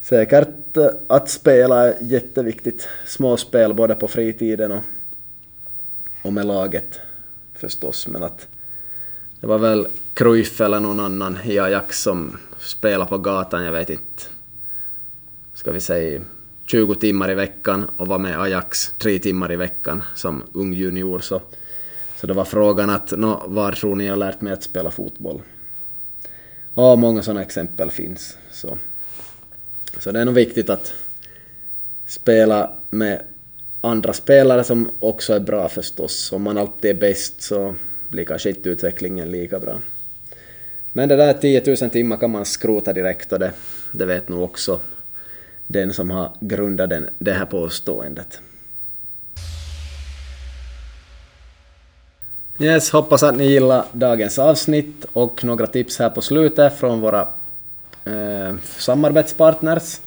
säkert 0.01 0.77
eh, 0.77 0.87
att 1.09 1.29
spela 1.29 1.89
är 1.89 1.97
jätteviktigt. 2.01 2.89
Småspel 3.07 3.75
både 3.75 3.95
på 3.95 4.09
fritiden 4.09 4.73
och, 4.73 4.83
och 6.23 6.33
med 6.33 6.47
laget 6.47 7.01
förstås. 7.55 8.09
Men 8.09 8.23
att 8.23 8.49
det 9.41 9.47
var 9.47 9.59
väl 9.59 9.87
Cruyff 10.15 10.61
eller 10.61 10.81
någon 10.81 11.01
annan 11.01 11.39
i 11.45 11.59
Ajax 11.59 12.03
som 12.03 12.37
spelade 12.59 13.11
på 13.11 13.19
gatan, 13.19 13.65
jag 13.65 13.73
vet 13.73 13.91
inte. 13.91 14.23
Ska 15.55 15.73
vi 15.73 15.81
säga 15.81 16.21
20 16.71 16.95
timmar 16.95 17.31
i 17.31 17.35
veckan 17.35 17.91
och 17.97 18.07
var 18.07 18.19
med 18.19 18.41
Ajax 18.41 18.95
3 18.99 19.19
timmar 19.19 19.53
i 19.53 19.57
veckan 19.57 20.03
som 20.15 20.43
ung 20.53 20.73
junior. 20.73 21.19
Så 21.19 21.43
så 22.21 22.27
det 22.27 22.33
var 22.33 22.45
frågan 22.45 22.91
att, 22.91 23.11
no, 23.11 23.43
var 23.47 23.73
tror 23.73 23.97
ni 23.97 24.07
jag 24.07 24.19
lärt 24.19 24.41
mig 24.41 24.53
att 24.53 24.63
spela 24.63 24.91
fotboll? 24.91 25.43
Ja, 26.75 26.97
många 26.97 27.23
sådana 27.23 27.43
exempel 27.43 27.91
finns. 27.91 28.39
Så. 28.51 28.79
så 29.99 30.13
det 30.13 30.21
är 30.21 30.25
nog 30.25 30.35
viktigt 30.35 30.71
att 30.71 30.93
spela 32.07 32.77
med 32.91 33.23
andra 33.81 34.13
spelare 34.13 34.65
som 34.65 34.91
också 34.99 35.35
är 35.35 35.41
bra 35.41 35.69
förstås. 35.69 36.33
Om 36.33 36.43
man 36.43 36.59
alltid 36.59 36.91
är 36.91 37.01
bäst 37.01 37.43
så 37.43 37.75
blir 38.09 38.25
kanske 38.25 38.49
inte 38.49 38.69
utvecklingen 38.69 39.31
lika 39.31 39.59
bra. 39.59 39.81
Men 40.93 41.09
det 41.09 41.17
där 41.17 41.33
10 41.33 41.77
000 41.81 41.91
timmar 41.91 42.17
kan 42.17 42.31
man 42.31 42.45
skrota 42.45 42.93
direkt 42.93 43.33
och 43.33 43.39
det, 43.39 43.53
det 43.93 44.07
vet 44.07 44.29
nog 44.29 44.43
också 44.43 44.81
den 45.71 45.93
som 45.93 46.11
har 46.11 46.33
grundat 46.41 46.91
den, 46.91 47.09
det 47.19 47.33
här 47.33 47.47
påståendet. 47.47 48.41
Yes, 52.59 52.91
hoppas 52.91 53.23
att 53.23 53.37
ni 53.37 53.47
gillar 53.47 53.85
dagens 53.93 54.39
avsnitt 54.39 55.07
och 55.13 55.45
några 55.45 55.67
tips 55.67 55.99
här 55.99 56.11
på 56.11 56.21
slutet 56.21 56.79
från 56.79 57.01
våra 57.01 57.29
eh, 58.05 58.55
samarbetspartners. 58.79 60.01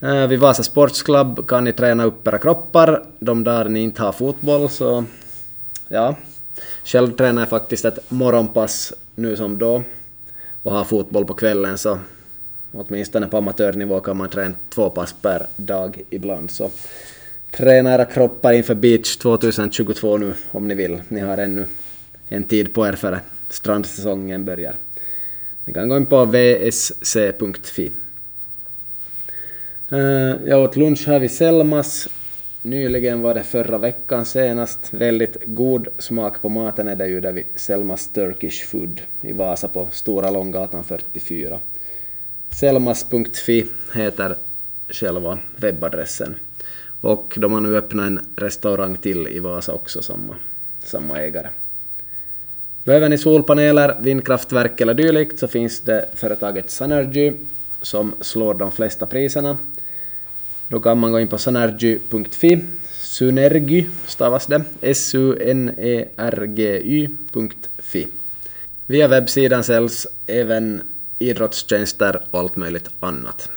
Eh, 0.00 0.26
vid 0.26 0.40
Vasa 0.40 0.62
Sports 0.62 1.02
Club 1.02 1.48
kan 1.48 1.64
ni 1.64 1.72
träna 1.72 2.04
upp 2.04 2.28
era 2.28 2.38
kroppar 2.38 3.02
de 3.18 3.44
dagar 3.44 3.68
ni 3.68 3.80
inte 3.80 4.02
har 4.02 4.12
fotboll, 4.12 4.68
så 4.68 5.04
ja. 5.88 6.16
Själv 6.84 7.12
tränar 7.12 7.42
jag 7.42 7.48
faktiskt 7.48 7.84
ett 7.84 8.10
morgonpass 8.10 8.92
nu 9.14 9.36
som 9.36 9.58
då 9.58 9.82
och 10.62 10.72
har 10.72 10.84
fotboll 10.84 11.24
på 11.24 11.34
kvällen, 11.34 11.78
så 11.78 11.98
åtminstone 12.72 13.26
på 13.26 13.36
amatörnivå 13.36 14.00
kan 14.00 14.16
man 14.16 14.28
träna 14.28 14.54
två 14.68 14.90
pass 14.90 15.14
per 15.22 15.46
dag 15.56 16.02
ibland. 16.10 16.50
Så 16.50 16.70
träna 17.50 17.94
era 17.94 18.04
kroppar 18.04 18.52
inför 18.52 18.74
Beach 18.74 19.16
2022 19.16 20.16
nu 20.16 20.34
om 20.50 20.68
ni 20.68 20.74
vill. 20.74 21.02
Ni 21.08 21.20
har 21.20 21.38
ännu 21.38 21.66
en 22.28 22.44
tid 22.44 22.74
på 22.74 22.86
er 22.86 22.92
före 22.92 23.20
strandsäsongen 23.48 24.44
börjar. 24.44 24.76
Ni 25.64 25.72
kan 25.72 25.88
gå 25.88 25.96
in 25.96 26.06
på 26.06 26.24
vsc.fi. 26.24 27.90
Eh, 29.90 29.98
jag 30.46 30.64
åt 30.64 30.76
lunch 30.76 31.06
här 31.06 31.18
vid 31.18 31.30
Selmas. 31.30 32.08
Nyligen 32.62 33.20
var 33.20 33.34
det 33.34 33.42
förra 33.42 33.78
veckan 33.78 34.24
senast. 34.24 34.94
Väldigt 34.94 35.36
god 35.46 35.88
smak 35.98 36.42
på 36.42 36.48
maten 36.48 36.88
är 36.88 36.96
det 36.96 37.06
ju 37.06 37.20
där 37.20 37.32
vid 37.32 37.46
Selmas 37.54 38.08
Turkish 38.08 38.66
Food 38.66 39.00
i 39.20 39.32
Vasa 39.32 39.68
på 39.68 39.88
Stora 39.92 40.30
Långgatan 40.30 40.84
44. 40.84 41.60
Selmas.fi 42.54 43.66
heter 43.94 44.36
själva 44.88 45.38
webbadressen. 45.56 46.34
Och 47.00 47.34
de 47.36 47.52
har 47.52 47.60
nu 47.60 47.76
öppnat 47.76 48.06
en 48.06 48.20
restaurang 48.36 48.96
till 48.96 49.28
i 49.28 49.38
Vasa 49.38 49.72
också, 49.72 50.02
samma, 50.02 50.36
samma 50.84 51.18
ägare. 51.18 51.48
Behöver 52.84 53.08
ni 53.08 53.18
solpaneler, 53.18 53.96
vindkraftverk 54.00 54.80
eller 54.80 54.94
dylikt 54.94 55.38
så 55.38 55.48
finns 55.48 55.80
det 55.80 56.08
företaget 56.14 56.70
Sunergy 56.70 57.32
som 57.82 58.14
slår 58.20 58.54
de 58.54 58.72
flesta 58.72 59.06
priserna. 59.06 59.58
Då 60.68 60.80
kan 60.80 60.98
man 60.98 61.12
gå 61.12 61.20
in 61.20 61.28
på 61.28 61.38
sunergy.fi. 61.38 62.64
Synergy 62.90 63.86
stavas 64.06 64.46
det, 64.46 64.62
S-U-N-E-R-G-Y.fi. 64.80 66.08
Via 68.86 69.08
webbsidan 69.08 69.64
säljs 69.64 70.06
även 70.26 70.91
idrottstjänster 71.22 72.26
och 72.30 72.40
allt 72.40 72.56
möjligt 72.56 72.90
annat. 73.00 73.50